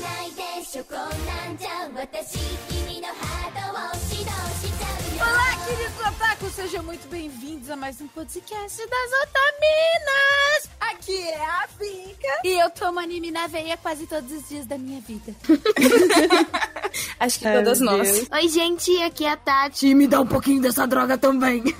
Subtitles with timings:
[0.00, 3.78] ないでしょこんなんじゃ私君のハートを
[4.10, 4.30] 指導
[4.60, 10.70] しちゃうよ Olá, queridos otakus, sejam muito bem-vindos a mais um podcast das Otaminas!
[10.80, 14.76] Aqui é a Finca e eu tomo anime na veia quase todos os dias da
[14.76, 15.32] minha vida.
[17.19, 18.11] Acho que Ai, todas nós.
[18.11, 18.27] Deus.
[18.31, 19.93] Oi, gente, aqui é a Tati.
[19.93, 21.63] me dá um pouquinho dessa droga também.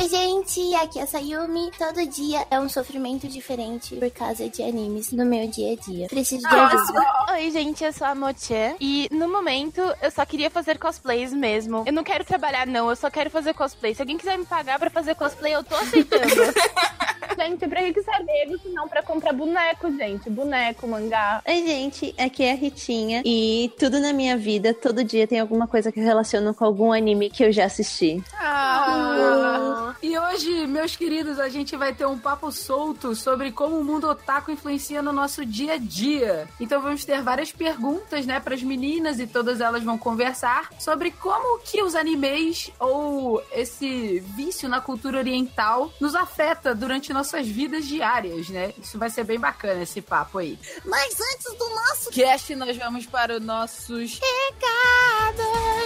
[0.00, 1.70] Oi, gente, aqui é a Sayumi.
[1.78, 6.06] Todo dia é um sofrimento diferente por causa de animes no meu dia a dia.
[6.08, 7.06] Preciso de ajuda.
[7.32, 8.76] Oi, gente, eu sou a Moche.
[8.80, 11.84] E no momento eu só queria fazer cosplays mesmo.
[11.86, 13.94] Eu não quero trabalhar, não, eu só quero fazer cosplay.
[13.94, 16.20] Se alguém quiser me pagar pra fazer cosplay, eu tô aceitando.
[17.48, 18.00] gente, pra que
[18.42, 20.28] ele se não pra comprar boneco, gente?
[20.28, 21.42] Boneco, mangá.
[21.46, 25.66] Oi, gente, aqui é a Ritinha e tudo na minha vida, todo dia tem alguma
[25.66, 28.22] coisa que eu relaciono com algum anime que eu já assisti.
[28.38, 33.84] Ah, e hoje, meus queridos, a gente vai ter um papo solto sobre como o
[33.84, 36.48] mundo otaku influencia no nosso dia a dia.
[36.60, 41.10] Então vamos ter várias perguntas, né, para as meninas e todas elas vão conversar sobre
[41.10, 47.86] como que os animes ou esse vício na cultura oriental nos afeta durante nossas vidas
[47.86, 48.72] diárias, né?
[48.82, 50.58] Isso vai ser bem bacana esse papo aí.
[50.84, 55.80] Mas antes do nosso cast, nós vamos para os nossos recados.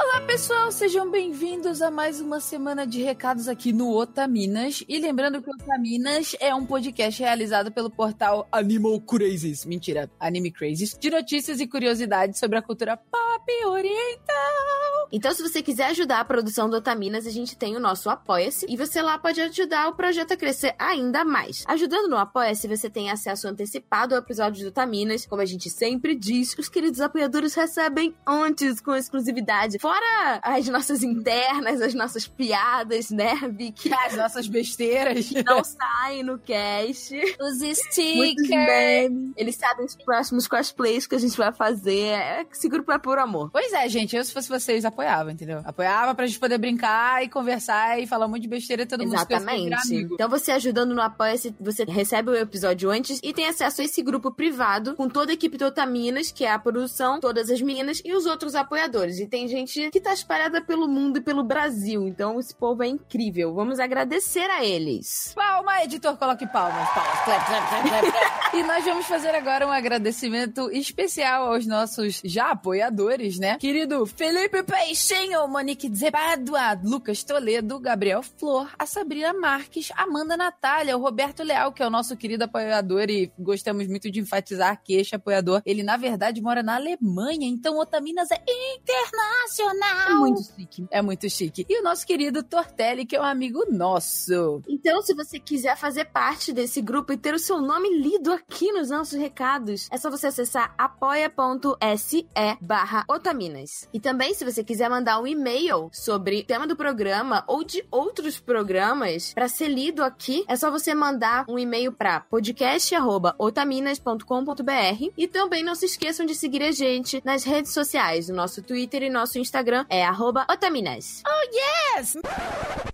[0.00, 4.84] Olá, pessoal, sejam bem-vindos a mais uma semana de recados aqui no Otaminas.
[4.86, 10.52] E lembrando que o Otaminas é um podcast realizado pelo portal Animal Crazes, mentira, Anime
[10.52, 15.08] Crazes, de notícias e curiosidades sobre a cultura pop oriental.
[15.10, 18.66] Então, se você quiser ajudar a produção do Otaminas, a gente tem o nosso Apoia-se
[18.68, 21.64] e você lá pode ajudar o projeto a crescer ainda mais.
[21.66, 25.24] Ajudando no Apoia-se, você tem acesso antecipado ao episódio do Otaminas.
[25.24, 29.78] Como a gente sempre diz, os queridos apoiadores recebem antes com exclusividade.
[29.78, 33.92] Fora as nossas internas, as nossas piadas, né, Vicky?
[34.06, 35.28] As nossas besteiras.
[35.28, 37.14] Que não saem no cast.
[37.40, 39.32] Os stickers.
[39.36, 41.98] Eles sabem os próximos cosplays que a gente vai fazer.
[41.98, 43.50] É, esse grupo é por amor.
[43.50, 45.60] Pois é, gente, eu se fosse vocês apoiava, entendeu?
[45.64, 49.04] Apoiava pra gente poder brincar e conversar e falar um monte de besteira e todo
[49.04, 50.08] mundo Exatamente.
[50.12, 54.02] Então você ajudando no Apoia-se, você recebe o episódio antes e tem acesso a esse
[54.02, 58.00] grupo privado com toda a equipe do Otaminas, que é a produção, todas as meninas
[58.04, 59.18] e os outros apoiadores.
[59.18, 62.06] E tem gente que tá espalhada pelo mundo e pelo Brasil.
[62.06, 63.54] Então esse povo é incrível.
[63.54, 65.32] Vamos agradecer a eles.
[65.34, 66.88] Palma, editor, coloque palmas.
[66.90, 67.20] Palmas.
[67.24, 68.38] Clap, clap, clap, clap, clap.
[68.56, 73.56] e nós vamos fazer agora um agradecimento especial aos nossos já apoiadores, né?
[73.58, 81.00] Querido Felipe Peixinho, Monique Zebadua, Lucas Toledo, Gabriel Flor, a Sabrina Marques, Amanda Natália, o
[81.00, 85.14] Roberto Leal, que é o nosso querido apoiador e gostamos muito de enfatizar que este
[85.14, 88.42] apoiador, ele na verdade mora na Alemanha, então Otaminas é
[88.76, 89.97] internacional.
[90.06, 90.86] É muito chique.
[90.90, 91.66] É muito chique.
[91.68, 94.62] E o nosso querido Tortelli, que é um amigo nosso.
[94.68, 98.72] Então, se você quiser fazer parte desse grupo e ter o seu nome lido aqui
[98.72, 102.26] nos nossos recados, é só você acessar apoia.se
[102.60, 103.88] barra otaminas.
[103.92, 107.84] E também, se você quiser mandar um e-mail sobre o tema do programa ou de
[107.90, 115.26] outros programas para ser lido aqui, é só você mandar um e-mail para podcast.otaminas.com.br e
[115.26, 118.28] também não se esqueçam de seguir a gente nas redes sociais.
[118.28, 121.22] O nosso Twitter e nosso Instagram é arroba otaminas.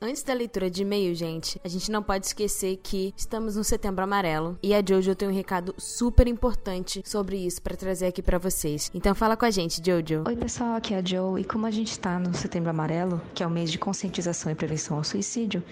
[0.01, 4.05] Antes da leitura de e-mail, gente, a gente não pode esquecer que estamos no Setembro
[4.05, 8.39] Amarelo e a Jojo tem um recado super importante sobre isso pra trazer aqui pra
[8.39, 8.91] vocês.
[8.95, 10.25] Então fala com a gente, Jojo.
[10.27, 13.43] Oi, pessoal, aqui é a Joe e como a gente está no Setembro Amarelo, que
[13.43, 15.63] é o mês de conscientização e prevenção ao suicídio,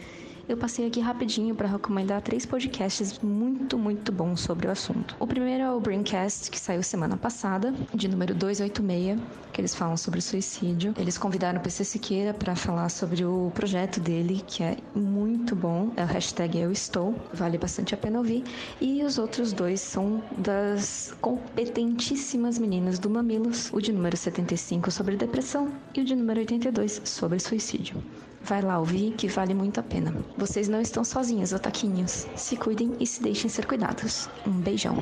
[0.49, 5.17] eu passei aqui rapidinho para recomendar três podcasts muito, muito bons sobre o assunto.
[5.19, 9.21] O primeiro é o Braincast, que saiu semana passada, de número 286,
[9.53, 10.95] que eles falam sobre suicídio.
[10.99, 15.93] Eles convidaram o PC Siqueira para falar sobre o projeto dele, que é muito bom,
[15.97, 18.43] é o hashtag Eu Estou, vale bastante a pena ouvir.
[18.81, 25.17] E os outros dois são das competentíssimas meninas do Mamilos, o de número 75 sobre
[25.17, 28.03] depressão e o de número 82 sobre suicídio.
[28.45, 30.13] Vai lá ouvir que vale muito a pena.
[30.37, 32.27] Vocês não estão sozinhos, otaquinhos.
[32.35, 34.29] Se cuidem e se deixem ser cuidados.
[34.47, 34.97] Um beijão.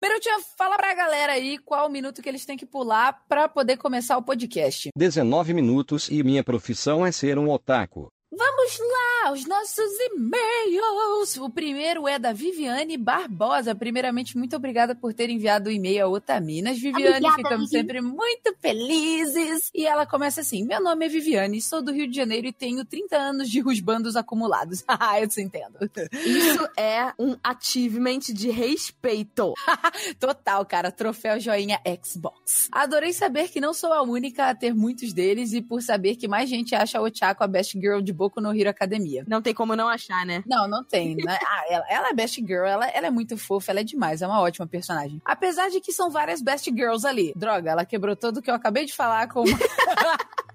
[0.00, 3.76] Perutinha, fala pra galera aí qual o minuto que eles têm que pular pra poder
[3.76, 4.90] começar o podcast.
[4.96, 8.08] 19 minutos e minha profissão é ser um otaku.
[8.38, 11.36] Vamos lá, os nossos e-mails.
[11.38, 13.74] O primeiro é da Viviane Barbosa.
[13.74, 16.78] Primeiramente, muito obrigada por ter enviado o e-mail a Otaminas.
[16.78, 17.82] Viviane, Obrigada, ficamos Vivi.
[17.82, 19.70] sempre muito felizes.
[19.74, 22.84] E ela começa assim: Meu nome é Viviane, sou do Rio de Janeiro e tenho
[22.84, 24.84] 30 anos de rusbandos acumulados.
[25.00, 25.78] Ah, eu te entendo.
[26.12, 29.54] Isso é um achievement de respeito.
[30.18, 30.90] Total, cara.
[30.90, 32.68] Troféu joinha Xbox.
[32.72, 36.26] Adorei saber que não sou a única a ter muitos deles e por saber que
[36.26, 39.24] mais gente acha a Ochako a best girl de Boku no Hero Academia.
[39.26, 40.42] Não tem como não achar, né?
[40.46, 41.16] Não, não tem.
[41.16, 41.38] Né?
[41.48, 44.26] Ah, ela, ela é best girl, ela, ela é muito fofa, ela é demais, é
[44.26, 45.20] uma ótima personagem.
[45.24, 47.32] Apesar de que são várias best girls ali.
[47.34, 49.58] Droga, ela quebrou tudo que eu acabei de falar com uma...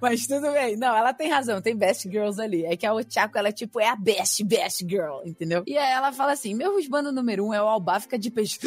[0.01, 0.75] Mas tudo bem.
[0.75, 2.65] Não, ela tem razão, tem best girls ali.
[2.65, 5.63] É que a Ochako, ela, tipo, é a best, best girl, entendeu?
[5.65, 8.59] E aí ela fala assim: meu rusbando número um é o Albafica de peixe.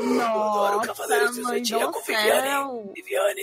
[0.00, 1.06] Nossa,
[1.42, 2.92] mãe do céu.
[2.94, 3.42] Viviane!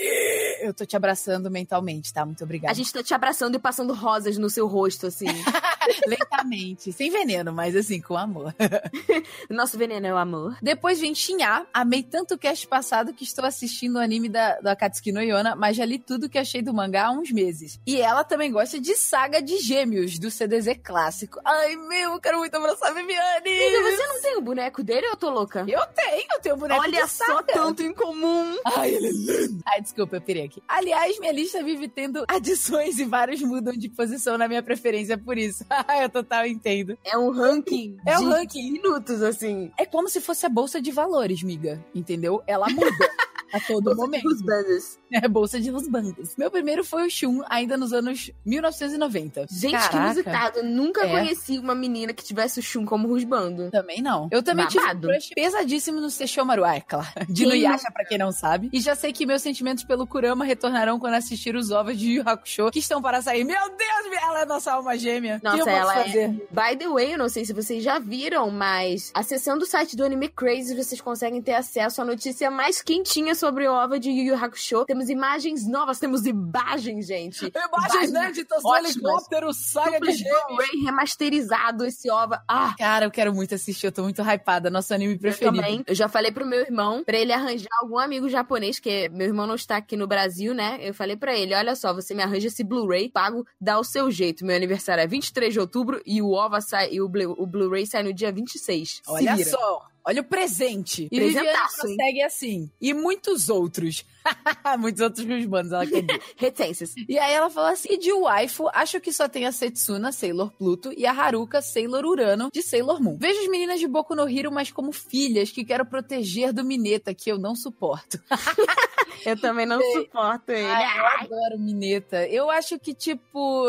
[0.61, 2.25] Eu tô te abraçando mentalmente, tá?
[2.25, 2.71] Muito obrigada.
[2.71, 5.25] A gente tá te abraçando e passando rosas no seu rosto, assim.
[6.07, 8.55] Lentamente, sem veneno, mas assim, com amor.
[9.49, 10.57] Nosso veneno é o amor.
[10.61, 11.65] Depois vem Shinhá.
[11.73, 15.55] Amei tanto o cast passado que estou assistindo o anime da, da Katsuki no Yona,
[15.55, 17.79] mas já li tudo que achei do mangá há uns meses.
[17.87, 21.39] E ela também gosta de Saga de Gêmeos, do CDZ clássico.
[21.43, 23.49] Ai, meu, eu quero muito abraçar a Viviane!
[23.49, 25.65] Amiga, você não tem o boneco dele ou eu tô louca?
[25.67, 28.57] Eu tenho, eu tenho um boneco Olha só tanto em comum.
[28.65, 29.63] Ai, ele é lindo.
[29.65, 30.61] Ai, desculpa, eu pirei aqui.
[30.67, 35.37] Aliás, minha lista vive tendo adições e vários mudam de posição na minha preferência por
[35.37, 35.65] isso.
[36.01, 36.97] eu total entendo.
[37.03, 38.71] É um ranking É um ranking.
[38.71, 39.71] minutos, assim.
[39.77, 41.83] É como se fosse a bolsa de valores, miga.
[41.93, 42.43] Entendeu?
[42.45, 42.85] Ela muda
[43.55, 44.27] a todo momento.
[44.27, 44.99] Os bandos.
[45.13, 46.35] É bolsa de rusbandos.
[46.37, 49.45] Meu primeiro foi o Shun, ainda nos anos 1990.
[49.49, 49.97] Gente, que Caraca.
[50.05, 50.57] inusitado.
[50.59, 51.09] Eu nunca É.
[51.09, 53.69] conheci uma menina que tivesse o Shun como rusbando.
[53.71, 54.27] Também não.
[54.31, 55.07] Eu também tive um Babado.
[55.33, 57.07] pesadíssimo no Sesshomaru, ah, é claro.
[57.29, 58.69] De Quem Nuyasha, pra quem não sabe.
[58.73, 62.23] E já sei que meus sentimentos pelo Kurama retornarão quando assistir os ovos de Yu
[62.25, 63.43] Hakusho, que estão para sair.
[63.43, 65.39] Meu Deus, ela é nossa alma gêmea.
[65.43, 66.27] Nossa, que eu ela é- fazer?
[66.51, 70.03] By the way, eu não sei se vocês já viram, mas acessando o site do
[70.03, 74.23] Anime Crazy, vocês conseguem ter acesso à notícia mais quentinha sobre o OVA de Yu
[74.33, 74.85] Yu Hakusho.
[74.85, 77.51] Temos imagens novas, temos imagens, gente.
[77.75, 80.23] Imagens inéditas do helicóptero, saga de.
[80.23, 82.41] Blu-ray remasterizado esse OVA.
[82.47, 84.69] Ah, Cara, eu quero muito assistir, eu tô muito hypada.
[84.69, 85.55] Nosso anime eu preferido.
[85.57, 85.83] também.
[85.87, 89.47] Eu já falei pro meu irmão pra ele arranjar algum amigo japonês, que meu irmão
[89.47, 90.77] não está aqui no Brasil, né?
[90.81, 94.09] Eu falei pra ele: olha só, você me arranja esse Blu-ray, pago, dá o seu
[94.11, 94.45] jeito.
[94.45, 97.85] Meu aniversário é 23 de outubro e o OVA sai, e o Blu- o Blu-ray
[97.85, 98.89] sai no dia 26.
[98.89, 99.49] Se Olha vira.
[99.49, 101.07] só, olha o presente.
[101.11, 102.69] E Presentaço, consegue assim.
[102.79, 104.05] E muitos outros.
[104.79, 106.21] muitos outros rusbandos, ela quer dizer.
[106.37, 106.93] Reticências.
[107.09, 110.51] E aí ela falou assim: e de waifu, acho que só tem a Setsuna, Sailor
[110.51, 113.17] Pluto, e a Haruka, Sailor Urano, de Sailor Moon.
[113.17, 117.13] Vejo as meninas de Boku no Hero, mas como filhas que quero proteger do Mineta,
[117.13, 118.19] que eu não suporto.
[119.25, 120.65] Eu também não suporto ele.
[120.65, 122.27] Ai, eu adoro o Mineta.
[122.27, 123.67] Eu acho que, tipo,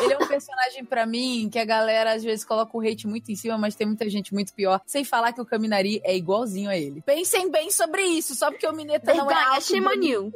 [0.00, 3.30] ele é um personagem pra mim que a galera às vezes coloca o hate muito
[3.30, 4.80] em cima, mas tem muita gente muito pior.
[4.86, 7.02] Sem falar que o Kaminari é igualzinho a ele.
[7.02, 10.32] Pensem bem sobre isso, só porque o Mineta não é alto shame on you.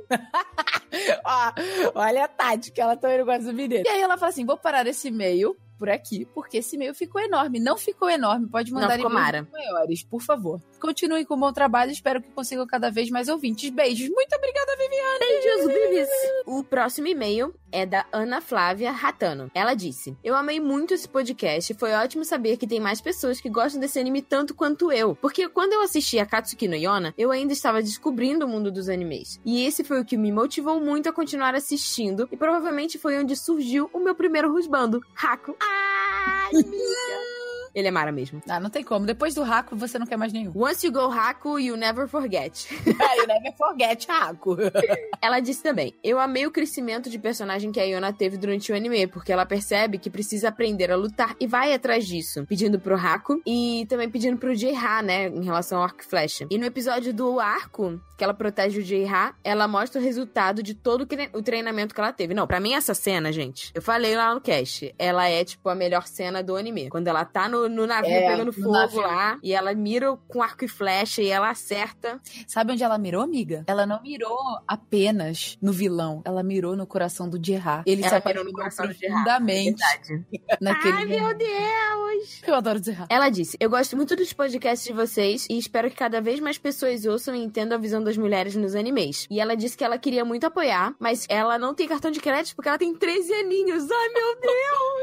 [1.25, 1.53] Ó,
[1.95, 3.89] olha a tática, ela também não gosta do mineiro.
[3.89, 7.19] E aí ela fala assim: vou parar esse e-mail por aqui, porque esse e-mail ficou
[7.23, 7.59] enorme.
[7.59, 9.49] Não ficou enorme, pode mandar e-mails mara.
[9.51, 10.61] maiores, por favor.
[10.79, 13.71] Continuem com o bom trabalho, espero que consigam cada vez mais ouvintes.
[13.71, 14.11] Beijos.
[14.11, 15.19] Muito obrigada, Viviane.
[15.21, 16.09] Beijos, bebês.
[16.47, 19.51] O próximo e-mail é da Ana Flávia Ratano.
[19.55, 21.73] Ela disse: Eu amei muito esse podcast.
[21.75, 25.17] Foi ótimo saber que tem mais pessoas que gostam desse anime tanto quanto eu.
[25.17, 28.89] Porque quando eu assisti a Katsuki no Yona, eu ainda estava descobrindo o mundo dos
[28.89, 29.41] animes.
[29.47, 32.29] E esse foi o que me motivou muito a continuar assistindo.
[32.31, 35.57] E provavelmente foi onde surgiu o meu primeiro rusbando, Haku.
[35.71, 37.30] Ai, amiga.
[37.75, 38.43] Ele é Mara mesmo.
[38.49, 39.07] Ah, não tem como.
[39.07, 40.53] Depois do Raco, você não quer mais nenhum.
[40.55, 42.67] Once you go Haku, you never forget.
[42.87, 44.57] you never forget Raco.
[45.23, 48.75] Ela disse também: Eu amei o crescimento de personagem que a Yona teve durante o
[48.75, 52.97] anime, porque ela percebe que precisa aprender a lutar e vai atrás disso, pedindo pro
[52.97, 56.47] Haku e também pedindo pro J-Ha, né, em relação ao arco e flecha.
[56.51, 60.75] E no episódio do arco, que ela protege o J-Ha, ela mostra o resultado de
[60.75, 62.35] todo o tre- o treinamento que ela teve.
[62.35, 65.75] Não, pra mim essa cena, gente, eu falei lá no cast, ela é tipo a
[65.75, 66.89] melhor cena do anime.
[66.89, 69.01] Quando ela tá no, no navio É, pegando no fogo navio.
[69.01, 72.21] lá, e ela mira com arco e flecha e ela acerta.
[72.47, 73.65] Sabe onde ela mirou, amiga?
[73.67, 76.23] Ela não mirou apenas no vilão.
[76.25, 77.83] Ela mirou no coração do Gerard.
[77.87, 80.27] Ele Ela se apaixonou coração do Gerard, profundamente Verdade.
[80.61, 81.35] naquele Ai, meu.
[81.37, 82.43] Deus!
[82.47, 83.13] Eu adoro Gerard.
[83.13, 86.59] Ela disse: Eu gosto muito dos podcasts de vocês e espero que cada vez mais
[86.59, 89.27] pessoas ouçam e entendam a visão das mulheres nos animes.
[89.31, 92.55] E ela disse que ela queria muito apoiar, mas ela não tem cartão de crédito
[92.57, 93.91] porque ela tem 13 aninhos.
[93.91, 94.51] Ai, meu Deus!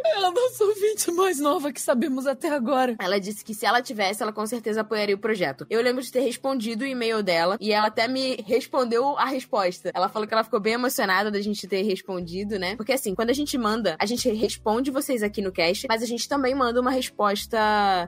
[0.17, 2.95] Ela é a nossa ouvinte mais nova que sabemos até até agora.
[2.99, 5.65] Ela disse que se ela tivesse, ela com certeza apoiaria o projeto.
[5.69, 9.91] Eu lembro de ter respondido o e-mail dela e ela até me respondeu a resposta.
[9.93, 12.75] Ela falou que ela ficou bem emocionada da gente ter respondido, né?
[12.75, 16.05] Porque assim, quando a gente manda, a gente responde vocês aqui no cast, mas a
[16.05, 17.57] gente também manda uma resposta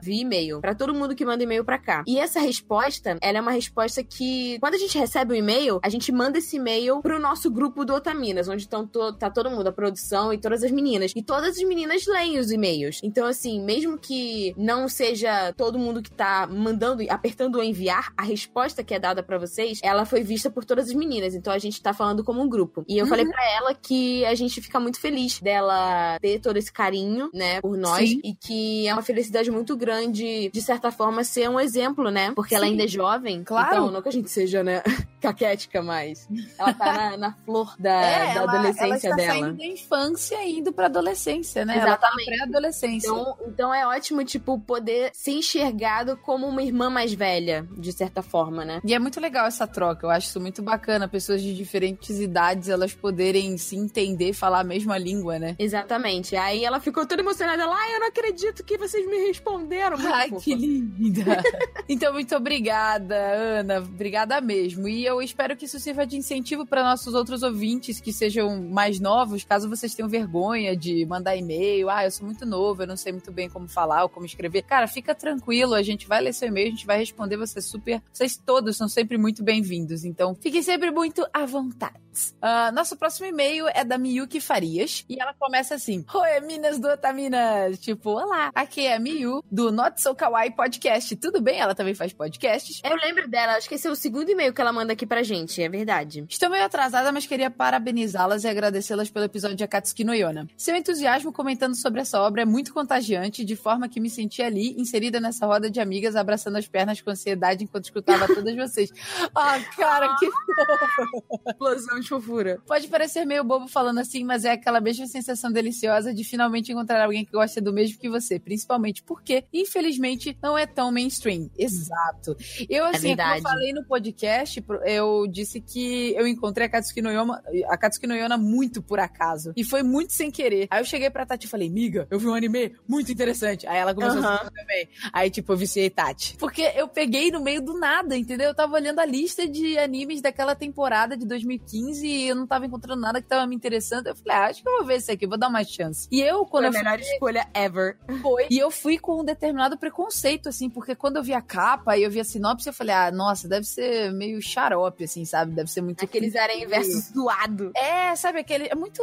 [0.02, 2.02] via e-mail para todo mundo que manda e-mail para cá.
[2.06, 5.80] E essa resposta, ela é uma resposta que quando a gente recebe o um e-mail,
[5.82, 9.50] a gente manda esse e-mail pro nosso grupo do Otaminas, onde estão to tá todo
[9.50, 11.12] mundo, a produção e todas as meninas.
[11.14, 13.00] E todas as meninas leem os e-mails.
[13.02, 18.22] Então assim, mesmo que não seja todo mundo que tá mandando, apertando o enviar, a
[18.22, 21.34] resposta que é dada para vocês, ela foi vista por todas as meninas.
[21.34, 22.84] Então a gente tá falando como um grupo.
[22.88, 23.10] E eu uhum.
[23.10, 27.60] falei para ela que a gente fica muito feliz dela ter todo esse carinho, né,
[27.60, 28.08] por nós.
[28.08, 28.20] Sim.
[28.24, 32.32] E que é uma felicidade muito grande, de certa forma, ser um exemplo, né?
[32.32, 32.56] Porque Sim.
[32.56, 33.42] ela ainda é jovem.
[33.44, 33.68] Claro.
[33.68, 34.82] Então, não que a gente seja, né,
[35.20, 39.32] caquética, mas ela tá na, na flor da, é, da ela, adolescência ela está dela.
[39.32, 41.76] saindo da infância e indo pra adolescência, né?
[41.76, 42.28] Exatamente.
[42.28, 43.08] Ela tá pré-adolescência.
[43.08, 48.22] Então, então é ótimo, tipo, poder ser enxergado como uma irmã mais velha, de certa
[48.22, 48.80] forma, né?
[48.84, 50.06] E é muito legal essa troca.
[50.06, 51.08] Eu acho isso muito bacana.
[51.08, 55.56] Pessoas de diferentes idades, elas poderem se entender, falar a mesma língua, né?
[55.58, 56.36] Exatamente.
[56.36, 59.96] Aí ela ficou toda emocionada lá, ah, eu não acredito que vocês me responderam.
[59.96, 60.44] Muito Ai, fofa.
[60.44, 61.42] que linda.
[61.88, 63.78] então, muito obrigada, Ana.
[63.78, 64.88] Obrigada mesmo.
[64.88, 69.00] E eu espero que isso sirva de incentivo para nossos outros ouvintes que sejam mais
[69.00, 71.88] novos, caso vocês tenham vergonha de mandar e-mail.
[71.88, 74.62] Ah, eu sou muito novo, eu não sei muito bem como falar como escrever.
[74.62, 78.02] Cara, fica tranquilo, a gente vai ler seu e-mail, a gente vai responder você super.
[78.12, 80.04] Vocês todos são sempre muito bem-vindos.
[80.04, 82.00] Então, fiquem sempre muito à vontade.
[82.42, 86.88] Uh, nosso próximo e-mail é da Miyuki Farias e ela começa assim: Oi, Minas do
[86.88, 87.78] Otaminas!
[87.78, 91.14] Tipo, olá, aqui é a Miyu do Not So Kawaii Podcast.
[91.16, 91.60] Tudo bem?
[91.60, 92.80] Ela também faz podcasts.
[92.84, 95.22] Eu lembro dela, acho que esse é o segundo e-mail que ela manda aqui pra
[95.22, 96.24] gente, é verdade.
[96.28, 100.48] Estou meio atrasada, mas queria parabenizá-las e agradecê-las pelo episódio de Akatsuki no Yona.
[100.56, 104.74] Seu entusiasmo comentando sobre essa obra é muito contagiante, de forma que me senti ali,
[104.78, 108.90] inserida nessa roda de amigas, abraçando as pernas com ansiedade enquanto escutava todas vocês.
[109.34, 111.40] Ah, cara, que fofo!
[111.46, 112.60] Explosão de fofura.
[112.66, 117.04] Pode parecer meio bobo falando assim, mas é aquela mesma sensação deliciosa de finalmente encontrar
[117.04, 121.50] alguém que gosta do mesmo que você, principalmente porque, infelizmente, não é tão mainstream.
[121.56, 122.36] Exato.
[122.68, 126.70] Eu, é assim, é como eu falei no podcast, eu disse que eu encontrei a
[126.70, 129.52] Katsuki no Yona, a Katsuki no Yona muito por acaso.
[129.56, 130.66] E foi muito sem querer.
[130.70, 133.66] Aí eu cheguei pra Tati e falei, miga, eu vi um anime muito interessante.
[133.66, 134.88] Aí ela começou a a também.
[135.12, 136.36] Aí, tipo, eu viciei Tati.
[136.38, 138.48] Porque eu peguei no meio do nada, entendeu?
[138.48, 142.66] Eu tava olhando a lista de animes daquela temporada de 2015 e eu não tava
[142.66, 144.08] encontrando nada que tava me interessando.
[144.08, 146.08] Eu falei, ah, acho que eu vou ver esse aqui, vou dar uma chance.
[146.10, 147.12] E eu, quando Foi a melhor fui...
[147.12, 147.98] escolha ever.
[148.20, 148.46] Foi.
[148.50, 152.02] E eu fui com um determinado preconceito, assim, porque quando eu vi a capa e
[152.02, 155.52] eu vi a sinopse, eu falei, ah, nossa, deve ser meio xarope, assim, sabe?
[155.52, 156.04] Deve ser muito.
[156.04, 157.72] Aqueles aranha versus doado.
[157.74, 158.68] É, sabe, aquele.
[158.68, 159.02] É muito.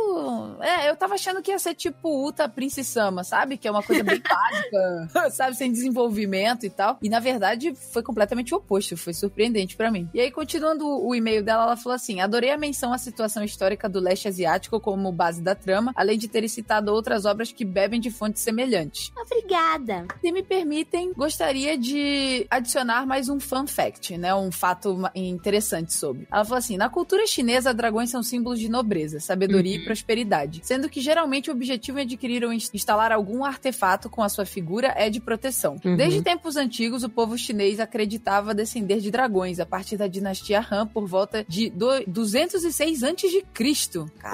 [0.62, 3.58] É, eu tava achando que ia ser tipo Uta Prince Sama, sabe?
[3.58, 4.77] Que é uma coisa bem básica,
[5.32, 5.56] sabe?
[5.56, 6.98] Sem desenvolvimento e tal.
[7.02, 8.98] E na verdade foi completamente o oposto.
[8.98, 10.10] Foi surpreendente para mim.
[10.14, 13.90] E aí, continuando o e-mail dela, ela falou assim: adorei a menção à situação histórica
[13.90, 18.00] do leste asiático como base da trama, além de ter citado outras obras que bebem
[18.00, 19.12] de fontes semelhantes.
[19.18, 20.06] Obrigada.
[20.22, 24.34] Se me permitem, gostaria de adicionar mais um fun fact, né?
[24.34, 26.28] Um fato interessante sobre.
[26.32, 29.82] Ela falou assim: na cultura chinesa, dragões são símbolos de nobreza, sabedoria uhum.
[29.82, 34.30] e prosperidade, sendo que geralmente o objetivo em adquirir ou instalar algum artefato com a
[34.30, 35.80] sua figura é de proteção.
[35.86, 35.96] Uhum.
[35.96, 40.88] Desde tempos antigos, o povo chinês acreditava descender de dragões a partir da dinastia Han
[40.88, 41.72] por volta de
[42.08, 43.46] 206 a.C.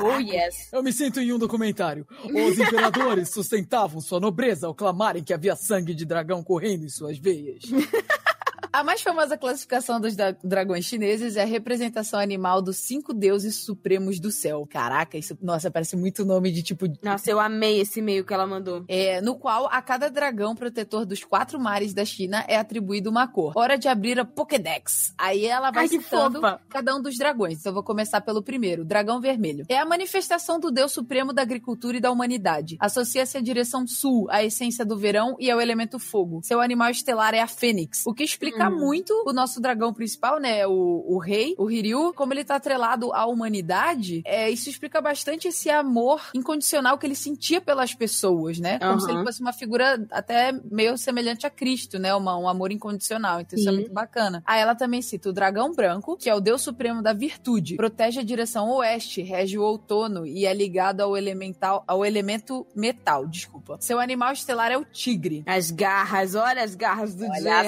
[0.02, 0.70] Oh, yes.
[0.72, 2.08] Eu me sinto em um documentário.
[2.24, 7.18] Os imperadores sustentavam sua nobreza ao clamarem que havia sangue de dragão correndo em suas
[7.18, 7.64] veias.
[8.74, 14.20] A mais famosa classificação dos dragões chineses é a representação animal dos cinco deuses supremos
[14.20, 14.68] do céu.
[14.68, 16.88] Caraca, isso, nossa, parece muito nome de tipo.
[17.04, 18.84] Nossa, eu amei esse e-mail que ela mandou.
[18.88, 23.28] É, no qual a cada dragão protetor dos quatro mares da China é atribuído uma
[23.28, 23.54] cor.
[23.56, 25.14] Hora de abrir a Pokédex.
[25.20, 27.60] Aí ela vai Ai, citando cada um dos dragões.
[27.60, 29.66] Então eu vou começar pelo primeiro, dragão vermelho.
[29.70, 32.78] É a manifestação do deus supremo da agricultura e da humanidade.
[32.80, 36.42] Associa-se à direção sul, à essência do verão e ao elemento fogo.
[36.42, 38.80] Seu animal estelar é a fênix, o que explica uhum.
[38.80, 40.66] muito o nosso dragão principal, né?
[40.68, 45.48] O, o rei, o Hiryu, como ele tá atrelado à humanidade, é, isso explica bastante
[45.48, 48.80] esse amor incondicional que ele sentia pelas pessoas, né?
[48.80, 49.00] Como uhum.
[49.00, 52.14] se ele fosse uma figura até meio semelhante a Cristo, né?
[52.14, 53.42] Uma, um amor incondicional.
[53.42, 54.44] Então isso é muito bacana.
[54.46, 57.76] Aí ela também cita o dragão branco, que é o deus supremo da virtude.
[57.76, 63.28] Protege a direção oeste, rege o outono e é ligado ao elemental, ao elemento metal,
[63.28, 63.78] desculpa.
[63.80, 65.44] Seu animal estelar é o tigre.
[65.46, 67.64] As garras, olha as garras do olha.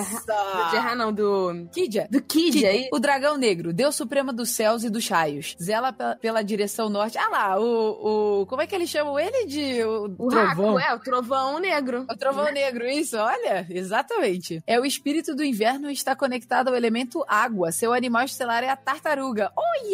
[0.85, 1.67] Terra, não, do.
[1.71, 2.07] Kidia.
[2.09, 2.69] Do Kidia.
[2.69, 2.89] aí.
[2.91, 5.55] O dragão negro, Deus supremo dos céus e dos raios.
[5.61, 7.17] Zela pe- pela direção norte.
[7.17, 8.45] Ah lá, o, o.
[8.45, 9.83] Como é que eles chamam ele de.
[9.83, 10.75] O, O Trovão.
[10.75, 12.05] Raco, é, o trovão negro.
[12.09, 14.61] o trovão negro, isso, olha, exatamente.
[14.67, 17.71] É o espírito do inverno e está conectado ao elemento água.
[17.71, 19.51] Seu animal estelar é a tartaruga.
[19.57, 19.85] Oh,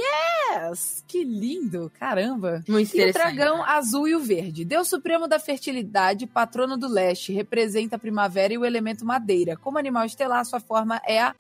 [0.60, 1.04] yes!
[1.08, 2.64] Que lindo, caramba.
[2.68, 4.66] Muito E o dragão azul e o verde.
[4.66, 9.56] Deus supremo da fertilidade, patrono do leste, representa a primavera e o elemento madeira.
[9.56, 11.36] Como animal estelar, sua forma é a.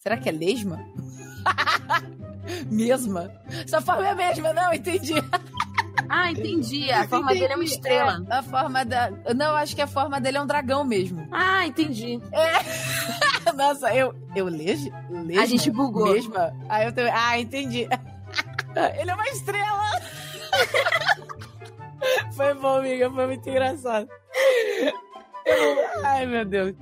[0.00, 0.78] Será que é lesma?
[2.70, 3.30] mesma?
[3.66, 5.14] Sua forma é a mesma, não, entendi.
[6.12, 6.90] Ah, entendi.
[6.90, 8.24] A forma dele é uma estrela.
[8.28, 9.10] É, a forma da.
[9.36, 11.28] Não, acho que a forma dele é um dragão mesmo.
[11.30, 12.18] Ah, entendi.
[13.54, 14.12] Nossa, eu.
[14.34, 14.90] Eu lesma?
[15.40, 16.12] A gente bugou.
[16.12, 16.52] Mesma?
[16.68, 17.12] Ah, eu também.
[17.14, 17.86] Ah, entendi.
[18.98, 19.90] Ele é uma estrela!
[22.34, 23.08] Foi bom, amiga.
[23.10, 24.08] Foi muito engraçado.
[25.46, 26.74] Eu- Ai, meu Deus.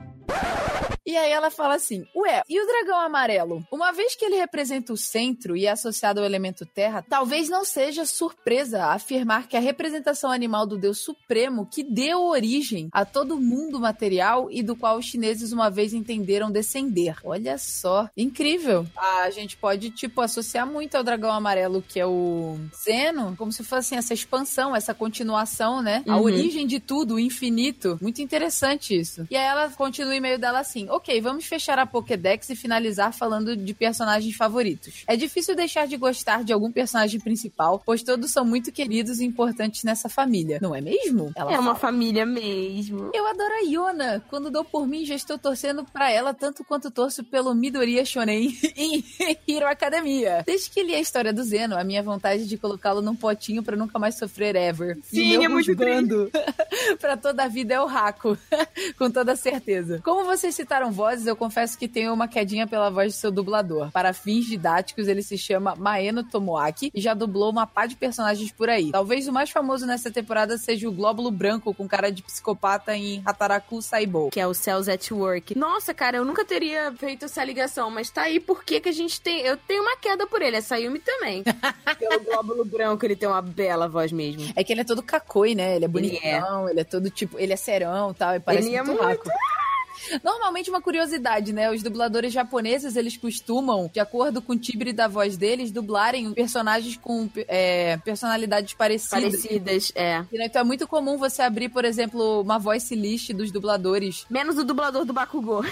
[1.09, 3.65] E aí ela fala assim: Ué, e o dragão amarelo?
[3.73, 7.65] Uma vez que ele representa o centro e é associado ao elemento terra, talvez não
[7.65, 13.37] seja surpresa afirmar que a representação animal do Deus Supremo que deu origem a todo
[13.37, 17.17] o mundo material e do qual os chineses uma vez entenderam descender.
[17.25, 18.87] Olha só, incrível.
[18.95, 23.65] A gente pode, tipo, associar muito ao dragão amarelo, que é o Zeno, como se
[23.65, 26.05] fosse assim, essa expansão, essa continuação, né?
[26.07, 26.23] A Uhum.
[26.25, 27.99] origem de tudo, o infinito.
[28.03, 29.27] Muito interessante isso.
[29.31, 33.13] E aí ela continua o e-mail dela assim: Ok, vamos fechar a Pokédex e finalizar
[33.13, 35.05] falando de personagens favoritos.
[35.07, 39.25] É difícil deixar de gostar de algum personagem principal, pois todos são muito queridos e
[39.25, 40.59] importantes nessa família.
[40.61, 41.31] Não é mesmo?
[41.37, 41.93] Ela É uma fala.
[41.93, 43.11] família mesmo.
[43.15, 44.25] Eu adoro a Yona.
[44.29, 48.59] Quando dou por mim, já estou torcendo pra ela tanto quanto torço pelo Midoriya Shonen
[48.77, 49.05] em
[49.47, 50.43] Hero Academia.
[50.45, 53.77] Desde que li a história do Zeno, a minha vontade de colocá-lo num potinho pra
[53.77, 54.99] nunca mais sofrer ever.
[55.05, 56.29] Sim, é muito buscando
[57.01, 58.37] pra toda a vida é o Raco.
[58.99, 60.01] Com toda certeza.
[60.05, 63.91] Como vocês citaram vozes, eu confesso que tenho uma quedinha pela voz do seu dublador.
[63.91, 68.51] Para fins didáticos, ele se chama Maeno Tomoaki e já dublou uma pá de personagens
[68.53, 68.91] por aí.
[68.91, 73.23] Talvez o mais famoso nessa temporada seja o Glóbulo Branco com cara de psicopata em
[73.25, 74.31] Hataraku Saibou.
[74.31, 75.57] Que é o Cells at Work.
[75.59, 79.21] Nossa, cara, eu nunca teria feito essa ligação, mas tá aí porque que a gente
[79.21, 79.41] tem.
[79.41, 81.43] Eu tenho uma queda por ele, a Sayumi também.
[81.99, 84.53] Pelo glóbulo branco, ele tem uma bela voz mesmo.
[84.57, 85.77] É que ele é todo cacoi, né?
[85.77, 88.69] Ele é Ele bonitão, ele é, todo tipo, ele é serão e tal, e parece
[88.69, 89.31] Ele é muito muito- raco.
[90.23, 91.71] Normalmente uma curiosidade, né?
[91.71, 96.97] Os dubladores japoneses, eles costumam, de acordo com o timbre da voz deles, dublarem personagens
[96.97, 99.43] com é, personalidades parecidas.
[99.43, 100.25] Parecidas, é.
[100.33, 104.27] Então é muito comum você abrir, por exemplo, uma voice list dos dubladores.
[104.31, 105.65] Menos o dublador do Bakugou.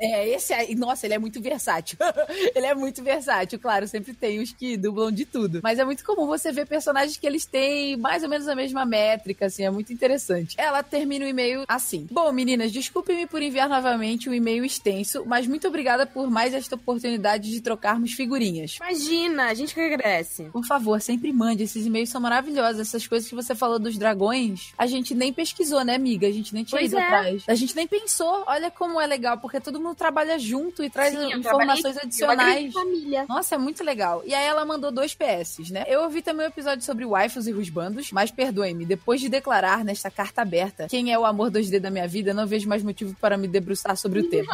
[0.00, 1.96] É, esse aí, nossa, ele é muito versátil.
[2.56, 5.60] ele é muito versátil, claro, sempre tem os que dublam de tudo.
[5.62, 8.84] Mas é muito comum você ver personagens que eles têm mais ou menos a mesma
[8.84, 10.56] métrica, assim, é muito interessante.
[10.58, 15.46] Ela termina o e-mail assim: Bom, meninas, desculpem-me por enviar novamente um e-mail extenso, mas
[15.46, 18.76] muito obrigada por mais esta oportunidade de trocarmos figurinhas.
[18.76, 20.44] Imagina, a gente que agradece.
[20.52, 21.62] Por favor, sempre mande.
[21.62, 22.80] Esses e-mails são maravilhosos.
[22.80, 26.26] Essas coisas que você falou dos dragões, a gente nem pesquisou, né, amiga?
[26.26, 27.04] A gente nem tinha Pois ido é.
[27.04, 27.44] atrás.
[27.48, 28.44] A gente nem pensou.
[28.46, 32.72] Olha como é legal, porque todo mundo trabalha junto e traz Sim, informações adicionais.
[32.72, 33.26] família.
[33.28, 34.22] Nossa, é muito legal.
[34.26, 35.84] E aí ela mandou dois PS, né?
[35.86, 40.10] Eu ouvi também o episódio sobre waifus e rusbandos, mas perdoem-me, depois de declarar nesta
[40.10, 43.36] carta aberta quem é o amor 2D da minha vida, não vejo mais motivo para
[43.36, 44.52] me debruçar sobre o tema.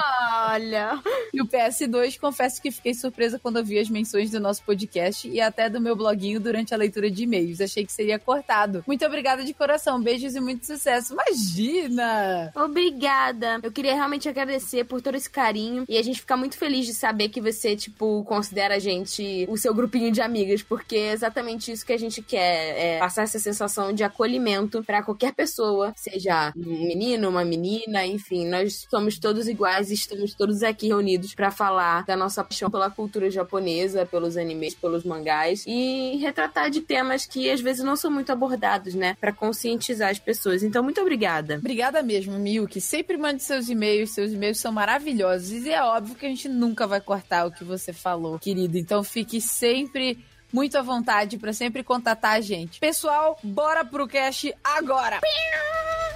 [0.50, 1.00] Olha.
[1.32, 5.40] E o PS2, confesso que fiquei surpresa quando vi as menções do nosso podcast e
[5.40, 7.60] até do meu bloguinho durante a leitura de e-mails.
[7.60, 8.84] Achei que seria cortado.
[8.86, 10.00] Muito obrigada de coração.
[10.00, 11.14] Beijos e muito sucesso.
[11.14, 12.52] Imagina!
[12.54, 13.60] Obrigada.
[13.62, 16.94] Eu queria realmente agradecer por todo esse carinho e a gente fica muito feliz de
[16.94, 21.70] saber que você, tipo, considera a gente o seu grupinho de amigas, porque é exatamente
[21.70, 26.52] isso que a gente quer, é passar essa sensação de acolhimento pra qualquer pessoa, seja
[26.56, 31.50] um menino, uma menina, enfim, nós somos todos iguais e estamos todos aqui reunidos pra
[31.50, 37.26] falar da nossa paixão pela cultura japonesa, pelos animes, pelos mangás e retratar de temas
[37.26, 40.62] que às vezes não são muito abordados, né, Pra conscientizar as pessoas.
[40.62, 41.56] Então, muito obrigada.
[41.56, 42.80] Obrigada mesmo, Milk.
[42.80, 44.10] Sempre mande seus e-mails.
[44.10, 45.50] Seus e-mails são maravilhosos.
[45.50, 48.78] E é óbvio que a gente nunca vai cortar o que você falou, querido.
[48.78, 50.18] Então fique sempre
[50.52, 52.80] muito à vontade para sempre contatar a gente.
[52.80, 55.20] Pessoal, bora pro cast agora!
[55.20, 56.07] Bom,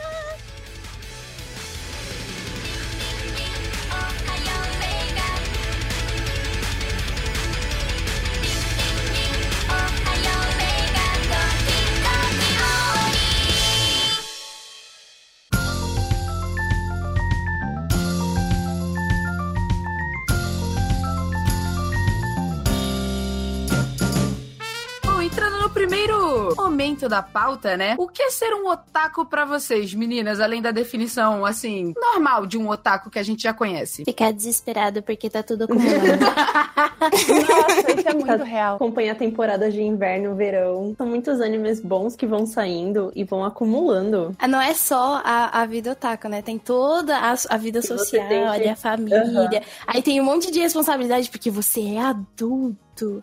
[25.86, 27.94] primeiro momento da pauta, né?
[27.98, 32.56] O que é ser um otaku pra vocês, meninas, além da definição, assim, normal de
[32.56, 34.04] um otaku que a gente já conhece?
[34.04, 35.92] Ficar desesperado porque tá tudo acumulando.
[37.02, 38.76] Nossa, isso é muito real.
[38.76, 40.94] Acompanha temporadas de inverno, verão.
[40.96, 44.34] São muitos animes bons que vão saindo e vão acumulando.
[44.38, 46.42] Ah, Não é só a, a vida otaku, né?
[46.42, 49.62] Tem toda a, a vida você social, que- ali, a família.
[49.86, 52.76] Aí tem um monte de responsabilidade porque você é adulto.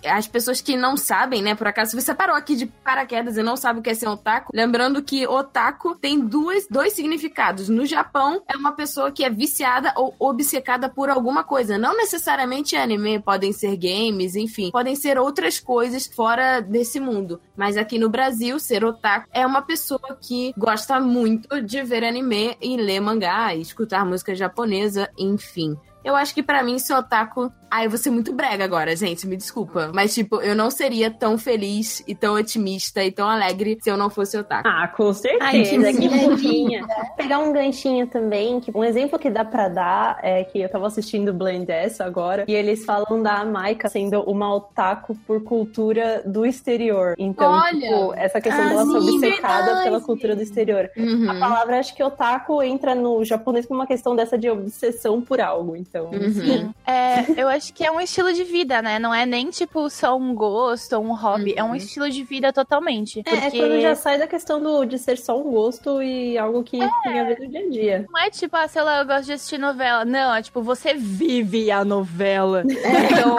[0.06, 3.56] As pessoas que não sabem, né, por acaso, você parou aqui de paraquedas e não
[3.56, 7.70] sabe o que é ser otaku, lembrando que otaku tem duas, dois significados.
[7.70, 11.78] No Japão, é uma pessoa que é viciada ou obcecada por alguma coisa.
[11.78, 17.42] Não necessariamente anime, podem ser games, enfim, podem ser outras coisas fora desse mundo.
[17.56, 22.58] Mas aqui no Brasil, ser otaku é uma pessoa que gosta muito de ver anime
[22.62, 25.78] e ler mangá, e escutar música japonesa, enfim.
[26.04, 27.52] Eu acho que pra mim, ser otaku.
[27.72, 29.92] Ai, eu vou ser muito brega agora, gente, me desculpa.
[29.94, 33.98] Mas, tipo, eu não seria tão feliz e tão otimista e tão alegre se eu
[33.98, 34.68] não fosse otaku.
[34.68, 35.44] Ah, com certeza.
[35.46, 36.30] Ai, que que fofinha.
[36.30, 36.88] fofinha.
[37.16, 40.88] Pegar um ganchinho também, que um exemplo que dá pra dar é que eu tava
[40.88, 46.46] assistindo Blind S agora, e eles falam da Maika sendo uma otaku por cultura do
[46.46, 47.14] exterior.
[47.18, 47.80] Então, Olha!
[47.80, 49.84] tipo, essa questão Ah, dela ser sim, obcecada verdade.
[49.84, 50.90] pela cultura do exterior.
[50.98, 51.30] Uhum.
[51.30, 55.40] A palavra, acho que otaku entra no japonês como uma questão dessa de obsessão por
[55.40, 56.06] algo, então.
[56.12, 56.74] Uhum.
[56.88, 58.98] É, eu acho que é um estilo de vida, né?
[59.00, 61.54] Não é nem, tipo, só um gosto ou um hobby.
[61.58, 61.76] É um Uhum.
[61.76, 63.22] estilo de vida totalmente.
[63.26, 66.38] É, é Porque quando já sai da questão do, de ser só um gosto e
[66.38, 68.06] algo que tem a ver no dia a dia.
[68.10, 70.04] não é tipo, ah, sei lá, eu gosto de assistir novela.
[70.06, 72.64] Não, é tipo, você vive a novela.
[72.66, 73.38] Então,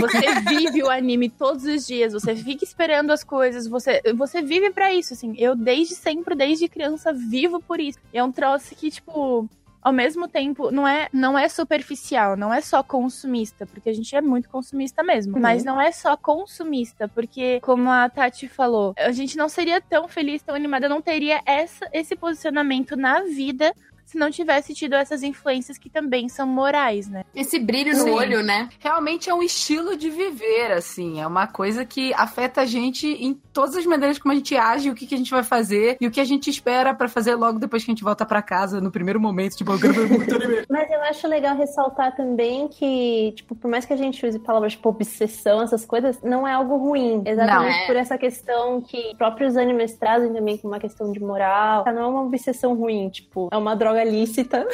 [0.00, 2.12] você vive o anime todos os dias.
[2.12, 3.66] Você fica esperando as coisas.
[3.66, 5.34] Você, você vive pra isso, assim.
[5.38, 7.98] Eu, desde sempre, desde criança, vivo por isso.
[8.12, 9.48] E é um troço que, tipo...
[9.82, 14.14] Ao mesmo tempo, não é, não é superficial, não é só consumista, porque a gente
[14.14, 15.34] é muito consumista mesmo.
[15.34, 15.42] Uhum.
[15.42, 20.06] Mas não é só consumista, porque, como a Tati falou, a gente não seria tão
[20.06, 23.74] feliz, tão animada, não teria essa, esse posicionamento na vida
[24.12, 27.24] se não tivesse tido essas influências que também são morais, né?
[27.34, 28.10] Esse brilho no Sim.
[28.10, 28.68] olho, né?
[28.78, 31.18] Realmente é um estilo de viver, assim.
[31.18, 34.90] É uma coisa que afeta a gente em todas as maneiras como a gente age,
[34.90, 37.34] o que, que a gente vai fazer e o que a gente espera pra fazer
[37.34, 39.56] logo depois que a gente volta pra casa, no primeiro momento.
[39.56, 40.62] Tipo, eu quero ver muito anime.
[40.68, 44.72] Mas eu acho legal ressaltar também que, tipo, por mais que a gente use palavras
[44.72, 47.22] tipo obsessão, essas coisas, não é algo ruim.
[47.24, 47.86] Exatamente Não, é.
[47.86, 51.84] por essa questão que próprios animes trazem também como uma questão de moral.
[51.86, 54.66] Não é uma obsessão ruim, tipo, é uma droga lícita.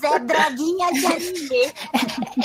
[0.00, 1.72] Zé Droguinha de anime.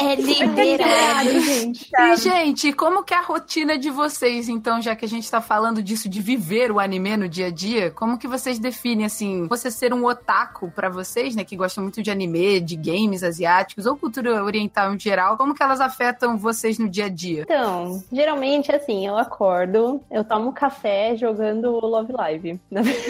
[0.02, 1.40] É liberado.
[1.40, 1.90] gente.
[1.98, 5.40] E, gente, como que é a rotina de vocês, então, já que a gente tá
[5.40, 9.48] falando disso, de viver o anime no dia a dia, como que vocês definem, assim,
[9.48, 13.86] você ser um otaku pra vocês, né, que gostam muito de anime, de games asiáticos,
[13.86, 17.44] ou cultura oriental em geral, como que elas afetam vocês no dia a dia?
[17.44, 22.60] Então, geralmente, assim, eu acordo, eu tomo café jogando Love Live.
[22.70, 23.06] Na verdade,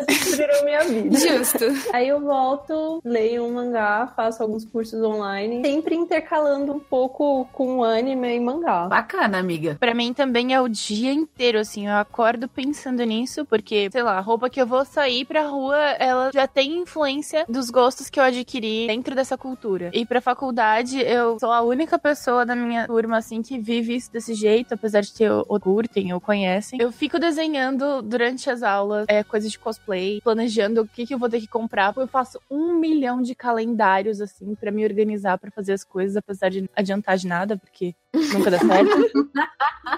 [0.06, 1.18] Destruíram minha vida.
[1.18, 1.64] Justo.
[1.92, 7.82] Aí eu volto, leio um mangá, faço alguns cursos online, sempre intercalando um pouco com
[7.84, 8.86] anime e mangá.
[8.86, 9.76] Bacana, amiga.
[9.78, 11.86] Pra mim também é o dia inteiro, assim.
[11.86, 15.78] Eu acordo pensando nisso, porque, sei lá, a roupa que eu vou sair pra rua,
[15.98, 19.90] ela já tem influência dos gostos que eu adquiri dentro dessa cultura.
[19.92, 24.12] E pra faculdade, eu sou a única pessoa da minha turma, assim, que vive isso
[24.12, 26.80] desse jeito, apesar de ter ou curtem ou conhecem.
[26.80, 31.18] Eu fico desenhando durante as aulas é, coisas de cosplay, planejando o que, que eu
[31.18, 31.94] vou ter que comprar.
[31.96, 36.48] Eu faço um milhão de calendários, assim, pra me organizar pra fazer as coisas, apesar
[36.48, 37.94] de adiantar de nada, porque
[38.32, 39.30] nunca dá certo.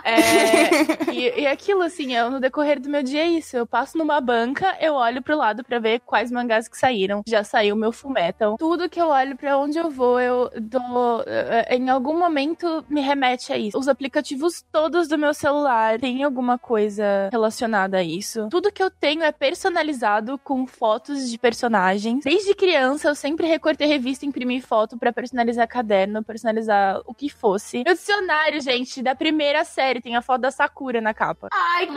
[0.04, 3.56] É, e, e aquilo, assim, eu, no decorrer do meu dia é isso.
[3.56, 7.22] Eu passo numa banca, eu olho pro lado pra ver quais mangás que saíram.
[7.26, 8.56] Já saiu meu Fullmetal.
[8.58, 11.22] Tudo que eu olho pra onde eu vou, eu dou.
[11.26, 13.78] eh, Em algum momento me remete a isso.
[13.78, 18.48] Os aplicativos todos do meu celular têm alguma coisa relacionada a isso.
[18.50, 22.24] Tudo que eu tenho é personalizado com fotos de personagens.
[22.24, 27.82] Desde criança, eu sempre recortei revista, imprimi foto pra personalizar caderno, personalizar o que fosse.
[27.84, 31.48] Meu dicionário, gente, da primeira série tem a foto da Sakura na capa.
[31.52, 31.92] Ai, que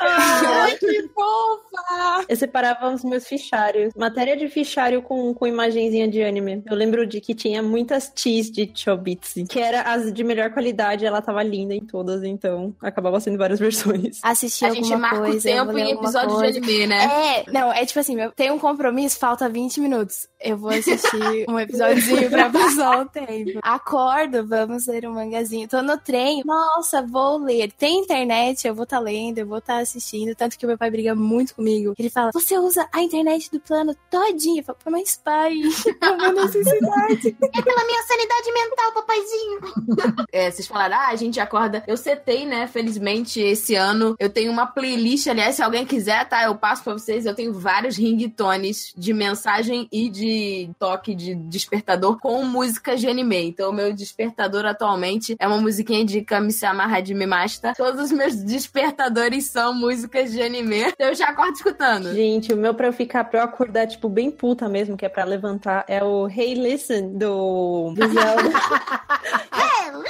[0.00, 2.24] Ai, que fofa!
[2.28, 3.94] Eu separava os meus fichários.
[3.96, 6.62] Matéria de fichário com, com imagenzinha de anime.
[6.66, 11.06] Eu lembro de que tinha muitas teas de Chobitsu, que era as de melhor qualidade,
[11.06, 14.18] ela tava linda em todas, então acabava sendo várias versões.
[14.22, 15.38] Assistir A alguma gente marca coisa.
[15.38, 16.52] o tempo vou ler em episódio coisa.
[16.52, 17.04] de anime, né?
[17.38, 20.26] É, não, é tipo assim, tenho um compromisso, falta 20 minutos.
[20.44, 23.58] Eu vou assistir um episódiozinho pra passar o tempo.
[23.62, 25.66] Acordo, vamos ler um mangazinho.
[25.66, 27.72] Tô no trem, nossa, vou ler.
[27.72, 30.34] Tem internet, eu vou estar tá lendo, eu vou estar tá assistindo.
[30.34, 31.94] Tanto que o meu pai briga muito comigo.
[31.98, 34.60] Ele fala, você usa a internet do plano todinha.
[34.60, 35.54] Eu falo, mas pai,
[36.02, 37.36] é uma necessidade.
[37.40, 40.24] é pela minha sanidade mental, papaizinho.
[40.30, 41.82] É, vocês falaram, ah, a gente acorda.
[41.86, 44.14] Eu setei, né, felizmente, esse ano.
[44.18, 47.24] Eu tenho uma playlist, aliás, se alguém quiser, tá, eu passo pra vocês.
[47.24, 50.33] Eu tenho vários ringtones de mensagem e de
[50.78, 53.48] toque de despertador com músicas de anime.
[53.48, 57.72] Então, o meu despertador atualmente é uma musiquinha de Kami-sama Hajime Masta.
[57.76, 60.80] Todos os meus despertadores são músicas de anime.
[60.88, 62.12] Então, eu já acordo escutando.
[62.14, 65.08] Gente, o meu pra eu ficar, pra eu acordar, tipo, bem puta mesmo, que é
[65.08, 68.50] pra levantar, é o Hey Listen do, do Zelda.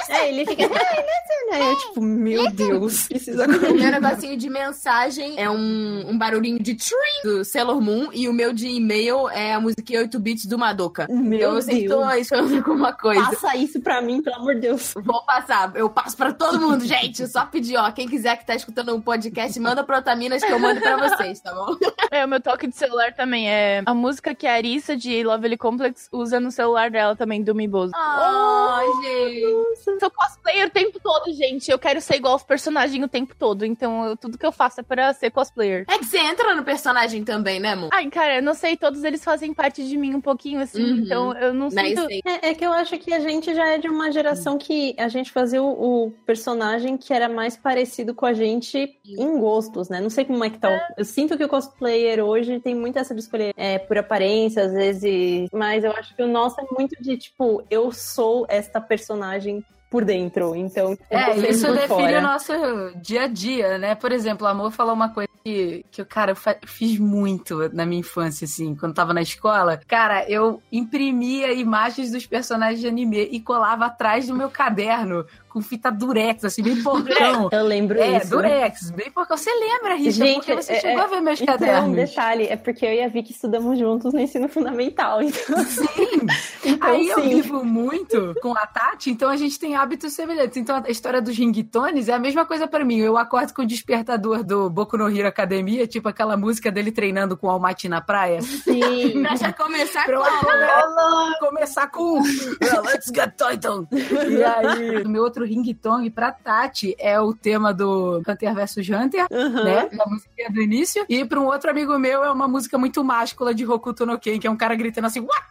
[0.09, 1.35] é, ele fica, Hey Listen!
[1.51, 3.71] Aí eu, tipo, meu Deus, precisa acordar.
[3.71, 8.27] O meu negocinho de mensagem é um, um barulhinho de trim do Sailor Moon e
[8.27, 11.07] o meu de e-mail é a musiquinha 8 bits do Madoka.
[11.09, 11.65] Meu eu Deus.
[11.65, 13.25] sempre tô esperando alguma coisa.
[13.25, 14.93] Passa isso pra mim, pelo amor de Deus.
[14.95, 15.71] Vou passar.
[15.75, 17.21] Eu passo pra todo mundo, gente.
[17.21, 17.91] Eu só pedir, ó.
[17.91, 21.39] Quem quiser que tá escutando um podcast, manda pra Otaminas que eu mando pra vocês,
[21.39, 21.75] tá bom?
[22.11, 25.57] É, o meu toque de celular também é a música que a Arissa de Lovely
[25.57, 27.91] Complex usa no celular dela também, do Miboso.
[27.95, 29.99] Ai, oh, gente.
[29.99, 31.69] Sou cosplayer o tempo todo, gente.
[31.69, 33.65] Eu quero ser igual aos personagens o tempo todo.
[33.65, 35.85] Então, eu, tudo que eu faço é pra ser cosplayer.
[35.89, 37.89] É que você entra no personagem também, né, amor?
[37.91, 40.83] Ai, cara, eu não sei, todos eles fazem parte de mim um pouquinho, assim.
[40.83, 40.97] Uhum.
[40.97, 41.95] Então, eu não sei.
[42.25, 45.07] É, é, que eu acho que a gente já é de uma geração que a
[45.07, 49.99] gente fazia o, o personagem que era mais parecido com a gente em gostos, né?
[49.99, 50.69] Não sei como é que tá.
[50.69, 50.93] É.
[50.97, 54.73] Eu sinto que o cosplayer hoje tem muito essa de escolher é, por aparência, às
[54.73, 55.49] vezes.
[55.51, 60.03] Mas eu acho que o nosso é muito de, tipo, eu sou esta personagem por
[60.03, 60.55] dentro.
[60.55, 62.19] Então, é, isso define fora.
[62.19, 62.53] o nosso
[62.97, 63.95] dia a dia, né?
[63.95, 67.99] Por exemplo, o amor falou uma coisa que, que cara, eu fiz muito na minha
[67.99, 69.79] infância, assim, quando tava na escola.
[69.87, 75.61] Cara, eu imprimia imagens dos personagens de anime e colava atrás do meu caderno com
[75.61, 77.47] fita durex, assim, bem porcão.
[77.49, 78.25] Eu lembro é, isso.
[78.25, 79.37] É, durex, bem porcão.
[79.37, 80.17] Você lembra, Richard?
[80.17, 81.89] Gente, porque você é, chegou a ver meus então, cadernos.
[81.89, 85.21] um detalhe, é porque eu e a Vicky estudamos juntos no ensino fundamental.
[85.23, 85.63] Então...
[85.63, 86.27] Sim!
[86.65, 87.11] então, Aí sim.
[87.11, 90.57] eu vivo muito com a Tati, então a gente tem hábitos semelhantes.
[90.57, 92.97] Então a história dos ringtones é a mesma coisa para mim.
[92.97, 97.37] Eu acordo com o despertador do Boku no Hero Academia, tipo aquela música dele treinando
[97.37, 98.41] com o Almighty na praia.
[98.41, 99.21] Sim.
[99.23, 101.47] pra já começar pra com...
[101.47, 103.87] começar com Let's Get Titan!
[103.89, 109.25] E aí, o meu outro ringtone pra Tati é o tema do Hunter vs Hunter,
[109.31, 109.63] uhum.
[109.63, 109.89] né?
[109.99, 111.05] A música do início.
[111.07, 114.39] E pra um outro amigo meu é uma música muito máscula de Hokuto no Ken,
[114.39, 115.45] que é um cara gritando assim, What?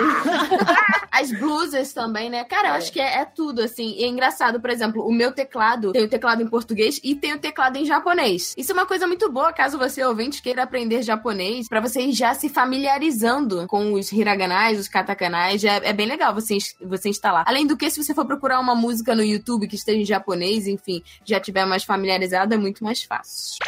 [1.10, 2.44] As blusas também, né?
[2.44, 3.94] Cara, eu acho que é, é, tudo, assim.
[3.98, 7.34] E é engraçado, por exemplo, o meu teclado tem o teclado em português e tem
[7.34, 8.54] o teclado em japonês.
[8.56, 12.12] Isso é uma coisa muito boa, caso você, ouvinte, queira aprender japonês, para você ir
[12.12, 15.64] já se familiarizando com os hiraganais, os katakanais.
[15.64, 17.44] É, é bem legal você, você instalar.
[17.46, 20.66] Além do que, se você for procurar uma música no YouTube que esteja em japonês,
[20.66, 23.58] enfim, já tiver mais familiarizado, é muito mais fácil.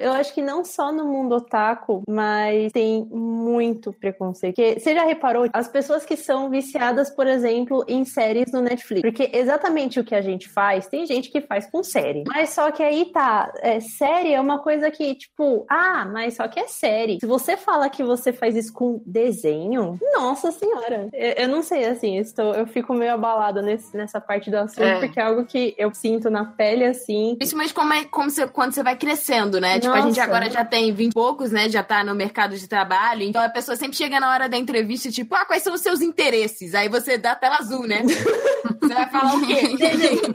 [0.00, 4.54] Eu acho que não só no mundo otaku, mas tem muito preconceito.
[4.54, 5.48] Porque você já reparou?
[5.52, 9.02] As pessoas que são viciadas, por exemplo, em séries no Netflix.
[9.02, 12.24] Porque exatamente o que a gente faz, tem gente que faz com série.
[12.26, 16.48] Mas só que aí tá, é, série é uma coisa que, tipo, ah, mas só
[16.48, 17.18] que é série.
[17.20, 21.08] Se você fala que você faz isso com desenho, nossa senhora.
[21.12, 24.56] Eu, eu não sei, assim, eu, estou, eu fico meio abalada nesse, nessa parte do
[24.56, 25.00] assunto, é.
[25.00, 27.34] porque é algo que eu sinto na pele, assim.
[27.36, 29.78] Principalmente como é, como você, quando você vai crescendo, né?
[29.86, 29.98] Nossa.
[29.98, 31.68] Tipo, a gente agora já tem 20 e poucos, né?
[31.68, 33.22] Já tá no mercado de trabalho.
[33.22, 36.00] Então a pessoa sempre chega na hora da entrevista, tipo, ah, quais são os seus
[36.00, 36.74] interesses?
[36.74, 38.02] Aí você dá a tela azul, né?
[38.96, 39.76] vai falar o quê?
[39.76, 40.34] Desenho.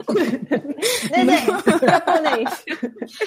[1.82, 2.64] japonês.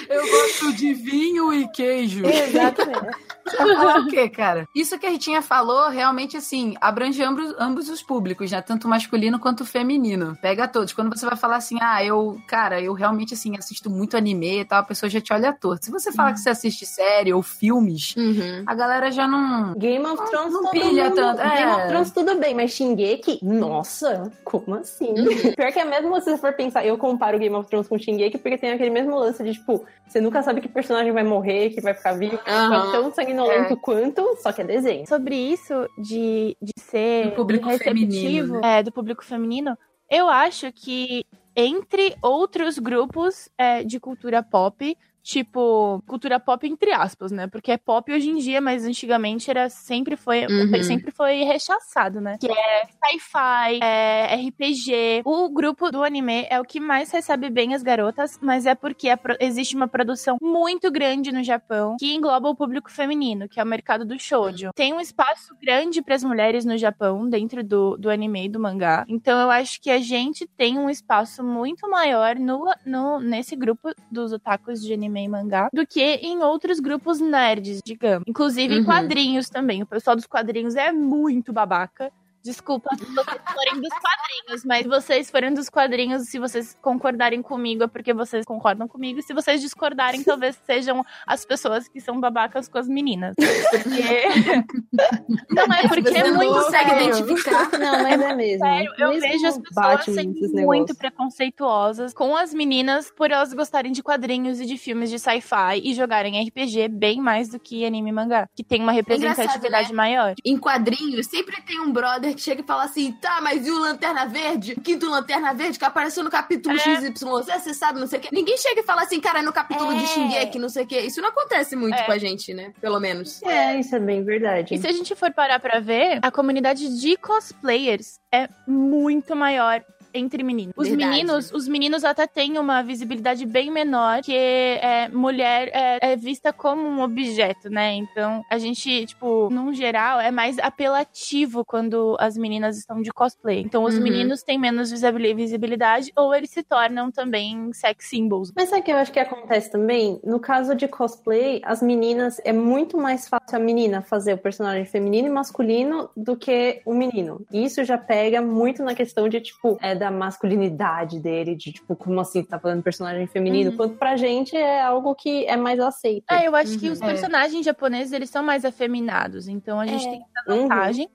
[0.08, 2.24] Eu gosto de vinho e queijo.
[2.26, 3.16] Exatamente.
[3.54, 4.68] falar o quê, cara?
[4.74, 8.60] Isso que a Ritinha falou, realmente, assim, abrange ambos, ambos os públicos, né?
[8.60, 10.36] Tanto masculino quanto feminino.
[10.40, 10.92] Pega todos.
[10.92, 14.64] Quando você vai falar assim, ah, eu, cara, eu realmente, assim, assisto muito anime e
[14.64, 15.84] tal, a pessoa já te olha torto.
[15.84, 16.34] Se você fala uhum.
[16.34, 18.64] que você assiste série ou filmes, uhum.
[18.66, 19.74] a galera já não.
[19.74, 21.40] Game of Thrones não, não pilha mundo, tanto.
[21.40, 21.56] É.
[21.56, 25.12] Game of Thrones tudo bem, mas Shingeki, nossa, como assim?
[25.56, 28.38] Pior que é mesmo se você for pensar, eu comparo Game of Thrones com Shingeki
[28.38, 31.80] porque tem aquele mesmo lance de, tipo, você nunca sabe que personagem vai morrer, que
[31.80, 32.92] vai ficar vivo, uhum.
[32.92, 33.76] tão sanguinolento é.
[33.76, 35.06] quanto, só que é desenho.
[35.06, 38.60] Sobre isso de, de ser do público receptivo, feminino.
[38.64, 39.76] É, do público feminino,
[40.10, 47.32] eu acho que entre outros grupos é, de cultura pop, tipo, cultura pop entre aspas,
[47.32, 47.48] né?
[47.48, 50.82] Porque é pop hoje em dia, mas antigamente era sempre foi, Uhum.
[50.84, 52.36] sempre foi rechaçado, né?
[52.40, 55.22] Que é sci-fi, é RPG.
[55.24, 59.08] O grupo do anime é o que mais recebe bem as garotas, mas é porque
[59.08, 63.58] a pro- existe uma produção muito grande no Japão que engloba o público feminino, que
[63.58, 64.70] é o mercado do shoujo.
[64.76, 68.60] Tem um espaço grande para as mulheres no Japão dentro do, do anime e do
[68.60, 69.04] mangá.
[69.08, 73.90] Então eu acho que a gente tem um espaço muito maior no, no nesse grupo
[74.10, 78.24] dos otakus de anime e mangá do que em outros grupos nerds, digamos.
[78.26, 78.84] Inclusive Uhum.
[78.84, 79.82] quadrinhos também.
[79.82, 82.10] O pessoal dos quadrinhos é muito babaca.
[82.46, 87.42] Desculpa se vocês forem dos quadrinhos, mas se vocês forem dos quadrinhos, se vocês concordarem
[87.42, 89.18] comigo, é porque vocês concordam comigo.
[89.18, 93.34] E se vocês discordarem, talvez sejam as pessoas que são babacas com as meninas.
[93.36, 94.66] Porque.
[95.50, 97.08] Não é porque Você é não muito consegue sério.
[97.08, 97.70] identificar.
[97.78, 98.64] Não, mas é mesmo.
[98.64, 103.52] Sério, eu Mesmo vejo as pessoas Batman, sendo muito preconceituosas com as meninas por elas
[103.52, 107.84] gostarem de quadrinhos e de filmes de sci-fi e jogarem RPG bem mais do que
[107.84, 109.96] anime e mangá, que tem uma representatividade né?
[109.96, 110.34] maior.
[110.44, 114.26] Em quadrinhos, sempre tem um brother chega e fala assim: tá, mas e o Lanterna
[114.26, 114.72] Verde?
[114.74, 116.78] O quinto Lanterna Verde que apareceu no capítulo É.
[116.78, 118.28] XYZ, você sabe, não sei o quê.
[118.32, 119.96] Ninguém chega e fala assim, cara, no capítulo É.
[119.96, 121.00] de Shingeki, não sei o quê.
[121.00, 122.02] Isso não acontece muito É.
[122.04, 122.72] com a gente, né?
[122.80, 123.42] Pelo menos.
[123.42, 124.74] É, isso é bem verdade.
[124.74, 129.82] E se a gente for parar pra ver, a comunidade de cosplayers é muito maior
[130.14, 130.72] entre meninos.
[130.76, 131.10] Os Verdade.
[131.10, 136.52] meninos, os meninos até têm uma visibilidade bem menor, que é, mulher é, é vista
[136.52, 137.94] como um objeto, né?
[137.94, 143.60] Então, a gente, tipo, num geral, é mais apelativo quando as meninas estão de cosplay.
[143.60, 144.02] Então, os Uhum.
[144.02, 148.52] meninos têm menos visibili- visibilidade ou eles se tornam também sex symbols.
[148.56, 150.20] Mas sabe o que eu acho que acontece também?
[150.24, 154.84] No caso de cosplay, as meninas, é muito mais fácil a menina fazer o personagem
[154.84, 157.44] feminino e masculino do que o menino.
[157.52, 161.94] E isso já pega muito na questão de, tipo, é da masculinidade dele, de, tipo,
[161.96, 163.70] como assim tá falando personagem feminino?
[163.70, 163.76] Uhum.
[163.76, 166.24] Quanto pra gente é algo que é mais aceito.
[166.30, 166.92] É, eu acho que Uhum.
[166.92, 167.06] os É.
[167.06, 169.48] personagens japoneses, eles são mais afeminados.
[169.48, 170.10] Então, a gente É.
[170.10, 170.62] tem essa Uhum.
[170.62, 171.08] vantagem.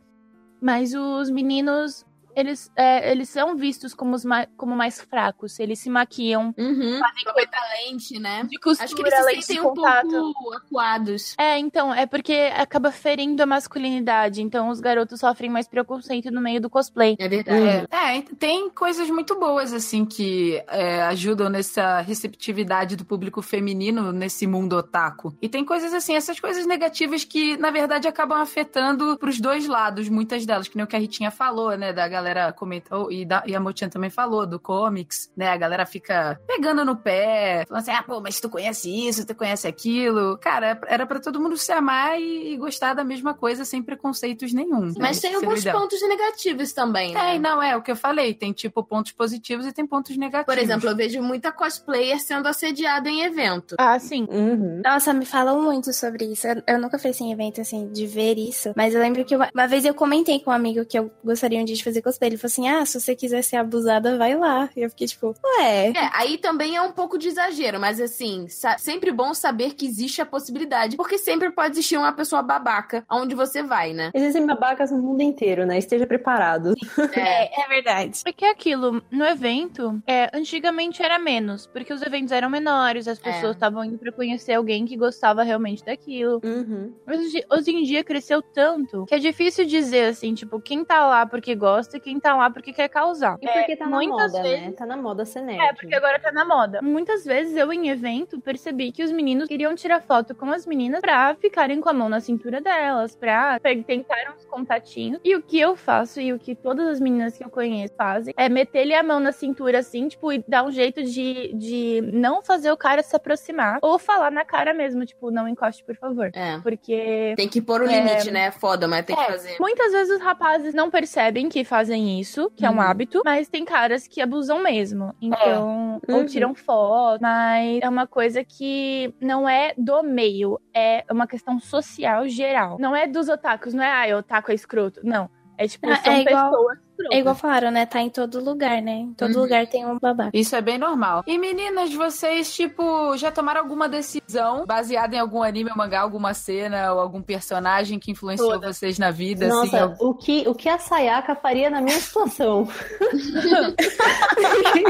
[0.61, 5.59] Mas os meninos, eles, é, eles são vistos como, os ma- como mais fracos.
[5.59, 6.99] Eles se maquiam, Uhum.
[6.99, 8.43] fazem coisa botar lente, né?
[8.49, 11.35] de costura, Acho que eles se sentem um pouco acuados.
[11.37, 14.41] É, então, é porque acaba ferindo a masculinidade.
[14.41, 17.15] Então, os garotos sofrem mais preconceito no meio do cosplay.
[17.19, 17.87] É verdade.
[17.91, 24.11] É, é, tem coisas muito boas, assim, que é, ajudam nessa receptividade do público feminino
[24.11, 25.35] nesse mundo otaku.
[25.41, 30.07] E tem coisas assim, essas coisas negativas que, na verdade, acabam afetando pros dois lados,
[30.09, 31.91] muitas delas, que nem o que a Ritinha falou, né?
[31.93, 32.20] Da galera
[32.53, 35.49] comentou, e, da, e a Motian também falou, do comics, né?
[35.49, 39.35] A galera fica pegando no pé, falando assim, ah, pô, mas tu conhece isso, tu
[39.35, 40.37] conhece aquilo.
[40.37, 44.53] Cara, era pra todo mundo se amar e, e gostar da mesma coisa sem preconceitos
[44.53, 44.93] nenhum.
[44.97, 45.01] Mas né?
[45.01, 45.79] tem Esse seria o alguns ideal.
[45.79, 47.19] pontos negativos também, né?
[47.19, 48.33] Tem, não, é o que eu falei.
[48.33, 50.53] Tem, tipo, pontos positivos e tem pontos negativos.
[50.53, 53.75] Por exemplo, eu vejo muita cosplayer sendo assediada em evento.
[53.77, 54.27] Ah, sim.
[54.29, 54.81] Uhum.
[54.83, 56.47] Nossa, me falam muito sobre isso.
[56.47, 58.73] Eu, eu nunca fui em evento assim, de ver isso.
[58.75, 61.59] Mas eu lembro que uma, uma vez eu comentei com um amigo que eu gostaria
[61.59, 62.10] um dia de fazer cosplay.
[62.21, 64.69] Ele falou assim: Ah, se você quiser ser abusada, vai lá.
[64.75, 65.89] E eu fiquei tipo, ué.
[65.89, 68.47] É, aí também é um pouco de exagero, mas assim,
[68.77, 73.35] sempre bom saber que existe a possibilidade, porque sempre pode existir uma pessoa babaca aonde
[73.35, 74.11] você vai, né?
[74.13, 75.77] Existem babacas no mundo inteiro, né?
[75.77, 76.73] Esteja preparado.
[77.13, 78.21] É, É verdade.
[78.23, 83.55] Porque aquilo, no evento, é, antigamente era menos, porque os eventos eram menores, as pessoas
[83.55, 86.39] estavam indo pra conhecer alguém que gostava realmente daquilo.
[86.43, 86.93] Uhum.
[87.05, 91.05] Mas hoje, hoje em dia cresceu tanto que é difícil dizer assim, tipo, quem tá
[91.05, 93.37] lá porque gosta quem tá lá porque quer causar.
[93.41, 94.71] E porque tá na muitas moda, vezes- né?
[94.73, 95.61] Tá na moda ser nerd.
[95.61, 96.81] É, porque agora tá na moda.
[96.81, 101.01] Muitas vezes eu, em evento, percebi que os meninos queriam tirar foto com as meninas
[101.01, 105.19] pra ficarem com a mão na cintura delas, pra tentar uns contatinhos.
[105.23, 108.33] E o que eu faço e o que todas as meninas que eu conheço fazem
[108.37, 112.41] é meter-lhe a mão na cintura assim, tipo, e dar um jeito de, de não
[112.41, 113.79] fazer o cara se aproximar.
[113.81, 116.31] Ou falar na cara mesmo, tipo, não encoste, por favor.
[116.33, 116.59] é.
[116.61, 117.99] Porque Tem que pôr o É.
[117.99, 118.45] limite, né?
[118.47, 119.55] É foda, mas tem que fazer.
[119.59, 122.81] Muitas vezes os rapazes não percebem que fazem isso, que é um Uhum.
[122.81, 125.13] hábito, mas tem caras que abusam mesmo.
[125.21, 126.25] Então, ou Uhum.
[126.25, 132.27] tiram foto, mas é uma coisa que não é do meio, é uma questão social
[132.27, 132.77] geral.
[132.79, 135.01] Não é dos otakus, não é, ah, otaku é escroto.
[135.03, 135.29] Não.
[135.57, 136.90] É tipo, Ah, são é igual- pessoas escrotas.
[137.11, 137.85] É igual falaram, né?
[137.85, 138.91] Tá em todo lugar, né?
[138.93, 139.41] Em todo Uhum.
[139.41, 140.31] lugar tem um babaca.
[140.33, 141.23] Isso é bem normal.
[141.27, 146.33] E meninas, vocês, tipo, já tomaram alguma decisão baseada em algum anime ou mangá, alguma
[146.33, 148.77] cena ou algum personagem que influenciou Todas.
[148.77, 149.45] vocês na vida?
[149.47, 152.67] assim, Nossa, algum- o, que, o que a Sayaka faria na minha situação?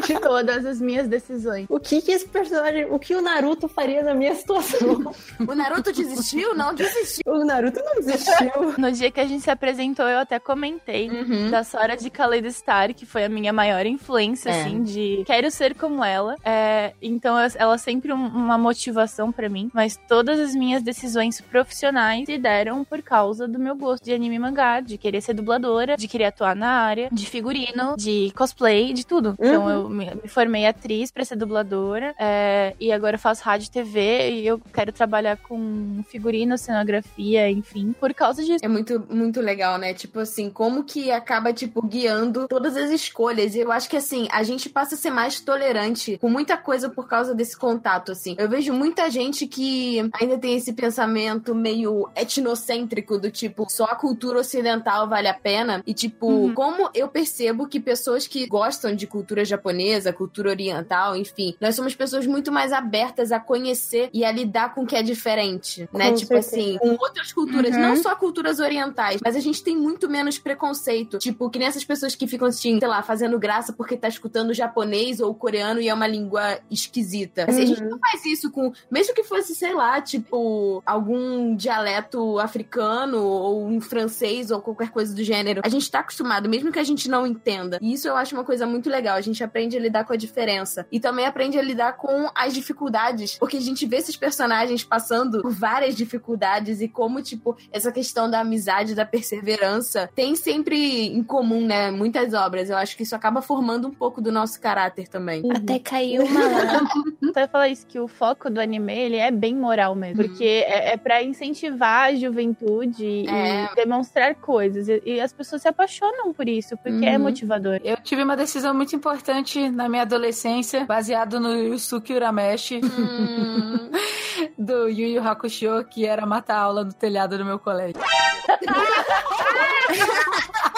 [0.06, 1.65] de todas as minhas decisões.
[1.69, 5.13] O que que esse personagem, o que o Naruto faria na minha situação?
[5.47, 6.54] O Naruto desistiu?
[6.56, 7.24] Não desistiu.
[7.34, 8.74] o Naruto não desistiu.
[8.78, 11.50] No dia que a gente se apresentou, eu até comentei Uhum.
[11.50, 14.62] da Sora de Khaled Star, que foi a minha maior influência, É.
[14.62, 16.36] assim, de quero ser como ela.
[16.44, 19.70] É, então ela é sempre um- uma motivação pra mim.
[19.74, 24.36] Mas todas as minhas decisões profissionais se deram por causa do meu gosto de anime
[24.36, 28.94] e mangá, de querer ser dubladora, de querer atuar na área, de figurino, de cosplay,
[28.94, 29.36] de tudo.
[29.40, 32.14] Então eu me, me formei atriz pra ser dubladora.
[32.20, 37.50] é, e agora eu faço rádio e TV e eu quero trabalhar com figurino, cenografia,
[37.50, 38.60] enfim, por causa disso.
[38.64, 39.94] É muito, muito legal, né?
[39.94, 43.54] Tipo assim, como que acaba, tipo, guiando todas as escolhas.
[43.56, 46.90] E eu acho que, assim, a gente passa a ser mais tolerante com muita coisa
[46.90, 48.36] por causa desse contato, assim.
[48.40, 53.96] Eu vejo muita gente que ainda tem esse pensamento meio etnocêntrico do tipo, só a
[53.96, 55.84] cultura ocidental vale a pena.
[55.86, 56.54] E, tipo, Uhum.
[56.54, 61.94] como eu percebo que pessoas que gostam de cultura japonesa, cultura oriental, enfim, nós somos
[61.96, 66.10] pessoas muito mais abertas a conhecer e a lidar com o que é diferente, né?
[66.10, 66.56] Com tipo certeza.
[66.58, 67.82] assim, com outras culturas, Uhum.
[67.82, 71.18] não só culturas orientais, mas a gente tem muito menos preconceito.
[71.18, 74.53] Tipo, que nem essas pessoas que ficam assim, sei lá, fazendo graça porque tá escutando
[74.53, 77.45] japonês ou coreano e é uma língua esquisita.
[77.47, 78.72] Assim, A gente não faz isso com.
[78.89, 85.15] Mesmo que fosse, sei lá, tipo, algum dialeto africano ou um francês ou qualquer coisa
[85.15, 85.61] do gênero.
[85.63, 87.80] A gente tá acostumado, mesmo que a gente não entenda.
[87.82, 89.15] E isso eu acho uma coisa muito legal.
[89.15, 90.86] A gente aprende a lidar com a diferença.
[90.91, 93.38] E também aprende a lidar com as dificuldades.
[93.38, 98.30] Porque a gente vê esses personagens passando por várias dificuldades e como, tipo, essa questão
[98.30, 101.91] da amizade, da perseverança, tem sempre em comum, né?
[101.91, 102.70] Muitas obras.
[102.70, 105.43] Eu acho que isso acaba formando um pouco do nosso caráter também.
[105.55, 106.41] Até caiu uma.
[107.34, 110.24] Você falar isso, que o foco do anime, ele é bem moral mesmo.
[110.24, 113.66] Porque é, é pra incentivar a juventude É.
[113.72, 114.88] e demonstrar coisas.
[114.89, 117.24] E, e as pessoas se apaixonam por isso, porque é Uhum.
[117.24, 117.80] motivador.
[117.84, 123.91] Eu tive uma decisão muito importante na minha adolescência, baseado no Yusuke Urameshi, Hum.
[124.57, 128.01] do Yu Yu Hakusho, que era matar a aula no telhado do meu colégio.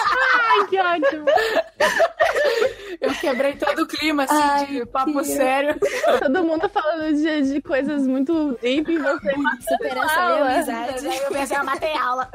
[0.54, 1.26] Ai, que ótimo!
[3.00, 5.74] Eu quebrei todo o clima, assim, Ai, de papo sério.
[6.20, 9.34] Todo mundo falando de, de coisas muito deep e você
[9.68, 11.06] Superação e amizade.
[11.06, 12.28] Eu pensei, eu matei a aula.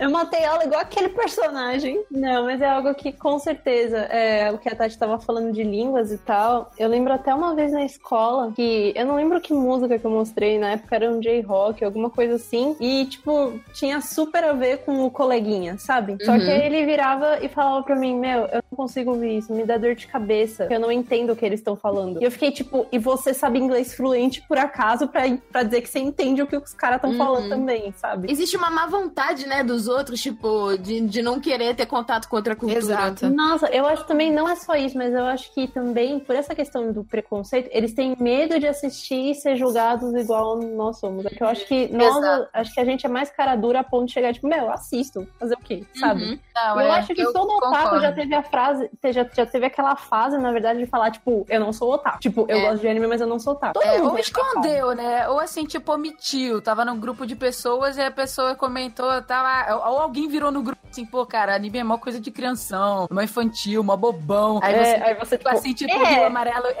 [0.00, 2.02] Eu matei ela igual aquele personagem.
[2.10, 5.62] Não, mas é algo que com certeza é o que a Tati tava falando de
[5.62, 6.70] línguas e tal.
[6.78, 10.10] Eu lembro até uma vez na escola que eu não lembro que música que eu
[10.10, 12.76] mostrei, na época era um J-rock, alguma coisa assim.
[12.80, 16.16] E, tipo, tinha super a ver com o coleguinha, sabe?
[16.24, 16.38] Só Uhum.
[16.38, 19.76] que aí ele virava e falava pra mim: Meu, eu consigo ouvir isso, me dá
[19.76, 22.20] dor de cabeça, eu não entendo o que eles estão falando.
[22.20, 25.88] E eu fiquei tipo, e você sabe inglês fluente por acaso pra, pra dizer que
[25.88, 27.16] você entende o que os caras estão Uhum.
[27.18, 28.30] falando também, sabe?
[28.30, 32.36] Existe uma má vontade, né, dos outros, tipo, de, de não querer ter contato com
[32.36, 32.78] outra cultura.
[32.78, 33.28] Exato.
[33.30, 36.54] Nossa, eu acho também, não é só isso, mas eu acho que também, por essa
[36.54, 41.26] questão do preconceito, eles têm medo de assistir e ser julgados igual nós somos.
[41.26, 42.48] É que eu acho que nós, Exato.
[42.52, 45.26] acho que a gente é mais cara dura a ponto de chegar, tipo, meu, assisto,
[45.40, 46.22] fazer o quê, sabe?
[46.24, 46.38] Uhum.
[46.54, 48.67] Não, eu é, acho que eu todo otaku já teve a frase,
[49.12, 52.18] já, já teve aquela fase, na verdade, de falar, tipo, eu não sou otaku.
[52.20, 52.60] Tipo, eu É.
[52.62, 53.80] gosto de anime, mas eu não sou otaku.
[53.82, 54.22] É, ou fase.
[54.22, 55.28] escondeu, né?
[55.28, 56.60] Ou assim, tipo, omitiu.
[56.62, 59.74] Tava num grupo de pessoas e a pessoa comentou, tava.
[59.88, 63.20] Ou alguém virou no grupo assim, pô, cara, anime é mó coisa de crianção, mó
[63.20, 64.58] infantil, mó bobão.
[64.62, 66.24] Aí É, você, aí você, tipo assim, tipo, é.
[66.26, 66.66] amarelo.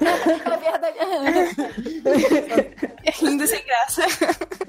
[0.00, 0.98] é verdade.
[3.20, 4.02] Rindo sem graça.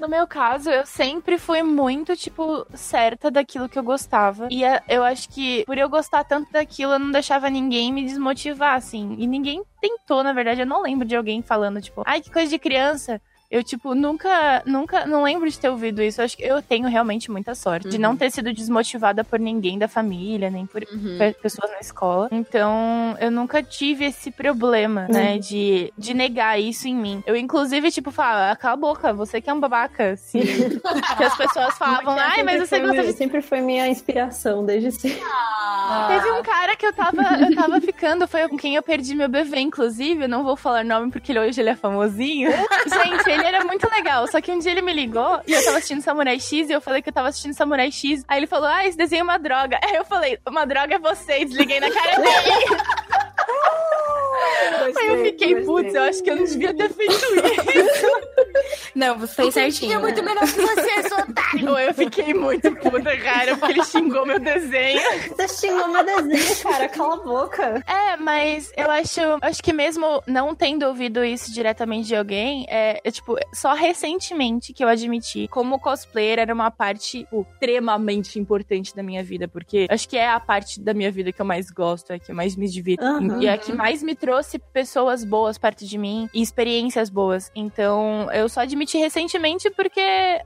[0.00, 4.48] No meu caso, eu sempre fui muito, tipo, certa daquilo que eu gostava.
[4.50, 8.04] E eh, eu acho que por eu gostar tanto daquilo, eu não deixava ninguém me
[8.04, 9.16] desmotivar, assim.
[9.18, 10.60] E ninguém tentou, na verdade.
[10.60, 13.20] Eu não lembro de alguém falando, tipo, ai, que coisa de criança.
[13.52, 16.20] Eu, tipo, nunca, nunca, não lembro de ter ouvido isso.
[16.20, 19.78] Eu acho que eu tenho realmente muita sorte de não ter sido desmotivada por ninguém
[19.78, 21.16] da família, nem por Uhum.
[21.18, 22.28] pe- pessoas na escola.
[22.32, 27.22] Então, eu nunca tive esse problema, né, de, de negar isso em mim.
[27.26, 30.16] Eu, inclusive, tipo, falava, cala a boca, você que é um babaca.
[30.16, 30.38] Se...
[31.18, 34.90] que as pessoas falavam, ai, mas você gosta minha- de Sempre foi minha inspiração, desde
[34.98, 35.20] sempre.
[36.08, 39.28] Teve um cara que eu tava, eu tava ficando, foi com quem eu perdi meu
[39.28, 40.24] bebê, inclusive.
[40.24, 42.50] Eu não vou falar nome porque ele, hoje ele é famosinho.
[42.88, 44.26] Gente, ele era muito legal.
[44.26, 46.80] Só que um dia ele me ligou e eu tava assistindo Samurai X e eu
[46.80, 48.24] falei que eu tava assistindo Samurai X.
[48.28, 49.78] Aí ele falou: Ah, esse desenho é uma droga.
[49.82, 51.40] Aí eu falei: Uma droga é você.
[51.40, 52.32] E desliguei na cara dele.
[54.96, 58.06] Aí eu fiquei, putz, eu acho que eu não devia ter feito isso.
[58.94, 59.94] Não, você fez certinho.
[59.94, 61.78] É muito melhor que você, seu otário.
[61.78, 65.00] Eu fiquei muito puta, cara, porque ele xingou meu desenho.
[65.28, 67.84] Você xingou meu desenho, cara, cala a boca.
[67.86, 73.00] É, mas eu acho, acho que mesmo não tendo ouvido isso diretamente de alguém, é,
[73.02, 78.94] é, tipo, só recentemente que eu admiti como cosplayer era uma parte tipo, extremamente importante
[78.94, 81.70] da minha vida, porque acho que é a parte da minha vida que eu mais
[81.70, 83.04] gosto, é a que eu mais me divirto.
[83.04, 83.40] Aham.
[83.40, 84.31] E é a que mais me trouxe
[84.72, 87.50] pessoas boas perto de mim e experiências boas.
[87.54, 90.00] Então, eu só admiti recentemente porque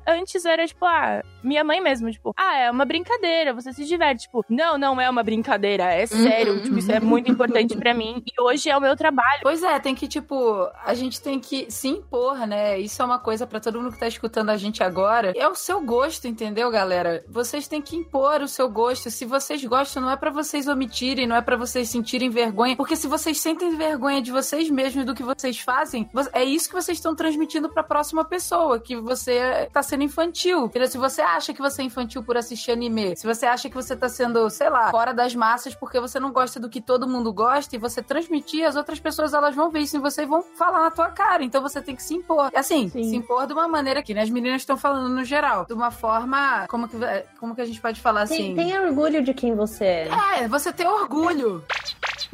[0.06, 4.22] antes era tipo, ah, minha mãe mesmo, tipo, ah, é uma brincadeira, você se diverte.
[4.22, 7.92] Tipo, não, não é uma brincadeira, é sério, Uhum, tipo, isso é muito importante pra
[7.94, 9.40] mim e hoje é o meu trabalho.
[9.42, 12.78] Pois é, tem que, tipo, a gente tem que se impor, né?
[12.78, 15.32] Isso é uma coisa pra todo mundo que tá escutando a gente agora.
[15.36, 17.24] É o seu gosto, entendeu, galera?
[17.28, 19.10] Vocês têm que impor o seu gosto.
[19.10, 22.76] Se vocês gostam, não é pra vocês omitirem, não é pra vocês sentirem vergonha.
[22.76, 26.74] Porque se vocês sentem vergonha de vocês mesmos do que vocês fazem, é isso que
[26.74, 30.66] vocês estão transmitindo pra próxima pessoa, que você tá sendo infantil.
[30.66, 30.88] Entendeu?
[30.88, 33.94] Se você acha que você é infantil por assistir anime, se você acha que você
[33.94, 37.32] tá sendo, sei lá, fora das massas porque você não gosta do que todo mundo
[37.32, 40.42] gosta e você transmitir, as outras pessoas elas vão ver isso em você e vão
[40.56, 41.44] falar na tua cara.
[41.44, 42.50] Então você tem que se impor.
[42.54, 43.04] Assim, Sim.
[43.04, 45.66] se impor de uma maneira que né, as meninas estão falando no geral.
[45.66, 46.66] De uma forma.
[46.68, 46.96] Como que,
[47.38, 48.54] como que a gente pode falar assim?
[48.54, 50.08] Tem, orgulho de quem você é.
[50.40, 51.64] É, você ter orgulho.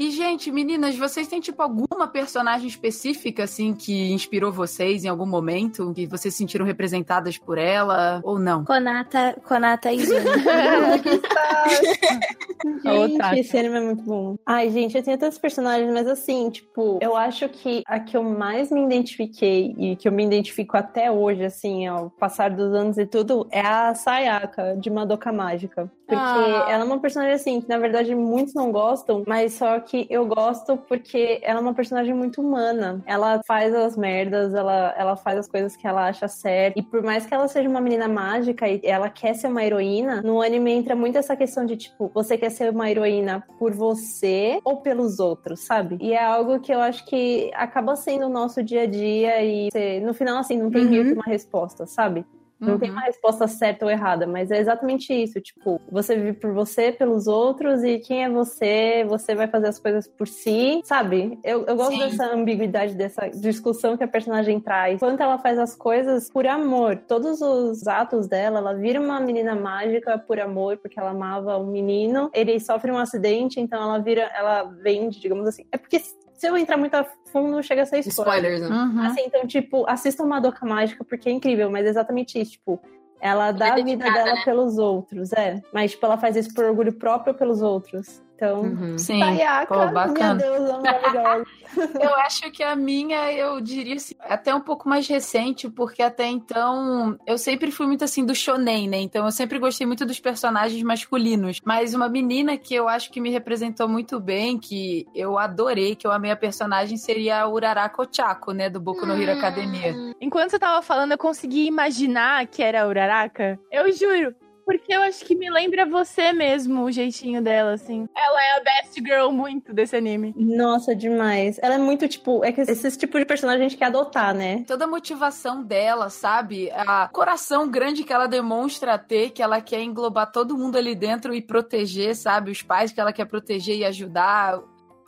[0.03, 5.25] E, gente, meninas, vocês têm, tipo, alguma personagem específica, assim, que inspirou vocês em algum
[5.25, 5.93] momento?
[5.95, 8.21] Que vocês se sentiram representadas por ela?
[8.25, 8.65] Ou não?
[8.65, 10.25] Konata, Konata e Izumi.
[12.83, 14.37] Gente, esse anime é muito bom.
[14.47, 18.23] Ai, gente, eu tenho tantos personagens, mas assim, tipo, eu acho que a que eu
[18.23, 22.99] mais me identifiquei e que eu me identifico até hoje, assim, ao passar dos anos
[22.99, 25.91] e tudo, é a Sayaka, de Madoka Mágica.
[26.07, 26.67] Porque Ah.
[26.69, 30.27] ela é uma personagem, assim, que na verdade muitos não gostam, mas só que eu
[30.27, 33.03] gosto porque ela é uma personagem muito humana.
[33.07, 36.79] Ela faz as merdas, ela, ela faz as coisas que ela acha certo.
[36.79, 40.23] E por mais que ela seja uma menina mágica e ela quer ser uma heroína,
[40.23, 44.59] no anime entra muito essa questão de, tipo, você quer ser uma heroína por você
[44.65, 45.99] ou pelos outros, sabe?
[46.01, 49.69] E é algo que eu acho que acaba sendo o nosso dia a dia e
[49.73, 52.25] você- no final, assim, não tem meio que uma resposta, sabe?
[52.63, 52.97] Não tem Uhum.
[52.97, 55.41] uma resposta certa ou errada, mas é exatamente isso.
[55.41, 59.79] Tipo, você vive por você, pelos outros, e quem é você, você vai fazer as
[59.79, 61.39] coisas por si, sabe?
[61.43, 61.99] Eu, eu gosto Sim.
[61.99, 65.01] dessa ambiguidade, dessa discussão que a personagem traz.
[65.01, 69.55] Quando ela faz as coisas por amor, todos os atos dela, ela vira uma menina
[69.55, 72.31] mágica por amor, porque ela amava um menino.
[72.33, 75.65] Ele sofre um acidente, então ela vira, ela vende, digamos assim.
[75.73, 76.01] É porque
[76.43, 78.57] se eu entrar muito a fundo, chega a ser spoiler.
[78.57, 78.77] Spoilers, né?
[78.77, 79.07] Uhum.
[79.07, 82.81] Assim, então, tipo, assistam Madoka Mágica porque é incrível, mas é exatamente isso, tipo,
[83.21, 84.43] ela dá a vida dela né?
[84.45, 85.63] pelos outros, é.
[85.73, 88.21] Mas, tipo, ela faz isso por orgulho próprio pelos outros.
[88.43, 88.99] Então, Uhum.
[88.99, 89.21] Sim.
[89.21, 90.35] Sayaka, Pô, bacana.
[90.35, 91.47] meu Deus, é maravilhosa.
[92.01, 96.27] Eu acho que a minha, eu diria assim, até um pouco mais recente, porque até
[96.27, 98.99] então eu sempre fui muito assim do shonen, né?
[98.99, 101.61] Então eu sempre gostei muito dos personagens masculinos.
[101.65, 106.07] Mas uma menina que eu acho que me representou muito bem, que eu adorei, que
[106.07, 108.69] eu amei a personagem, seria a Uraraka Ochako, né?
[108.69, 109.95] Do Boku no Hero Academia.
[110.21, 113.59] Enquanto você tava falando, eu consegui imaginar que era a Uraraka.
[113.71, 114.35] Eu juro.
[114.65, 118.09] Porque eu acho que me lembra você mesmo, o jeitinho dela, assim.
[118.17, 120.35] Ela é a best girl muito desse anime.
[120.37, 121.59] Nossa, demais.
[121.63, 124.65] Ela é muito, tipo, é que esse tipo de personagem a gente quer adotar, né?
[124.67, 126.71] Toda a motivação dela, sabe?
[126.71, 131.35] A coração grande que ela demonstra ter, que ela quer englobar todo mundo ali dentro
[131.35, 132.51] e proteger, sabe?
[132.51, 134.61] Os pais que ela quer proteger e ajudar.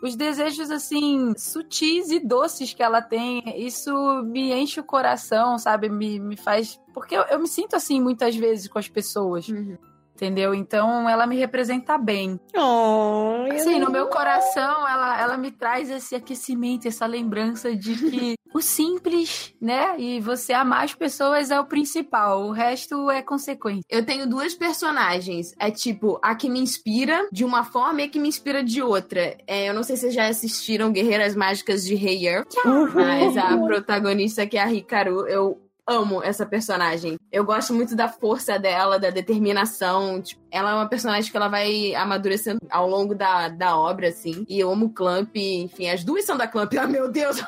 [0.05, 3.91] Os desejos, assim, sutis e doces que ela tem, isso
[4.23, 5.89] me enche o coração, sabe?
[5.89, 6.79] Me, me faz.
[6.93, 9.79] Porque eu, eu me sinto assim muitas vezes com as pessoas, Uhum.
[10.15, 10.55] Entendeu?
[10.55, 12.41] Então ela me representa bem.
[12.57, 18.35] Oh, Assim, no meu coração, ela, ela me traz esse aquecimento, essa lembrança de que
[18.55, 19.99] o simples, né?
[19.99, 23.83] E você amar as pessoas é o principal, o resto é consequência.
[23.91, 25.53] Eu tenho duas personagens.
[25.59, 28.81] É tipo, a que me inspira de uma forma e a que me inspira de
[28.81, 29.37] outra.
[29.47, 32.45] É, eu não sei se vocês já assistiram Guerreiras Mágicas de Heier,
[32.95, 37.17] mas a protagonista, que é a Hikaru, eu amo essa personagem.
[37.31, 40.21] Eu gosto muito da força dela, da determinação.
[40.23, 44.47] Tipo, ela é uma personagem que ela vai amadurecendo ao longo da, da obra, assim.
[44.49, 46.73] E eu amo Clamp, enfim, as duas são da Clamp.
[46.79, 47.43] Ah, meu Deus!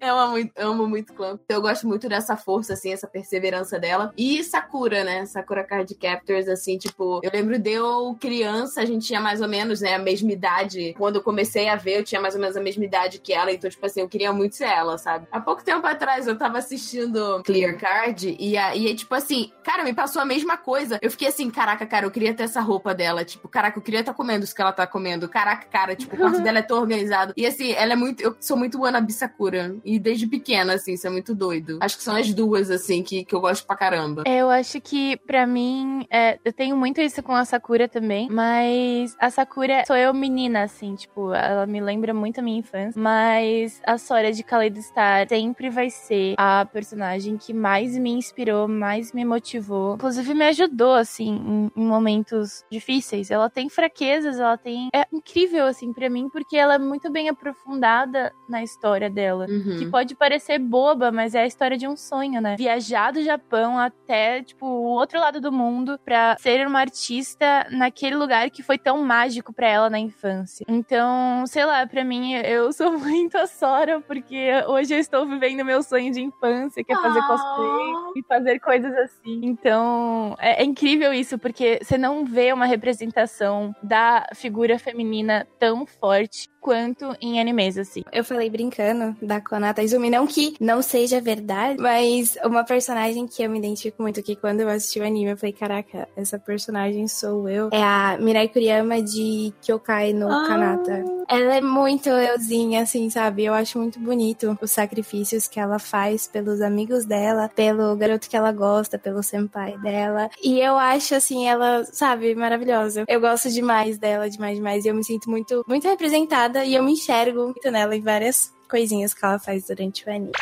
[0.00, 1.40] eu amo amo muito Clamp.
[1.48, 4.12] Eu gosto muito dessa força, assim, essa perseverança dela.
[4.16, 5.24] E Sakura, né?
[5.24, 9.48] Sakura Card Captors, assim, tipo, eu lembro de eu criança, a gente tinha mais ou
[9.48, 10.94] menos, né, a mesma idade.
[10.98, 13.52] Quando eu comecei a ver, eu tinha mais ou menos a mesma idade que ela.
[13.52, 15.28] Então, tipo assim, eu queria muito ser ela, sabe?
[15.30, 19.84] Há pouco tempo atrás eu tava assistindo Clear Card e, a, e tipo assim, cara,
[19.84, 20.98] me passou a mesma coisa.
[21.02, 23.24] Eu fiquei assim, caraca, cara, eu queria ter essa roupa dela.
[23.24, 25.28] Tipo, caraca, eu queria estar comendo isso que ela tá comendo.
[25.28, 27.32] Caraca, cara, tipo, o quarto dela é tão organizado.
[27.36, 28.22] E assim, ela é muito.
[28.22, 29.76] Eu sou muito wannabe Sakura.
[29.84, 31.78] E desde pequena, assim, isso é muito doido.
[31.80, 34.22] Acho que são as duas, assim, que, que eu gosto pra caramba.
[34.26, 39.16] Eu acho que, pra mim, é, eu tenho muito isso com a Sakura também, mas
[39.18, 43.80] a Sakura sou eu menina, assim, tipo, ela me lembra muito a minha infância, mas
[43.86, 49.12] a Sora de Kaleido Star sempre vai ser a personagem que mais me inspirou, mais
[49.12, 49.94] me motivou.
[49.94, 53.30] Inclusive me ajudou, assim, em, em momentos difíceis.
[53.30, 54.88] Ela tem fraquezas, ela tem.
[54.94, 59.46] É incrível, assim, para mim, porque ela é muito bem aprofundada na história dela.
[59.48, 59.78] Uhum.
[59.78, 62.54] Que pode parecer boba, mas é a história de um sonho, né?
[62.56, 68.14] Viajar do Japão até, tipo, o outro lado do mundo pra ser uma artista naquele
[68.16, 70.64] lugar que foi tão mágico para ela na infância.
[70.68, 75.64] Então, sei lá, para mim, eu sou muito a Sora, porque hoje eu estou vivendo
[75.64, 77.26] meu sonho de infância, que é fazer Ah.
[77.26, 79.40] cosplay e fazer coisas assim.
[79.42, 85.86] Então, é, é incrível isso, porque você não vê uma representação da figura feminina tão
[85.86, 88.02] forte quanto em animes, assim.
[88.12, 93.40] Eu falei brincando da Konata Izumi, não que não seja verdade, mas uma personagem que
[93.40, 97.06] eu me identifico muito, que quando eu assisti o anime, eu falei, caraca, essa personagem
[97.06, 97.68] sou eu.
[97.70, 100.44] É a Mirai Kuriyama de Kyokai no Ah.
[100.48, 101.04] Kanata.
[101.28, 103.44] Ela é muito euzinha, assim, sabe?
[103.44, 108.36] Eu acho muito bonito os sacrifícios que ela faz pelos amigos dela, pelo garoto que
[108.36, 110.28] ela gosta, pelo senpai dela.
[110.42, 113.04] E eu acho, assim, ela, sabe, maravilhosa.
[113.06, 114.84] Eu gosto demais dela, demais, demais.
[114.84, 118.54] E eu me sinto muito, muito representada e eu me enxergo muito nela em várias
[118.68, 120.32] coisinhas que ela faz durante o anime.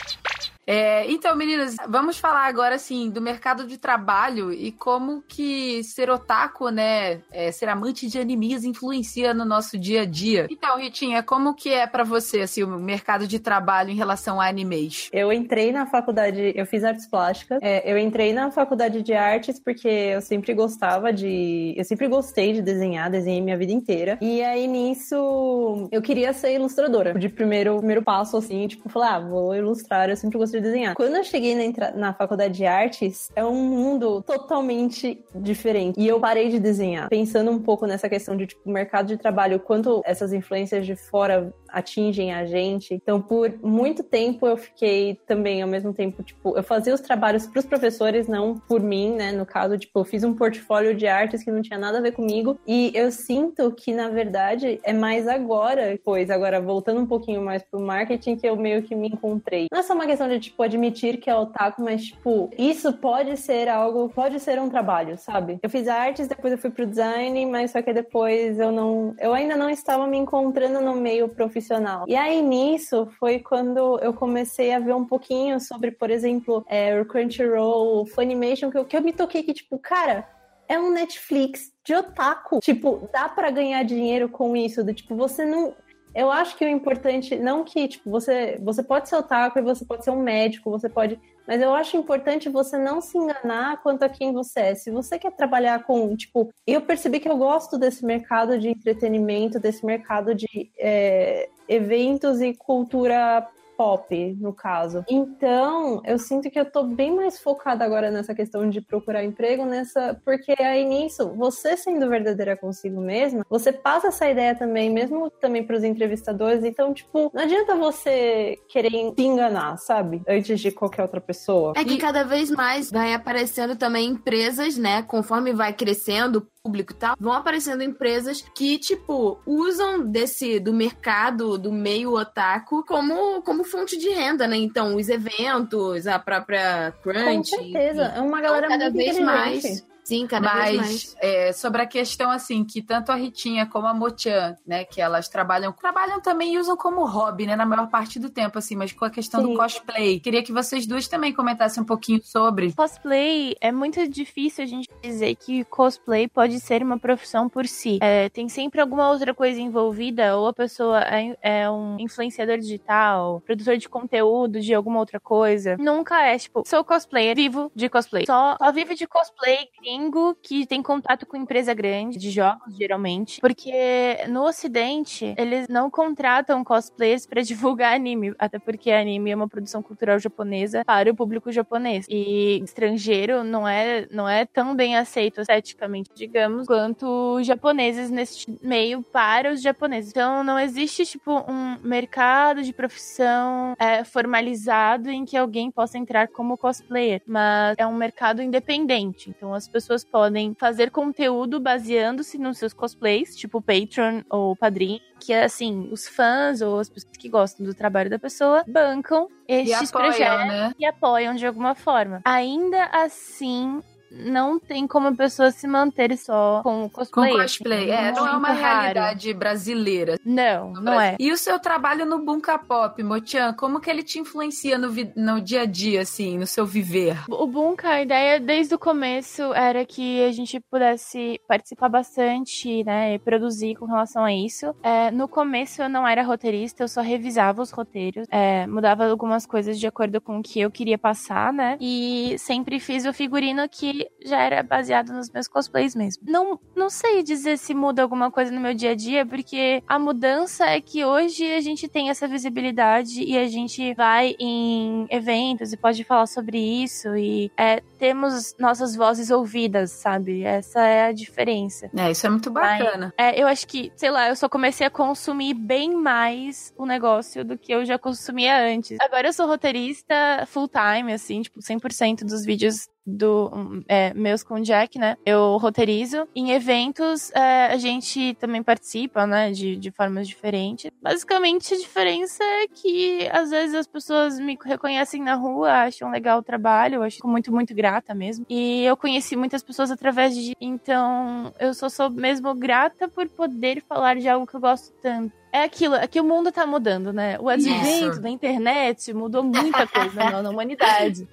[0.67, 6.11] É, então, meninas, vamos falar agora, assim, do mercado de trabalho e como que ser
[6.11, 10.47] otaku, né, é, ser amante de animes influencia no nosso dia a dia.
[10.51, 14.49] Então, Ritinha, como que é pra você, assim, o mercado de trabalho em relação a
[14.49, 15.09] animes?
[15.13, 17.59] Eu entrei na faculdade, eu fiz artes plásticas.
[17.63, 21.75] É, eu entrei na faculdade de artes porque eu sempre gostava de.
[21.77, 24.19] Eu sempre gostei de desenhar, desenhei minha vida inteira.
[24.21, 27.15] E aí nisso eu queria ser ilustradora.
[27.15, 30.95] De primeiro, primeiro passo, assim, tipo, falar, ah, vou ilustrar, eu sempre gostei de desenhar.
[30.95, 36.01] Quando eu cheguei na, na faculdade de artes, é um mundo totalmente diferente.
[36.01, 37.09] E eu parei de desenhar.
[37.09, 41.53] Pensando um pouco nessa questão de, tipo, mercado de trabalho, quanto essas influências de fora
[41.75, 42.95] atingem a gente.
[42.95, 47.47] Então, por muito tempo eu fiquei também, ao mesmo tempo, tipo, eu fazia os trabalhos
[47.47, 49.33] pros professores, não por mim, né?
[49.33, 52.13] No caso, tipo, eu fiz um portfólio de artes que não tinha nada a ver
[52.13, 52.59] comigo.
[52.67, 57.63] E eu sinto que, na verdade, é mais agora, pois agora voltando um pouquinho mais
[57.63, 59.67] pro marketing, que eu meio que me encontrei.
[59.73, 63.37] Não é só uma questão de, tipo, admitir que é otaku, mas, tipo, isso pode
[63.37, 65.59] ser algo, pode ser um trabalho, sabe?
[65.63, 69.15] Eu fiz artes, depois eu fui pro design, mas só que depois eu não.
[69.19, 71.64] Eu ainda não estava me encontrando no meio profissional.
[72.07, 77.01] E aí nisso foi quando eu comecei a ver um pouquinho sobre, por exemplo, é,
[77.01, 80.29] o Crunchyroll, o Funimation, que eu, que eu me toquei que, tipo, cara,
[80.69, 82.61] é um Netflix de otaku.
[82.61, 84.83] Tipo, dá pra ganhar dinheiro com isso.
[84.83, 85.75] Do, tipo, você não.
[86.15, 89.85] Eu acho que o importante, não que, tipo, você, você pode ser otaku e você
[89.85, 91.21] pode ser um médico, você pode.
[91.47, 94.75] Mas eu acho importante você não se enganar quanto a quem você é.
[94.75, 99.61] Se você quer trabalhar com, tipo, eu percebi que eu gosto desse mercado de entretenimento,
[99.61, 103.47] desse mercado de é, eventos e cultura
[103.77, 105.05] pop, no caso.
[105.09, 109.65] Então, eu sinto que eu tô bem mais focada agora nessa questão de procurar emprego,
[109.65, 110.21] nessa.
[110.25, 115.65] Porque aí nisso, você sendo verdadeira consigo mesma, você passa essa ideia também, mesmo também
[115.65, 116.65] pros entrevistadores.
[116.65, 120.23] Então, tipo, não adianta você querer se enganar, sabe?
[120.29, 121.73] Antes de qualquer outra pessoa.
[121.77, 125.03] É que cada vez mais vai aparecendo também empresas, né?
[125.03, 131.59] Conforme vai crescendo público e tal, vão aparecendo empresas que, tipo, usam desse do mercado,
[131.59, 134.57] do meio otaku, como, como fonte de renda, né?
[134.57, 137.51] Então, os eventos, a própria Crunch.
[137.51, 138.05] Com certeza.
[138.17, 139.87] É uma galera Então, cada muito vez mais.
[140.05, 140.77] Sim, cada vez mais.
[140.77, 145.01] Mas é, sobre a questão assim, que tanto a Ritinha como a Mochan, né, que
[145.01, 148.77] elas trabalham, trabalham também e usam como hobby, né, na maior parte do tempo, assim,
[148.77, 149.53] mas com a questão Sim.
[149.53, 150.21] do cosplay.
[150.21, 152.73] Queria que vocês duas também comentassem um pouquinho sobre.
[152.75, 157.99] Cosplay é muito difícil a gente dizer que cosplay pode ser uma profissão por si.
[158.03, 163.43] É, tem sempre alguma outra coisa envolvida, ou a pessoa é, é um influenciador digital,
[163.47, 165.79] produtor de conteúdo de alguma outra coisa.
[165.79, 168.27] Nunca é, tipo, sou cosplayer, vivo de cosplay.
[168.27, 169.94] Só, só vive de cosplay gringo
[170.43, 173.41] que tem contato com empresa grande de jogos, geralmente.
[173.41, 178.35] Porque no ocidente, eles não contratam cosplayers pra divulgar anime.
[178.39, 182.07] Até porque anime é uma produção cultural japonesa para o público japonês.
[182.09, 189.03] E estrangeiro não é, não é tão bem aceito esteticamente, digamos, quanto japoneses nesse meio
[189.03, 190.11] para os japoneses.
[190.11, 196.29] Então não existe, tipo, um mercado de profissão é, formalizado em que alguém possa entrar
[196.29, 197.23] como cosplayer.
[197.27, 199.31] Mas é um mercado independente.
[199.31, 205.33] Então as pessoas podem fazer conteúdo baseando-se nos seus cosplays, tipo Patreon ou Padrim, que
[205.33, 209.91] assim, os fãs ou as pessoas que gostam do trabalho da pessoa bancam E estes
[209.91, 210.73] apoiam, projetos né?
[210.79, 212.21] e apoiam de alguma forma.
[212.25, 213.81] Ainda assim,
[214.15, 217.33] não tem como a pessoa se manter só com Com cosplay.
[217.33, 217.91] cosplay.
[217.91, 218.61] É, não é Muito uma raro.
[218.81, 220.19] realidade brasileira.
[220.25, 221.17] Não, não é.
[221.19, 225.41] E o seu trabalho no Bunka Pop, Mochan, como que ele te influencia no, no
[225.41, 227.17] dia a dia, assim, no seu viver?
[227.29, 233.15] O Bunka, a ideia desde o começo era que a gente pudesse participar bastante, né,
[233.15, 234.75] e produzir com relação a isso.
[234.83, 239.47] É, no começo eu não era roteirista, eu só revisava os roteiros, é, mudava algumas
[239.47, 243.69] coisas de acordo com o que eu queria passar, né, e sempre fiz o figurino
[243.69, 246.23] que já era baseado nos meus cosplays mesmo.
[246.27, 249.99] Não, não sei dizer se muda alguma coisa no meu dia a dia, porque a
[249.99, 255.73] mudança é que hoje a gente tem essa visibilidade e a gente vai em eventos
[255.73, 260.43] e pode falar sobre isso e é, temos nossas vozes ouvidas, sabe?
[260.43, 261.91] Essa é a diferença.
[261.97, 263.13] É, isso é muito bacana.
[263.17, 267.45] É, eu acho que, sei lá, eu só comecei a consumir bem mais o negócio
[267.45, 268.99] do que eu já consumia antes.
[269.01, 270.15] Agora eu sou roteirista
[270.47, 275.17] full time, assim, tipo, 100% dos vídeos do é, meus com o Jack, né?
[275.25, 276.27] Eu roteirizo.
[276.35, 279.51] Em eventos, é, a gente também participa, né?
[279.53, 280.91] De, de formas diferentes.
[281.03, 286.39] Basicamente, a diferença é que às vezes as pessoas me reconhecem na rua, acham legal
[286.39, 288.47] o trabalho, eu acho muito, muito grata mesmo.
[288.49, 290.55] E eu conheci muitas pessoas através de.
[290.61, 295.44] Então, eu só sou mesmo grata por poder falar de algo que eu gosto tanto.
[295.55, 297.39] É aquilo, é que o mundo tá mudando, né?
[297.39, 298.21] O advento Isso.
[298.21, 301.29] da internet mudou muita coisa na, na humanidade.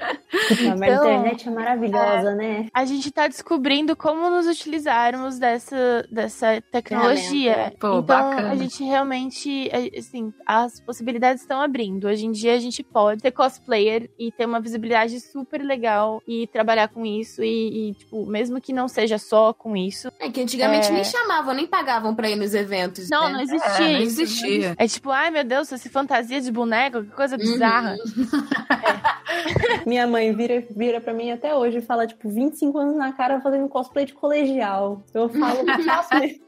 [0.62, 2.68] Não, mas a Então, internet é maravilhosa, né?
[2.72, 7.74] A gente tá descobrindo como nos utilizarmos dessa, dessa tecnologia.
[7.80, 8.52] Pô, então, bacana.
[8.52, 12.06] a gente realmente, é, assim, as possibilidades estão abrindo.
[12.08, 16.46] Hoje em dia, a gente pode ser cosplayer e ter uma visibilidade super legal e
[16.46, 17.42] trabalhar com isso.
[17.44, 20.12] E, e, tipo, mesmo que não seja só com isso.
[20.20, 20.92] É que antigamente É.
[20.92, 23.10] nem chamavam, nem pagavam pra ir nos eventos.
[23.10, 23.34] Não, né?
[23.34, 24.11] não existia É, não isso.
[24.12, 24.76] Existia.
[24.78, 27.16] É tipo, ai meu Deus, essa fantasia de boneco, que Uhum.
[27.16, 27.96] coisa bizarra.
[29.86, 33.40] Minha mãe vira, vira pra mim até hoje e fala, tipo, 25 anos na cara
[33.42, 35.04] fazendo cosplay de colegial.
[35.14, 35.62] Eu falo.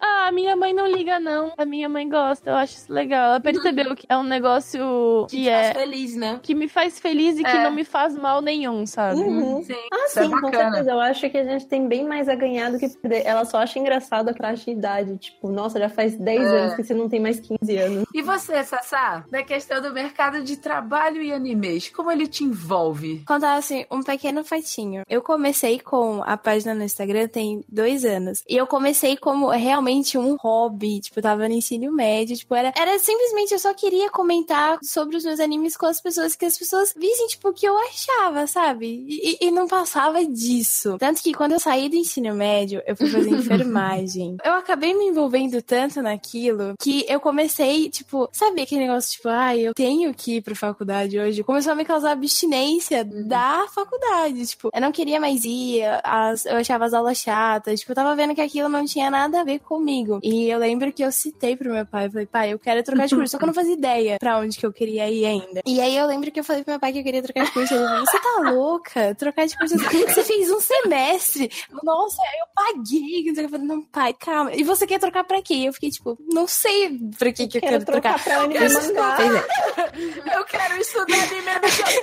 [0.01, 1.51] Ah, a minha mãe não liga, não.
[1.57, 3.29] A minha mãe gosta, eu acho isso legal.
[3.31, 5.73] Ela percebeu que é um negócio que faz é.
[5.73, 6.39] feliz, né?
[6.41, 7.63] Que me faz feliz e que É.
[7.63, 9.19] não me faz mal nenhum, sabe?
[9.19, 9.63] Uhum.
[9.63, 10.63] Sim, Ah, isso é sim, com bacana.
[10.71, 10.91] certeza.
[10.91, 13.23] Eu acho que a gente tem bem mais a ganhar do que perder.
[13.25, 15.17] Ela só acha engraçado a faixa de idade.
[15.17, 16.45] Tipo, nossa, já faz 10 É.
[16.59, 18.05] anos que você não tem mais 15 anos.
[18.13, 19.25] E você, Sassá?
[19.29, 23.23] Da questão do mercado de trabalho e animes, como ele te envolve?
[23.27, 25.03] Contar assim, um pequeno fatinho.
[25.09, 28.43] Eu comecei com a página no Instagram tem dois anos.
[28.47, 30.99] E eu comecei como realmente um hobby.
[30.99, 32.35] Tipo, eu tava no ensino médio.
[32.35, 36.35] Tipo, era, era simplesmente eu só queria comentar sobre os meus animes com as pessoas
[36.35, 39.05] que as pessoas vissem, tipo, o que eu achava, sabe?
[39.07, 40.97] E, e não passava disso.
[40.99, 44.37] Tanto que quando eu saí do ensino médio, eu fui fazer enfermagem.
[44.43, 47.42] Eu acabei me envolvendo tanto naquilo que eu comecei,
[47.91, 51.43] tipo, sabe aquele negócio, tipo, ai, eu tenho que ir pra faculdade hoje?
[51.43, 54.45] Começou a me causar abstinência da faculdade.
[54.45, 57.79] Tipo, eu não queria mais ir, as, eu achava as aulas chatas.
[57.79, 60.19] Tipo, eu tava vendo que aquilo não tinha nada a ver comigo.
[60.23, 63.15] E eu lembro que eu citei pro meu pai, falei, pai, eu quero trocar de
[63.15, 65.61] curso, só que eu não fazia ideia pra onde que eu queria ir ainda.
[65.65, 67.51] E aí eu lembro que eu falei pro meu pai que eu queria trocar de
[67.51, 67.73] curso.
[67.73, 69.15] Ele falou, você tá louca?
[69.15, 69.75] Trocar de curso?
[69.77, 71.51] Você fez um semestre.
[71.83, 73.29] Nossa, eu paguei.
[73.29, 74.53] Eu falei, não, pai, calma.
[74.53, 75.63] E você quer trocar pra quê?
[75.65, 78.21] Eu fiquei, tipo, não sei pra que, que eu quero, trocar.
[78.23, 79.15] pra anime e mangá.
[79.15, 80.37] Pois é.
[80.37, 81.93] Eu quero estudar anime no Japão.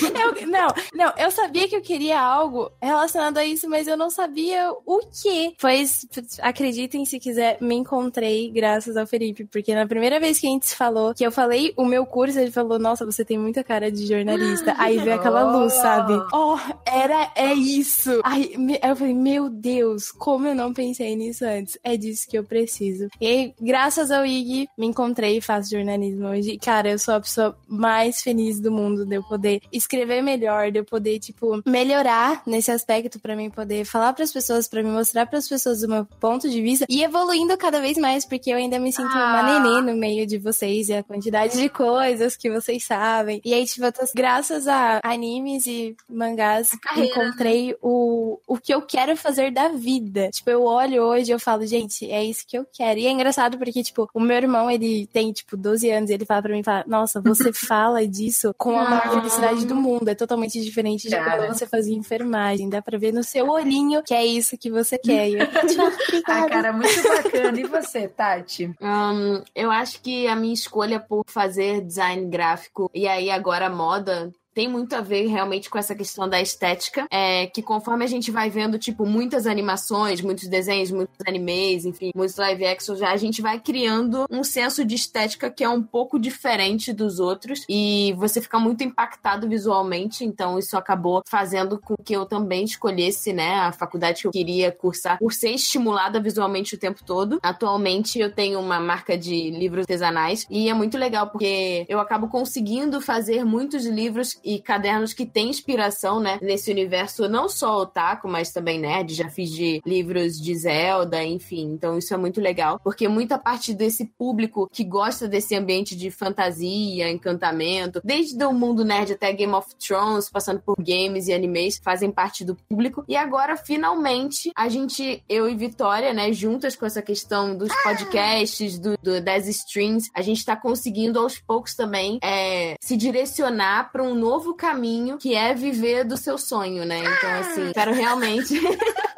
[0.20, 3.96] Eu eu- não, não, eu sabia que eu queria algo relacionado a isso, mas eu
[3.96, 5.54] não sabia o que.
[5.60, 6.06] Pois,
[6.40, 10.66] acreditem se quiser, me encontrei graças ao Felipe, porque na primeira vez que a gente
[10.68, 13.90] se falou, que eu falei o meu curso, ele falou: Nossa, você tem muita cara
[13.90, 14.74] de jornalista.
[14.78, 16.14] Aí veio aquela luz, sabe?
[16.32, 16.56] Oh,
[16.86, 18.20] era, é isso.
[18.24, 21.78] Aí eu falei: Meu Deus, como eu não pensei nisso antes?
[21.84, 23.08] É disso que eu preciso.
[23.20, 26.58] E aí, graças ao IG, me encontrei e faço jornalismo hoje.
[26.58, 30.78] Cara, eu sou a pessoa mais feliz do mundo de eu poder escrever melhor, de
[30.78, 35.26] eu poder, tipo, melhorar nesse aspecto pra mim poder falar pras pessoas, pra me mostrar
[35.26, 38.78] pras pessoas o meu ponto de vista e evoluindo cada vez mais, porque eu ainda
[38.78, 39.60] me sinto uma Ah.
[39.60, 43.40] neném no meio de vocês e a quantidade de coisas que vocês sabem.
[43.44, 48.72] E aí, tipo, eu tô, graças a animes e mangás, carreira, encontrei o, o que
[48.74, 50.30] eu quero fazer da vida.
[50.30, 52.98] Tipo, eu olho hoje e eu falo, gente, é isso que eu quero.
[52.98, 56.24] E é engraçado porque, tipo, o meu irmão, ele tem, tipo, 12 anos e ele
[56.24, 60.08] fala pra mim, fala, nossa, você fala disso com a maior felicidade do mundo.
[60.08, 61.38] É totalmente diferente de Cara.
[61.46, 62.68] quando você fazia enfermagem.
[62.68, 65.28] Dá pra ver no seu olhinho que é isso que você quer.
[65.28, 65.46] E eu,
[66.26, 67.60] Ah, cara, muito bacana.
[67.60, 68.72] E você, Tati?
[68.80, 74.32] Hum, eu acho que a minha escolha por fazer design gráfico e aí agora moda
[74.54, 78.30] tem muito a ver realmente com essa questão da estética, é que conforme a gente
[78.30, 83.16] vai vendo, tipo, muitas animações, muitos desenhos, muitos animes, enfim, muitos live action já, a
[83.16, 88.14] gente vai criando um senso de estética que é um pouco diferente dos outros e
[88.16, 93.54] você fica muito impactado visualmente, então isso acabou fazendo com que eu também escolhesse, né,
[93.60, 97.38] a faculdade que eu queria cursar por ser estimulada visualmente o tempo todo.
[97.42, 102.28] Atualmente eu tenho uma marca de livros artesanais e é muito legal porque eu acabo
[102.28, 108.28] conseguindo fazer muitos livros e cadernos que têm inspiração, né, nesse universo não só otaku,
[108.28, 109.14] mas também nerd.
[109.14, 111.72] Já fiz de livros de Zelda, enfim.
[111.72, 116.10] Então isso é muito legal, porque muita parte desse público que gosta desse ambiente de
[116.10, 121.80] fantasia, encantamento, desde o mundo nerd até Game of Thrones, passando por games e animes,
[121.82, 123.04] fazem parte do público.
[123.08, 128.78] E agora, finalmente, a gente, eu e Vitória, né, juntas com essa questão dos podcasts,
[128.78, 134.02] do, do das streams, a gente tá conseguindo aos poucos também é, se direcionar para
[134.02, 136.98] um novo caminho que é viver do seu sonho, né?
[136.98, 138.60] Então, assim, quero realmente.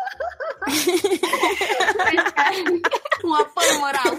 [3.24, 4.04] um apoio moral.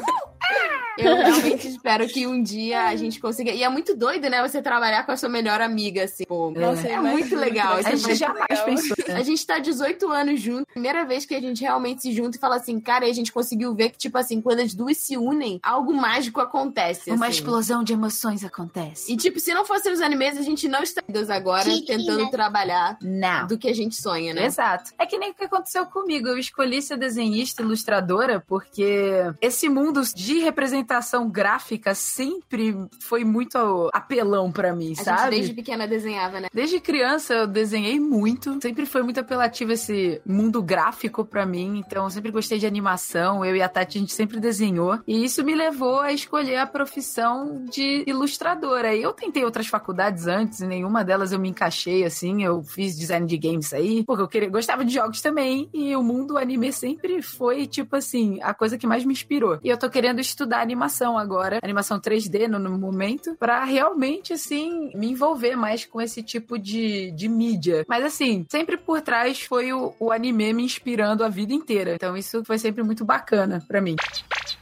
[0.97, 3.51] Eu realmente espero que um dia a gente consiga.
[3.51, 4.47] E é muito doido, né?
[4.47, 6.23] Você trabalhar com a sua melhor amiga, assim.
[6.25, 7.77] Pô, Nossa, é muito legal.
[7.77, 8.95] A gente jamais pensou.
[9.07, 9.15] né?
[9.15, 10.67] A gente tá 18 anos junto.
[10.67, 13.31] Primeira vez que a gente realmente se junta e fala assim, cara, e a gente
[13.31, 17.09] conseguiu ver que, tipo assim, quando as duas se unem, algo mágico acontece.
[17.09, 17.35] Uma assim.
[17.35, 19.11] explosão de emoções acontece.
[19.11, 23.47] E, tipo, se não fossem os animes, a gente não estaria agora tentando trabalhar Não.
[23.47, 24.45] do que a gente sonha, né?
[24.45, 24.91] Exato.
[24.97, 26.27] É que nem o que aconteceu comigo.
[26.27, 34.51] Eu escolhi ser desenhista ilustradora porque esse mundo de representação gráfica sempre foi muito apelão
[34.51, 35.35] pra mim, A sabe?
[35.35, 36.47] desde pequena desenhava, né?
[36.53, 38.59] Desde criança eu desenhei muito.
[38.61, 41.83] Sempre foi muito apelativo esse mundo gráfico pra mim.
[41.85, 43.43] Então eu sempre gostei de animação.
[43.43, 44.99] Eu e a Tati a gente sempre desenhou.
[45.07, 48.93] E isso me levou a escolher a profissão de ilustradora.
[48.95, 52.43] E eu tentei outras faculdades antes, e nenhuma delas eu me encaixei assim.
[52.43, 55.69] Eu fiz design de games aí, porque eu queria, gostava de jogos também.
[55.73, 59.59] E o mundo anime sempre foi, tipo assim, a coisa que mais me inspirou.
[59.63, 64.91] E eu tô querendo estudar animação agora, animação 3D no, no momento, pra realmente, assim,
[64.95, 67.85] me envolver mais com esse tipo de, de mídia.
[67.87, 71.95] Mas, assim, sempre por trás foi o, o anime me inspirando a vida inteira.
[71.95, 73.95] Então, isso foi sempre muito bacana pra mim.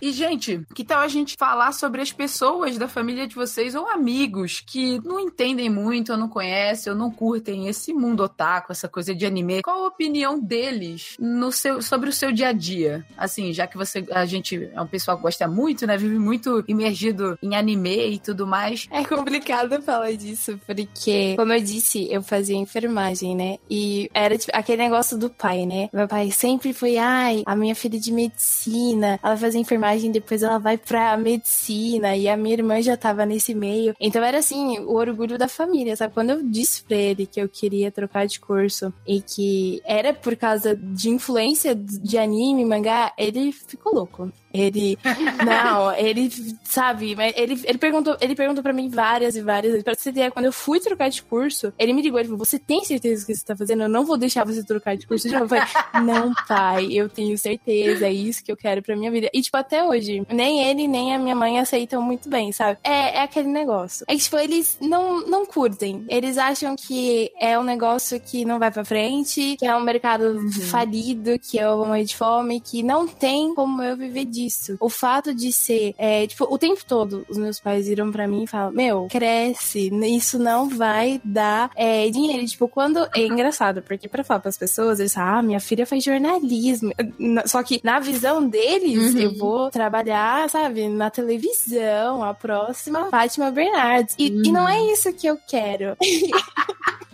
[0.02, 3.88] E, gente, que tal a gente falar sobre as pessoas da família de vocês ou
[3.88, 8.88] amigos que não entendem muito, ou não conhecem, ou não curtem esse mundo otaku, essa
[8.88, 9.62] coisa de anime?
[9.62, 13.06] Qual a opinião deles no seu, sobre o seu dia a dia?
[13.18, 15.97] Assim, já que você, a gente é um pessoal que gosta muito, né?
[15.97, 18.88] Vive muito imergido em anime e tudo mais.
[18.91, 23.58] É complicado falar disso, porque, como eu disse, eu fazia enfermagem, né?
[23.70, 25.89] E era tipo, aquele negócio do pai, né?
[25.93, 30.58] Meu pai sempre foi, ai, a minha filha de medicina, ela fazia enfermagem, depois ela
[30.58, 33.94] vai pra medicina, e a minha irmã já tava nesse meio.
[34.00, 36.14] Então era assim, o orgulho da família, sabe?
[36.14, 40.36] Quando eu disse pra ele que eu queria trocar de curso e que era por
[40.36, 44.32] causa de influência de anime, mangá, ele ficou louco.
[44.54, 44.97] Ele.
[45.45, 46.30] Não, ele,
[46.64, 49.84] sabe, mas ele, ele perguntou, ele perguntou pra mim várias e várias vezes.
[49.84, 52.60] Pra você ter quando eu fui trocar de curso, ele me ligou, ele falou: Você
[52.60, 53.84] tem certeza que você tá fazendo?
[53.84, 55.28] Eu não vou deixar você trocar de curso.
[55.28, 55.64] Eu falei,
[56.04, 59.30] não, pai, eu tenho certeza, é isso que eu quero pra minha vida.
[59.34, 62.80] E, tipo, até hoje, nem ele, nem a minha mãe aceitam muito bem, sabe?
[62.84, 64.06] É, é aquele negócio.
[64.08, 66.06] É que, tipo, eles não, não curtem.
[66.08, 70.39] Eles acham que é um negócio que não vai pra frente, que é um mercado
[70.70, 74.41] falido, que eu vou morrer de fome, que não tem como eu viver disso.
[74.80, 78.44] O fato de ser, é, tipo, o tempo todo os meus pais viram pra mim
[78.44, 82.46] e falam: Meu, cresce, isso não vai dar é, dinheiro.
[82.46, 83.08] Tipo, quando.
[83.16, 86.92] É engraçado, porque pra falar pras pessoas, eles falam: Ah, minha filha faz jornalismo.
[87.20, 93.52] Na- Só que na visão deles, eu vou trabalhar, sabe, na televisão, a próxima Fátima
[93.52, 94.16] Bernardes.
[94.18, 95.96] E, e não é isso que eu quero.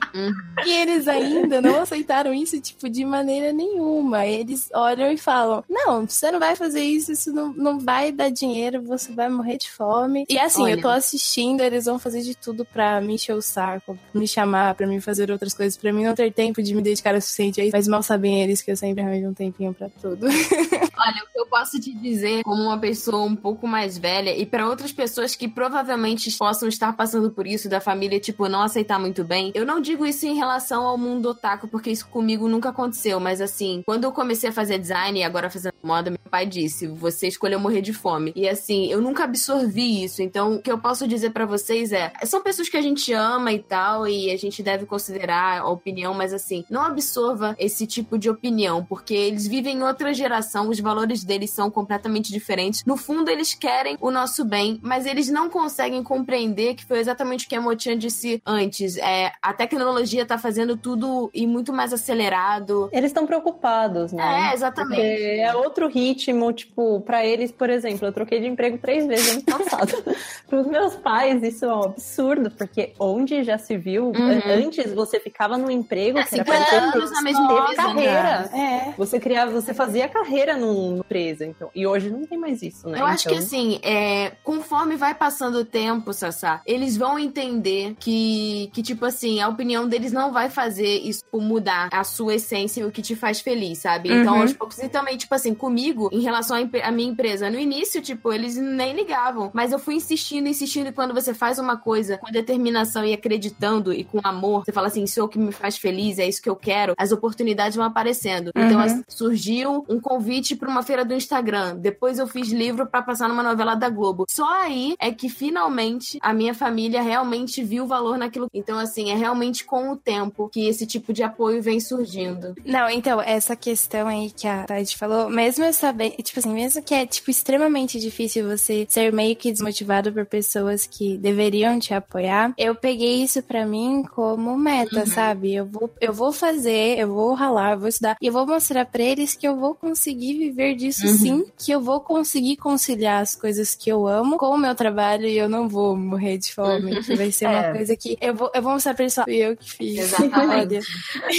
[0.65, 4.25] E eles ainda não aceitaram isso, tipo, de maneira nenhuma.
[4.25, 8.29] Eles olham e falam: Não, você não vai fazer isso, isso não, não vai dar
[8.29, 10.25] dinheiro, você vai morrer de fome.
[10.29, 10.73] E assim, Olha.
[10.73, 14.75] eu tô assistindo, eles vão fazer de tudo pra me encher o saco, me chamar,
[14.75, 17.69] pra mim fazer outras coisas, pra mim não ter tempo de me dedicar o suficiente.
[17.71, 20.27] Mas mal sabem eles que eu sempre arranjo um tempinho pra tudo.
[20.99, 24.45] Olha, o que eu posso te dizer como uma pessoa um pouco mais velha e
[24.45, 28.99] pra outras pessoas que provavelmente possam estar passando por isso da família, tipo, não aceitar
[28.99, 32.69] muito bem, eu não digo isso em relação ao mundo otaku, porque isso comigo nunca
[32.69, 36.45] aconteceu, mas assim, quando eu comecei a fazer design e agora fazendo moda, meu pai
[36.45, 38.33] disse: você escolheu morrer de fome.
[38.35, 40.21] E assim, eu nunca absorvi isso.
[40.21, 43.51] Então, o que eu posso dizer para vocês é: são pessoas que a gente ama
[43.51, 48.17] e tal, e a gente deve considerar a opinião, mas assim, não absorva esse tipo
[48.17, 52.83] de opinião, porque eles vivem em outra geração, os valores deles são completamente diferentes.
[52.85, 57.45] No fundo, eles querem o nosso bem, mas eles não conseguem compreender que foi exatamente
[57.45, 58.97] o que a Mochan disse antes.
[58.97, 59.86] É, a tecnologia
[60.25, 62.89] tá fazendo tudo e muito mais acelerado.
[62.91, 64.49] Eles estão preocupados, né?
[64.51, 64.99] É, exatamente.
[65.01, 65.11] Porque
[65.41, 69.41] é outro ritmo, tipo, pra eles, por exemplo, eu troquei de emprego três vezes ano
[69.43, 69.93] passado.
[70.47, 74.41] Pros meus pais, isso é um absurdo, porque onde já se viu, Uhum.
[74.65, 78.49] antes você ficava num emprego É, que era 50 pra anos na mesma empresa, carreira.
[78.53, 78.93] É.
[78.97, 81.69] Você criava, você fazia carreira num, numa empresa, então.
[81.75, 82.99] E hoje não tem mais isso, né?
[82.99, 87.95] Eu acho Então, que assim, é, conforme vai passando o tempo, Sassá, eles vão entender
[87.99, 92.79] que, que, tipo assim, a opinião deles não vai fazer isso mudar a sua essência
[92.81, 94.09] e o que te faz feliz, sabe?
[94.11, 94.41] Então, Uhum.
[94.43, 98.31] aos poucos, e também, tipo assim, comigo, em relação à minha empresa, no início, tipo,
[98.31, 99.51] eles nem ligavam.
[99.53, 103.91] Mas eu fui insistindo, insistindo, e quando você faz uma coisa com determinação e acreditando
[103.93, 106.41] e com amor, você fala assim, isso é o que me faz feliz, é isso
[106.41, 108.51] que eu quero, as oportunidades vão aparecendo.
[108.55, 108.85] Então, Uhum.
[108.85, 111.75] assim, surgiu um convite pra uma feira do Instagram.
[111.77, 114.25] Depois eu fiz livro pra passar numa novela da Globo.
[114.29, 118.47] Só aí é que finalmente a minha família realmente viu o valor naquilo.
[118.53, 122.55] Então, assim, é realmente com o tempo que esse tipo de apoio vem surgindo.
[122.65, 126.81] Não, então, essa questão aí que a Tati falou, mesmo eu sabendo, tipo assim, mesmo
[126.81, 131.93] que é, tipo, extremamente difícil você ser meio que desmotivado por pessoas que deveriam te
[131.93, 135.53] apoiar, eu peguei isso pra mim como meta, sabe?
[135.53, 138.85] Eu vou, eu vou fazer, eu vou ralar, eu vou estudar, e eu vou mostrar
[138.85, 143.35] pra eles que eu vou conseguir viver disso sim, que eu vou conseguir conciliar as
[143.35, 147.01] coisas que eu amo com o meu trabalho e eu não vou morrer de fome,
[147.03, 147.71] que vai ser uma É.
[147.73, 149.97] coisa que eu vou, eu vou mostrar pra eles, ó, fui eu que fiz.
[149.99, 150.79] Exatamente.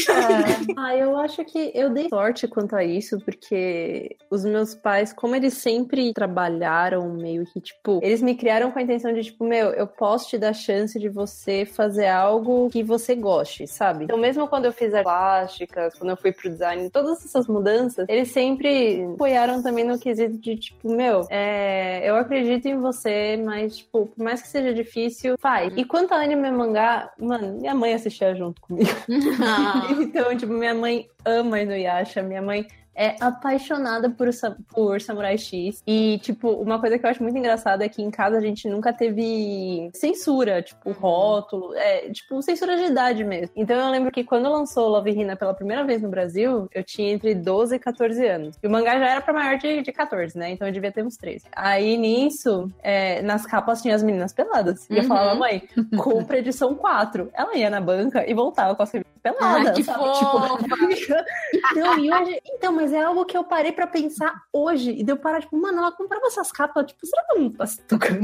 [0.09, 0.57] Olha.
[0.77, 5.35] Ah, eu acho que eu dei sorte quanto a isso, porque os meus pais, como
[5.35, 9.71] eles sempre trabalharam meio que, tipo, eles me criaram com a intenção de, tipo, meu,
[9.71, 14.05] eu posso te dar chance de você fazer algo que você goste, sabe?
[14.05, 18.07] Então, mesmo quando eu fiz as plásticas, quando eu fui pro design, todas essas mudanças,
[18.09, 23.79] eles sempre apoiaram também no quesito de, tipo, meu, é, eu acredito em você, mas,
[23.79, 25.73] tipo, por mais que seja difícil, faz.
[25.77, 28.91] E quanto a anime e mangá, mano, minha mãe assistia junto comigo.
[30.01, 32.67] Então, tipo, minha mãe ama Inuyasha, minha mãe
[32.99, 34.29] é apaixonada por,
[34.75, 35.83] por Samurai X.
[35.87, 38.69] E, tipo, uma coisa que eu acho muito engraçada é que em casa a gente
[38.69, 43.51] nunca teve censura, tipo, rótulo, é, tipo, censura de idade mesmo.
[43.57, 47.13] Então eu lembro que quando lançou Love Hina pela primeira vez no Brasil, eu tinha
[47.13, 48.57] entre 12 e 14 anos.
[48.63, 50.51] E o mangá já era pra maior de, de 14, né?
[50.51, 51.47] Então eu devia ter uns 13.
[51.55, 54.89] Aí nisso, é, nas capas tinha as meninas peladas.
[54.91, 55.09] E eu Uhum.
[55.09, 55.63] falava, mãe,
[55.97, 57.31] compra edição 4.
[57.33, 59.69] Ela ia na banca e voltava com as revistas peladas.
[59.69, 59.99] Ah, que sabe?
[59.99, 60.19] fofa!
[60.19, 61.15] Tipo,
[61.73, 64.91] então, hoje, então, mas é algo que eu parei pra pensar hoje.
[64.93, 67.67] E deu parar, tipo, mano, ela comprava essas capas, tipo, será que ela não tá
[67.67, 68.21] se tocando?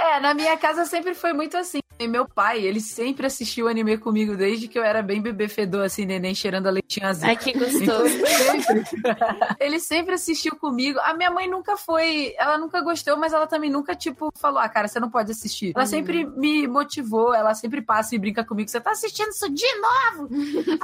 [0.00, 1.80] É, na minha casa sempre foi muito assim.
[1.98, 5.84] E meu pai, ele sempre assistiu anime comigo desde que eu era bem bebê fedor,
[5.84, 7.28] assim, neném cheirando a leitinho azul.
[7.28, 8.08] Ai, que Então, gostoso.
[8.08, 8.84] sempre,
[9.60, 10.98] ele sempre assistiu comigo.
[11.02, 12.34] A minha mãe nunca foi.
[12.38, 15.72] Ela nunca gostou, mas ela também nunca, tipo, falou: ah, cara, você não pode assistir.
[15.76, 18.70] Ela sempre me motivou, ela sempre passa e brinca comigo.
[18.70, 20.28] Você tá assistindo isso de novo?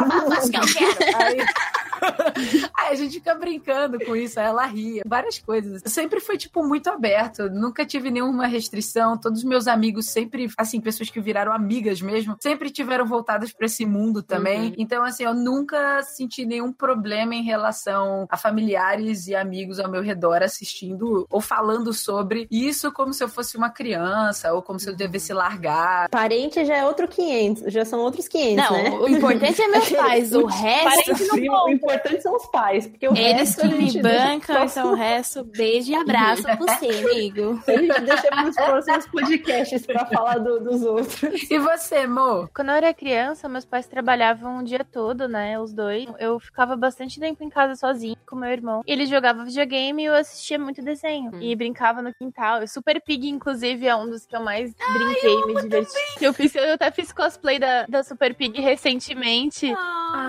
[0.61, 1.17] Que eu quero.
[1.23, 1.39] Aí,
[2.77, 5.83] aí a gente fica brincando com isso, aí ela ria, várias coisas.
[5.87, 7.49] Sempre foi, tipo, muito aberto.
[7.51, 9.17] Nunca tive nenhuma restrição.
[9.17, 13.67] Todos os meus amigos sempre, assim, pessoas que viraram amigas mesmo, sempre tiveram voltadas pra
[13.67, 14.75] esse mundo também.
[14.79, 20.03] Então, assim, eu nunca senti nenhum problema em relação a familiares e amigos ao meu
[20.03, 24.89] redor assistindo ou falando sobre isso como se eu fosse uma criança ou como se
[24.89, 26.09] eu devesse largar.
[26.09, 28.91] Parente já é outro 500, já são outros 500, Não, né?
[28.91, 31.37] o importante é meus pais, o resto.
[31.45, 34.95] Não O importante são os pais, porque o Eles resto que me bancam, então o
[34.95, 37.61] resto, beijo e abraço pra você, amigo.
[37.67, 41.51] A gente deixa pros próximos podcasts pra falar do- dos outros.
[41.51, 42.49] E você, Mo?
[42.55, 45.59] Quando eu era criança, meus pais trabalhavam o dia todo, né?
[45.59, 46.07] Os dois.
[46.19, 48.83] Eu ficava bastante tempo em casa sozinha com meu irmão.
[48.87, 51.33] Ele jogava videogame e eu assistia muito desenho.
[51.41, 52.63] E brincava no quintal.
[52.63, 55.93] O Super Pig, inclusive, é um dos que eu mais brinquei e me diverti.
[56.21, 59.73] Eu, fiz, eu até fiz cosplay da, da Super Pig recentemente.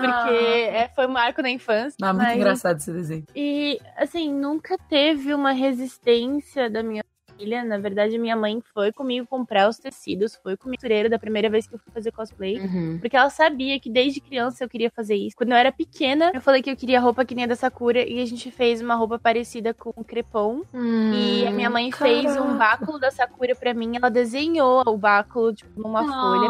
[0.00, 1.96] Porque é, foi um marco na infância.
[2.02, 3.24] Ah, muito mas- engraçado esse desenho.
[3.34, 7.02] E, assim, nunca teve uma resistência da minha
[7.38, 7.64] família.
[7.64, 11.66] Na verdade, minha mãe foi comigo comprar os tecidos, foi comigo costureira da primeira vez
[11.66, 12.58] que eu fui fazer cosplay.
[12.58, 12.98] Uhum.
[13.00, 15.36] Porque ela sabia que desde criança eu queria fazer isso.
[15.36, 18.00] Quando eu era pequena, eu falei que eu queria roupa que nem a da Sakura
[18.06, 20.62] e a gente fez uma roupa parecida com o crepom.
[21.14, 23.96] E a minha mãe fez um báculo da Sakura pra mim.
[23.96, 26.48] Ela desenhou o báculo, tipo, numa folha.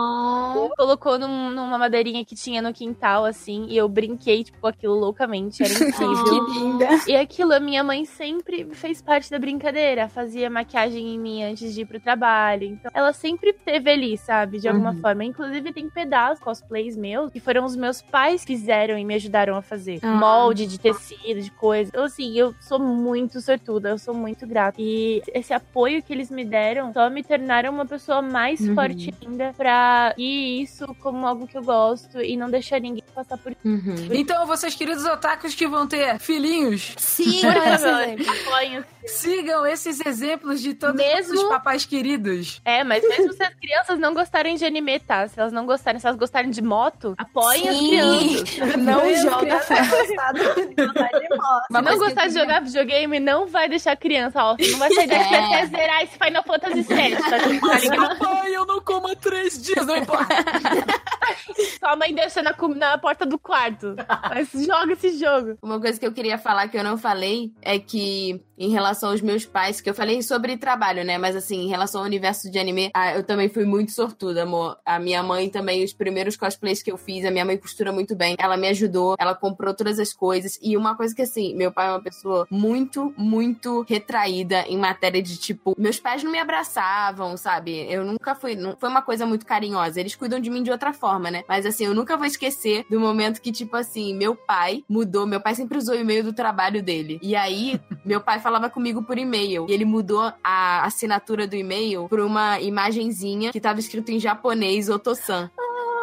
[0.77, 3.67] Colocou num- numa madeirinha que tinha no quintal, assim.
[3.69, 5.63] E eu brinquei, tipo, com aquilo loucamente.
[5.63, 6.25] Era incrível.
[6.25, 6.89] Que linda.
[7.07, 10.09] E aquilo, a minha mãe sempre fez parte da brincadeira.
[10.09, 12.65] Fazia maquiagem em mim antes de ir pro trabalho.
[12.65, 14.59] Então, ela sempre teve ali, sabe?
[14.59, 15.25] De alguma forma.
[15.25, 19.57] Inclusive, tem pedaços, cosplays meus, que foram os meus pais que fizeram e me ajudaram
[19.57, 19.99] a fazer.
[20.03, 20.07] Ah.
[20.15, 21.91] Molde de tecido, de coisa.
[21.91, 23.89] Então, assim, eu sou muito sortuda.
[23.91, 24.77] Eu sou muito grata.
[24.81, 28.75] E esse apoio que eles me deram só me tornaram uma pessoa mais Uhum.
[28.75, 33.37] forte ainda pra ir isso como algo que eu gosto e não deixar ninguém passar
[33.39, 33.95] por Uhum.
[34.13, 38.27] Então, vocês queridos otakus que vão ter filhinhos, Sim, Por esse favor, exemplo.
[38.31, 42.61] apoiem sigam esses exemplos de todos Mesmo- os papais queridos.
[42.65, 45.27] É, mas mesmo se as crianças não gostarem de anime, tá?
[45.29, 47.89] Se elas não gostarem, se elas gostarem de moto, apoiem as Sim.
[47.89, 48.59] crianças.
[48.79, 51.65] Não As joga crianças de gostar de moto.
[51.71, 54.57] Se não gostar de jogar videogame, não vai deixar a criança, ó.
[54.59, 55.39] Não vai sair daqui É.
[55.45, 58.19] até zerar esse Final Fantasy VII, tá, tá ligado?
[58.19, 60.27] Pai, eu não como há três dias, não importa.
[61.79, 63.95] Sua mãe deixa na, na porta do quarto.
[64.31, 65.59] Mas joga esse jogo.
[65.63, 69.21] Uma coisa que eu queria falar que eu não falei é que, em relação aos
[69.21, 71.17] meus pais, que eu falei sobre trabalho, né?
[71.19, 74.79] Mas assim, em relação ao universo de anime, ah, eu também fui muito sortuda, amor.
[74.85, 78.15] A minha mãe também, os primeiros cosplays que eu fiz, a minha mãe costura muito
[78.15, 78.37] bem.
[78.39, 80.59] Ela me ajudou, ela comprou todas as coisas.
[80.63, 85.23] E uma coisa que, assim, meu pai é uma pessoa muito, muito retraída em matéria
[85.23, 87.87] de tipo, meus pais não me abraçavam, sabe?
[87.91, 88.55] Eu nunca fui.
[88.55, 90.01] Não foi uma coisa muito carinhosa.
[90.01, 91.45] Eles cuidam de mim de outra forma, né?
[91.49, 95.27] Mas assim, eu nunca vou esquecer do momento que, tipo assim, meu pai mudou.
[95.27, 97.19] Meu pai sempre usou o e-mail do trabalho dele.
[97.23, 99.67] E aí, meu pai falava comigo por e-mail.
[99.69, 104.89] E ele mudou a assinatura do e-mail por uma imagenzinha que tava escrito em japonês,
[104.89, 105.51] Otosan.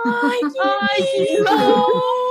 [0.06, 2.25] Ai, que bom!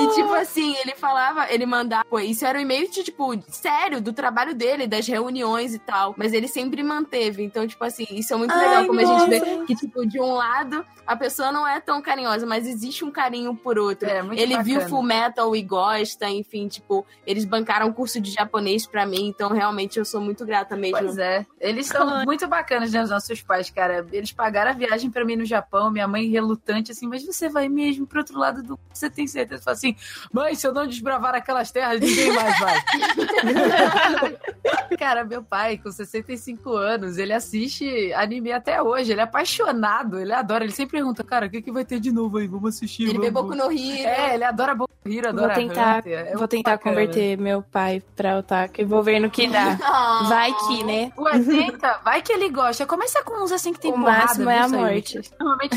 [0.00, 4.00] E tipo assim, ele falava, ele mandava, pô, isso era um e-mail de, tipo, sério,
[4.00, 6.14] do trabalho dele, das reuniões e tal.
[6.16, 7.42] Mas ele sempre manteve.
[7.42, 9.64] Então, tipo assim, isso é muito Ai, legal como a gente vê nossa.
[9.66, 13.54] que, tipo, de um lado, a pessoa não é tão carinhosa, mas existe um carinho
[13.54, 14.08] por outro.
[14.08, 14.88] É, muito ele viu bacana.
[14.88, 19.50] Full Metal e gosta, enfim, tipo, eles bancaram um curso de japonês pra mim, então
[19.50, 20.98] realmente eu sou muito grata mesmo.
[20.98, 21.46] Pois é.
[21.60, 23.02] Eles são muito bacanas, né?
[23.02, 24.06] Os nossos pais, cara.
[24.12, 27.68] Eles pagaram a viagem pra mim no Japão, minha mãe relutante, assim, mas você vai
[27.68, 28.78] mesmo pro outro lado do.
[28.92, 29.62] Você tem certeza?
[29.62, 29.94] Fala assim,
[30.32, 32.84] mãe, se eu não desbravar aquelas terras, ninguém mais vai.
[34.98, 39.12] cara, meu pai, com 65 anos, ele assiste anime até hoje.
[39.12, 40.64] Ele é apaixonado, ele adora.
[40.64, 42.46] Ele sempre pergunta, cara, o que, que vai ter de novo aí?
[42.46, 43.08] Vamos assistir.
[43.08, 43.30] Ele vê.
[43.30, 44.08] Boku no Hero.
[44.08, 46.06] É, ele adora Boku no Hero, adora Vou tentar.
[46.06, 46.96] É vou tentar bacana.
[46.96, 49.78] converter meu pai pra otaku e vou ver no que dá.
[50.28, 51.12] Vai que, né?
[51.16, 52.86] Ué, tenta, vai que ele gosta.
[52.86, 55.20] Começa com uns assim que tem o porrada, máximo é a morte.
[55.38, 55.76] Normalmente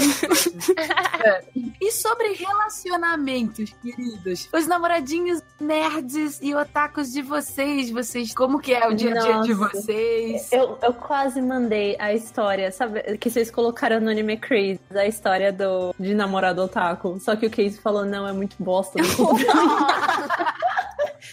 [0.77, 1.27] é.
[1.27, 1.43] É.
[1.81, 4.47] E sobre relacionamentos, queridos?
[4.53, 9.41] Os namoradinhos nerds e otakus de vocês, vocês, como que é o dia a dia
[9.41, 10.51] de vocês?
[10.51, 13.17] Eu, eu quase mandei a história, sabe?
[13.17, 17.19] Que vocês colocaram no Anime Crazy, a história do, de namorado otaku.
[17.19, 18.99] Só que o Casey falou, não, é muito bosta.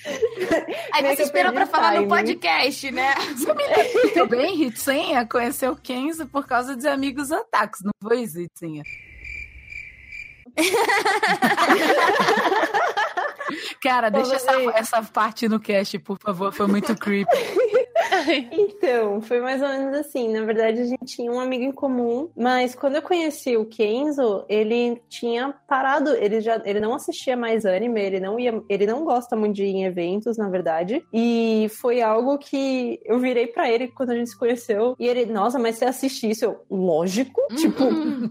[0.93, 2.09] Aí Meio você esperou pra falar no timing.
[2.09, 3.15] podcast, né?
[3.95, 8.83] Muito bem, Ritzinha conheceu o Kenzo por causa de amigos otakus, não foi isso, Ritzinha?
[13.83, 17.29] Cara, deixa essa, essa parte no cast, por favor, foi muito creepy.
[18.53, 20.33] Então, foi mais ou menos assim.
[20.33, 24.45] Na verdade, a gente tinha um amigo em comum, mas quando eu conheci o Kenzo,
[24.49, 29.05] ele tinha parado, ele já ele não assistia mais anime, ele não ia, ele não
[29.05, 31.05] gosta muito de ir em eventos, na verdade.
[31.13, 35.27] E foi algo que eu virei pra ele quando a gente se conheceu, e ele,
[35.27, 36.45] nossa, mas você assiste isso?
[36.45, 37.85] Eu, lógico, tipo,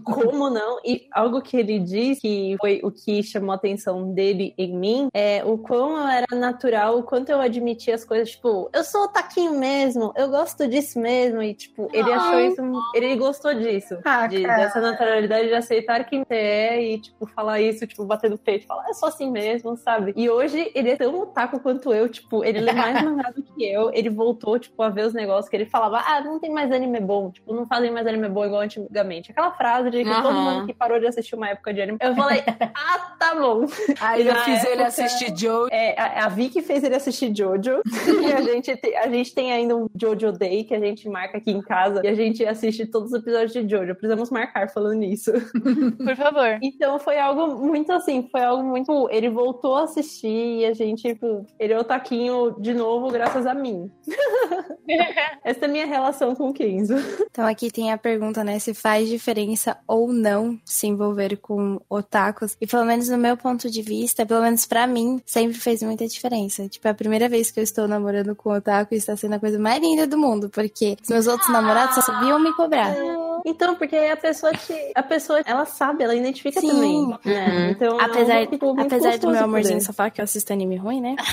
[0.04, 0.78] como não?
[0.84, 5.07] E algo que ele disse que foi o que chamou a atenção dele em mim
[5.14, 9.08] é o quão eu era natural, o quanto eu admitia as coisas, tipo, eu sou
[9.08, 12.62] taquinho mesmo, eu gosto disso mesmo, e tipo, ele achou isso,
[12.94, 17.60] ele gostou disso, Ah, de- dessa naturalidade de aceitar quem você é e, tipo, falar
[17.60, 20.12] isso, tipo, bater no peito, falar, eu sou assim mesmo, sabe?
[20.16, 23.64] E hoje ele é tão otaku quanto eu, tipo, ele lê mais mangá do que
[23.64, 26.70] eu, ele voltou, tipo, a ver os negócios que ele falava, ah, não tem mais
[26.72, 29.30] anime bom, tipo, não fazem mais anime bom igual antigamente.
[29.30, 30.54] Aquela frase de que todo Aham.
[30.54, 31.98] mundo que parou de assistir uma época de anime.
[32.00, 32.42] Eu falei,
[32.74, 33.66] ah, tá bom.
[34.00, 35.68] Aí eu fiz ele época- assistir Joe.
[35.72, 37.82] É, a, a Vicky fez ele assistir Jojo.
[38.22, 41.08] e a gente, te- a gente tem tem ainda um Jojo Day que a gente
[41.08, 43.94] marca aqui em casa e a gente assiste todos os episódios de Jojo.
[43.94, 45.32] Precisamos marcar falando nisso.
[46.04, 46.58] Por favor.
[46.62, 49.08] Então foi algo muito assim, foi algo muito.
[49.10, 53.46] Ele voltou a assistir e a gente, tipo, ele é o taquinho de novo, graças
[53.46, 53.90] a mim.
[55.44, 56.94] Essa é a minha relação com o Kenzo.
[57.30, 58.58] Então aqui tem a pergunta, né?
[58.58, 62.56] Se faz diferença ou não se envolver com otakus.
[62.60, 66.06] E pelo menos no meu ponto de vista, pelo menos pra mim, sempre fez muita
[66.06, 66.68] diferença.
[66.68, 69.58] Tipo, é a primeira vez que eu estou namorando com otaku está sendo a coisa
[69.58, 70.48] mais linda do mundo.
[70.48, 72.96] Porque os meus outros namorados só sabiam me cobrar.
[73.44, 74.74] Então, porque a pessoa te.
[74.94, 76.68] A pessoa, ela sabe, ela identifica Sim.
[76.68, 77.08] também.
[77.24, 77.70] Né?
[77.70, 79.86] Então, Apesar, é um, tipo, muito apesar do meu amorzinho poder.
[79.86, 81.16] só falar que eu assisto anime ruim, né?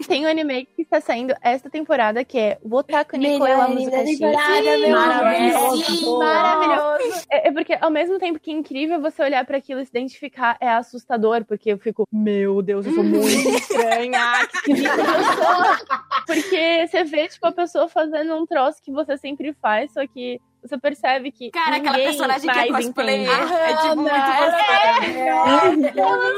[0.11, 6.05] Tem um anime que está saindo esta temporada que é Wotaku Nico Ela meu Maravilhoso.
[6.05, 6.19] amor.
[6.19, 7.25] Maravilhoso.
[7.31, 9.91] É, é porque, ao mesmo tempo que é incrível você olhar pra aquilo e se
[9.91, 13.23] identificar, é assustador, porque eu fico, meu Deus, eu sou muito
[13.55, 16.25] estranha, que eu sou.
[16.25, 20.41] Porque você vê, tipo, a pessoa fazendo um troço que você sempre faz, só que
[20.61, 21.49] você percebe que.
[21.51, 23.21] Cara, aquela personagem que é cosplayer.
[23.31, 23.53] entende.
[23.53, 25.21] É tipo muito você.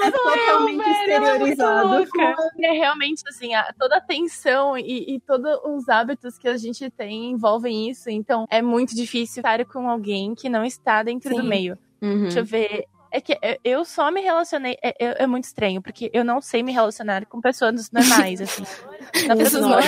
[0.04, 2.08] É totalmente ela é muito exteriorizado.
[2.60, 6.90] É realmente assim, a- toda a tensão e, e todos os hábitos que a gente
[6.90, 8.10] tem envolvem isso.
[8.10, 11.48] Então é muito difícil estar com alguém que não está dentro do Sim.
[11.48, 11.78] meio.
[12.02, 12.24] Uhum.
[12.24, 12.86] Deixa eu ver.
[13.14, 14.76] É que eu- só me relacionei.
[14.82, 18.64] É, é- é muito estranho, porque eu não sei me relacionar com pessoas normais, assim.
[19.28, 19.84] Na produtora,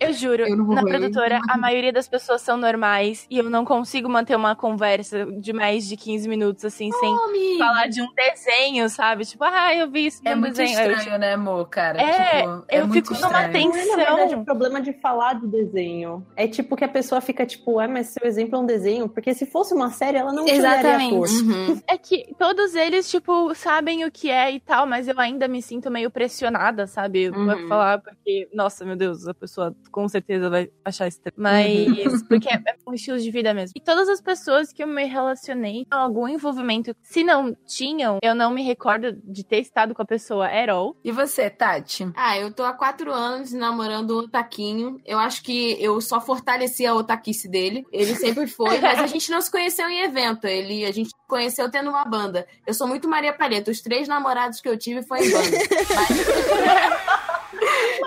[0.00, 0.88] eu juro, Eu na ver.
[0.90, 5.52] produtora, a maioria das pessoas são normais e eu não consigo manter uma conversa de
[5.52, 7.58] mais de 15 minutos, assim, sem Homem.
[7.58, 9.26] falar de um desenho, sabe?
[9.26, 10.78] Tipo, ah, eu vi isso É muito desenho.
[10.78, 12.00] Aí eu, estranho, né, amor, cara?
[12.00, 13.68] É, tipo, é eu muito fico numa estranho.
[13.68, 14.40] Não é, na verdade, tensão.
[14.40, 16.26] o problema de falar do desenho.
[16.34, 19.08] É tipo que a pessoa fica tipo, ah, mas seu exemplo é um desenho.
[19.08, 21.32] Porque se fosse uma série, ela não Exatamente.
[21.42, 21.80] Uhum.
[21.86, 25.60] É que todos eles, tipo, sabem o que é e tal, mas eu ainda me
[25.60, 27.28] sinto meio pressionada, sabe?
[27.28, 27.46] Uhum.
[27.46, 31.34] Pra falar, porque, nossa, meu Deus, a pessoa com certeza vai achar estranho.
[31.36, 33.72] Mas, porque é, é um estilo de vida mesmo.
[33.76, 38.34] E todas as pessoas que eu me relacionei com algum envolvimento, se não tinham, eu
[38.34, 40.96] não me recordo de ter estado com a pessoa at all.
[41.02, 42.12] E você, Tati?
[42.14, 45.00] Ah, eu tô há quatro anos namorando o Taquinho.
[45.04, 47.84] Eu acho que eu só fortaleci a otaquice dele.
[47.90, 50.46] Ele sempre foi, mas a gente não se conheceu em evento.
[50.46, 52.46] Ele, a gente se conheceu tendo uma banda.
[52.66, 53.70] Eu sou muito Maria Palheta.
[53.70, 55.58] Os três namorados que eu tive foi em banda.
[55.94, 57.31] Mas-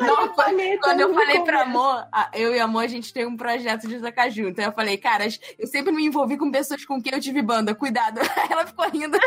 [0.02, 3.38] Não, foi- quando eu falei pra Amor, eu e a Amor, a gente tem um
[3.38, 4.49] projeto de tocar junto.
[4.49, 5.26] Então eu falei, cara,
[5.57, 7.73] eu sempre me envolvi com pessoas com quem eu tive banda.
[7.76, 8.19] Cuidado.
[8.49, 9.18] Ela ficou rindo.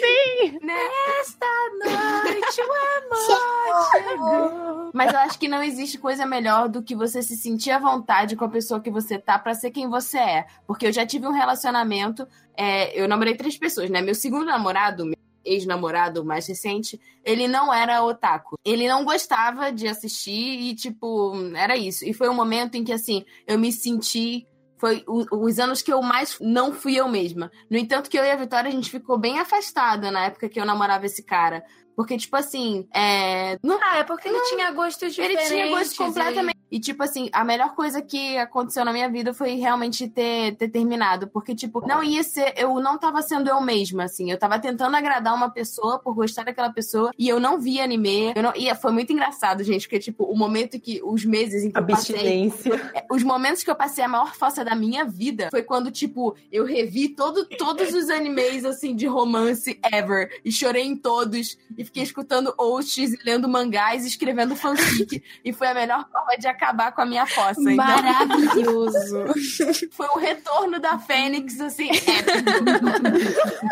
[0.00, 0.58] Sim!
[0.62, 1.46] Nesta
[1.84, 2.72] noite o
[3.14, 4.90] amor chegou.
[4.92, 8.36] Mas eu acho que não existe coisa melhor do que você se sentir à vontade
[8.36, 10.46] com a pessoa que você tá pra ser quem você é.
[10.66, 14.00] Porque eu já tive um relacionamento, é, eu namorei três pessoas, né?
[14.00, 15.04] Meu segundo namorado,
[15.44, 18.56] ex-namorado mais recente, ele não era otaku.
[18.64, 22.04] Ele não gostava de assistir e, tipo, era isso.
[22.04, 24.46] E foi um momento em que, assim, eu me senti.
[24.78, 27.50] Foi os anos que eu mais não fui eu mesma.
[27.70, 30.58] No entanto, que eu e a Vitória, a gente ficou bem afastada na época que
[30.58, 31.62] eu namorava esse cara.
[31.94, 33.58] Porque, tipo assim, é.
[33.62, 35.48] Não, Ah, é porque ele tinha gostos ele diferentes.
[35.48, 36.59] tinha gosto completamente.
[36.70, 40.68] E, tipo assim, a melhor coisa que aconteceu na minha vida foi realmente ter, ter
[40.68, 41.26] terminado.
[41.28, 42.54] Porque, tipo, não ia ser.
[42.56, 44.30] Eu não tava sendo eu mesma, assim.
[44.30, 47.10] Eu tava tentando agradar uma pessoa por gostar daquela pessoa.
[47.18, 48.32] E eu não via anime.
[48.36, 49.86] Eu não, e foi muito engraçado, gente.
[49.86, 51.00] Porque, tipo, o momento que.
[51.02, 52.14] Os meses em que eu passei.
[52.14, 52.90] Abstinência.
[52.94, 56.36] É, Os momentos que eu passei a maior fossa da minha vida foi quando, tipo,
[56.52, 60.40] eu revi todo, todos os animes, assim, de romance ever.
[60.44, 61.58] E chorei em todos.
[61.76, 65.22] E fiquei escutando ousts, e lendo mangás, e escrevendo fanfic.
[65.44, 67.60] e foi a melhor forma de acabar com a minha fossa.
[67.60, 69.24] Então, Maravilhoso.
[69.92, 71.88] foi o retorno da Fênix, assim,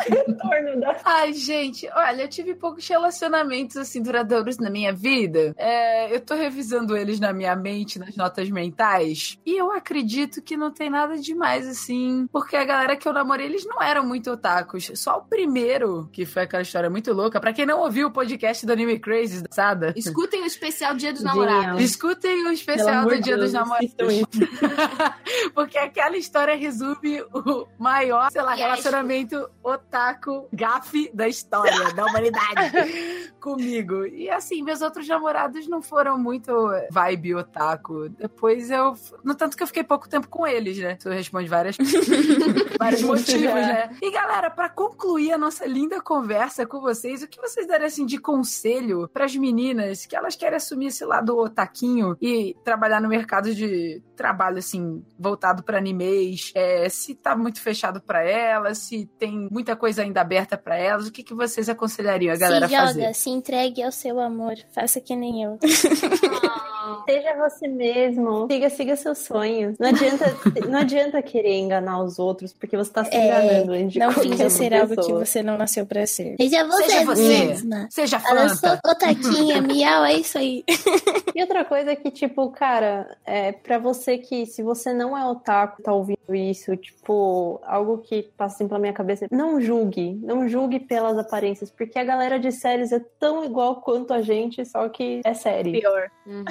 [0.08, 5.54] Retorno da Ai, gente, olha, eu tive poucos relacionamentos assim duradouros na minha vida.
[5.58, 10.56] É, eu tô revisando eles na minha mente, nas notas mentais, e eu acredito que
[10.56, 14.30] não tem nada demais assim, porque a galera que eu namorei, eles não eram muito
[14.30, 14.90] otakus.
[14.94, 17.40] Só o primeiro, que foi aquela história muito louca.
[17.40, 21.12] Pra quem não ouviu o podcast do Anime Crazy da Sada, Escutem o especial Dia
[21.12, 21.22] dos.
[21.22, 21.82] Namorados.
[21.82, 23.94] escutem o Pelo especial do Dia Deus, dos Namorados.
[25.54, 28.60] Porque aquela história resume o maior, sei lá, Yes.
[28.60, 34.06] relacionamento otaku gafe da história, da humanidade comigo.
[34.06, 36.50] E assim, meus outros namorados não foram muito
[36.90, 38.08] vibe otaku.
[38.08, 38.94] Depois eu.
[39.22, 40.96] No tanto que eu fiquei pouco tempo com eles, né?
[40.98, 41.76] Isso responde várias,
[42.78, 43.90] vários motivos, né?
[44.02, 48.06] E galera, pra concluir a nossa linda conversa com vocês, o que vocês dariam assim
[48.06, 53.54] de conselho pras meninas que elas querem assumir esse lado otaquinho e trabalhar no mercado
[53.54, 56.52] de trabalho, assim, voltado pra animes?
[56.54, 61.06] É, se tá muito fechado pra elas, se tem muita coisa ainda aberta pra elas,
[61.06, 63.14] o que, que vocês aconselhariam a galera se joga, fazer?
[63.14, 64.54] se entregue ao seu amor.
[64.74, 65.58] Faça que nem eu.
[67.08, 68.46] Seja você mesmo.
[68.50, 69.76] Siga, siga seus sonhos.
[69.78, 70.24] Não adianta,
[70.68, 73.72] não adianta querer enganar os outros, porque você tá se É, enganando.
[73.72, 75.24] antes de Não finja ser algo que pessoa.
[75.24, 76.36] você não nasceu pra ser.
[76.40, 77.22] Seja você, Seja você.
[77.44, 77.88] mesma.
[77.90, 78.90] Seja Ela sou Fanta.
[78.90, 80.64] otaquinha, miau, é isso aí.
[81.34, 85.24] E outra coisa é que, tipo, cara, é pra você que, se você não é
[85.24, 90.48] otaku, tá ouvindo isso, tipo, algo que passa assim pela minha cabeça, não julgue, não
[90.48, 94.88] julgue pelas aparências, porque a galera de séries é tão igual quanto a gente, só
[94.88, 95.78] que é série.
[95.80, 96.10] Pior.
[96.26, 96.44] Uhum.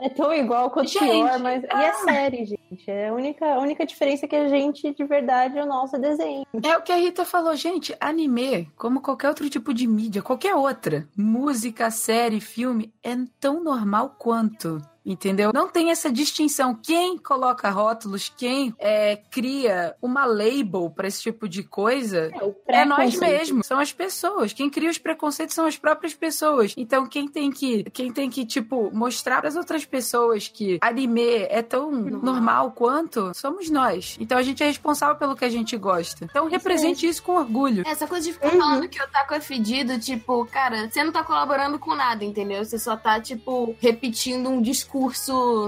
[0.00, 1.62] É tão igual quanto Gente, pior, mas.
[1.62, 2.90] E é série, gente.
[2.90, 5.98] É a única, a única diferença é que a gente, de verdade, o nosso é
[5.98, 6.46] desenho.
[6.62, 7.94] É o que a Rita falou, gente.
[8.00, 14.16] Anime, como qualquer outro tipo de mídia, qualquer outra, música, série, filme, é tão normal
[14.18, 14.80] quanto.
[15.04, 15.50] Entendeu?
[15.52, 16.74] Não tem essa distinção.
[16.74, 22.84] Quem coloca rótulos, quem é, cria uma label pra esse tipo de coisa, o É
[22.84, 24.52] nós mesmos, são as pessoas.
[24.52, 26.72] Quem cria os preconceitos são as próprias pessoas.
[26.76, 31.46] Então quem tem que, quem tem que tipo mostrar para as outras pessoas que anime
[31.48, 34.16] é tão normal quanto somos nós.
[34.20, 36.26] Então a gente é responsável pelo que a gente gosta.
[36.26, 37.82] Então represente isso com orgulho.
[37.86, 41.24] Essa coisa de ficar falando que o otaku é fedido, tipo, cara, você não tá
[41.24, 42.64] colaborando com nada, entendeu?
[42.64, 44.91] Você só tá, tipo, repetindo um discurso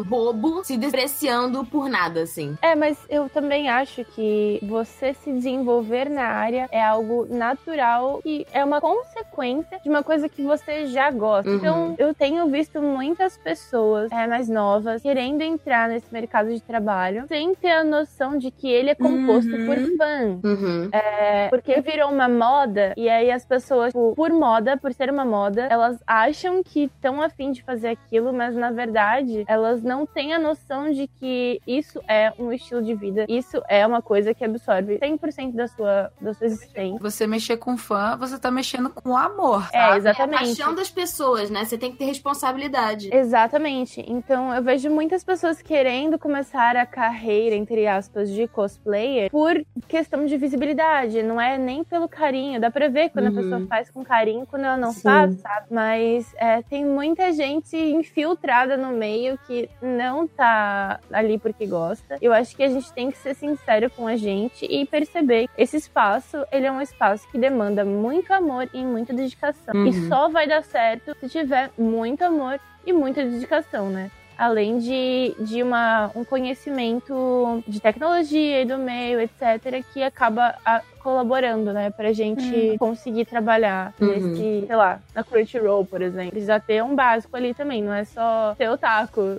[0.07, 2.57] bobo, se despreciando por nada, assim.
[2.63, 8.47] É, mas eu também acho que você se desenvolver na área é algo natural e
[8.53, 11.51] é uma consequência de uma coisa que você já gosta.
[11.51, 11.57] Uhum.
[11.57, 17.25] Então, eu tenho visto muitas pessoas é, mais novas querendo entrar nesse mercado de trabalho
[17.29, 19.67] sem ter a noção de que ele é composto Uhum.
[19.67, 20.41] por fãs.
[20.45, 20.89] Uhum.
[20.93, 25.25] É, porque virou uma moda e aí as pessoas, tipo, por moda, por ser uma
[25.25, 29.14] moda, elas acham que estão afim de fazer aquilo, mas na verdade
[29.47, 33.87] elas não têm a noção de que isso é um estilo de vida, isso é
[33.87, 36.99] uma coisa que absorve 100% da sua, da sua existência.
[37.01, 39.69] Você mexer com fã, você tá mexendo com o amor.
[39.73, 39.89] É, sabe?
[39.89, 40.39] É a exatamente.
[40.57, 41.65] paixão das pessoas, né?
[41.65, 43.09] Você tem que ter responsabilidade.
[43.15, 44.05] Exatamente.
[44.09, 50.25] Então eu vejo muitas pessoas querendo começar a carreira, entre aspas, de cosplayer por questão
[50.27, 51.23] de visibilidade.
[51.23, 52.61] Não é nem pelo carinho.
[52.61, 53.31] Dá pra ver quando Uhum.
[53.39, 55.01] a pessoa faz com carinho, quando ela não Sim.
[55.03, 55.67] faz, sabe?
[55.71, 59.04] Mas é, tem muita gente infiltrada no meio
[59.47, 62.17] que não tá ali porque gosta.
[62.21, 65.63] Eu acho que a gente tem que ser sincero com a gente e perceber que
[65.63, 69.75] esse espaço, ele é um espaço que demanda muito amor e muita dedicação.
[69.75, 69.87] Uhum.
[69.87, 74.11] E só vai dar certo se tiver muito amor e muita dedicação, né?
[74.37, 80.83] Além de, de uma, um conhecimento de tecnologia e do meio, etc., que acaba a-
[81.03, 84.07] colaborando, né, pra gente conseguir trabalhar Uhum.
[84.09, 86.31] nesse, sei lá, na Crunchyroll, por exemplo.
[86.31, 88.69] Precisa ter um básico ali também, não é só ter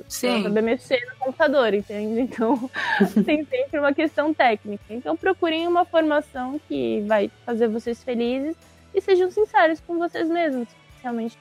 [0.07, 0.37] Sim.
[0.37, 2.21] só saber mexer no computador, entende?
[2.21, 2.69] Então,
[3.25, 4.83] tem sempre uma questão técnica.
[4.91, 8.55] Então, procurem uma formação que vai fazer vocês felizes
[8.93, 10.67] e sejam sinceros com vocês mesmos,
[11.05, 11.37] realmente.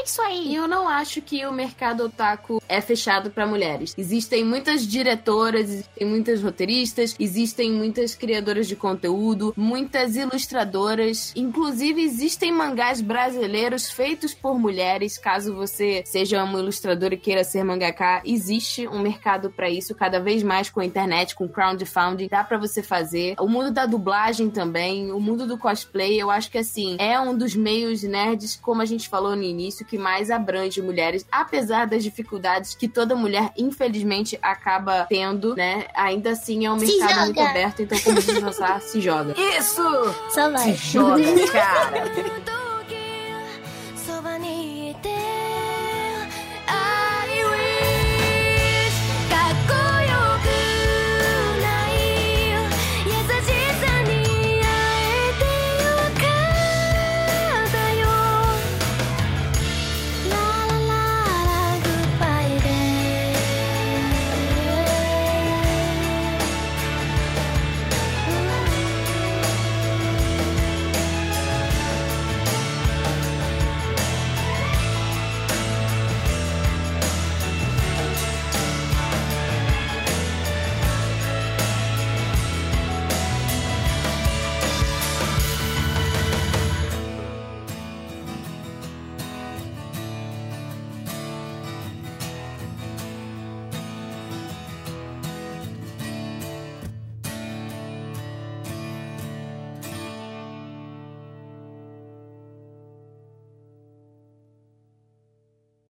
[0.00, 0.48] É isso aí.
[0.48, 3.94] E eu não acho que o mercado otaku é fechado pra mulheres.
[3.98, 11.34] Existem muitas diretoras, existem muitas roteiristas, existem muitas criadoras de conteúdo, muitas ilustradoras.
[11.36, 15.18] Inclusive, existem mangás brasileiros feitos por mulheres.
[15.18, 20.18] Caso você seja uma ilustradora e queira ser mangaka, existe um mercado pra isso cada
[20.18, 22.28] vez mais com a internet, com crowdfunding.
[22.28, 23.34] Dá pra você fazer.
[23.38, 27.36] O mundo da dublagem também, o mundo do cosplay, eu acho que assim, é um
[27.36, 32.02] dos meios nerds, como a gente falou no início, que mais abrange mulheres, apesar das
[32.02, 35.86] dificuldades que toda mulher, infelizmente, acaba tendo, né?
[35.94, 39.34] Ainda assim é um Se mercado muito aberto, então como diz Nassar, se joga.
[39.38, 39.82] Isso!
[40.30, 40.72] Só vai.
[40.72, 42.60] Se joga, cara.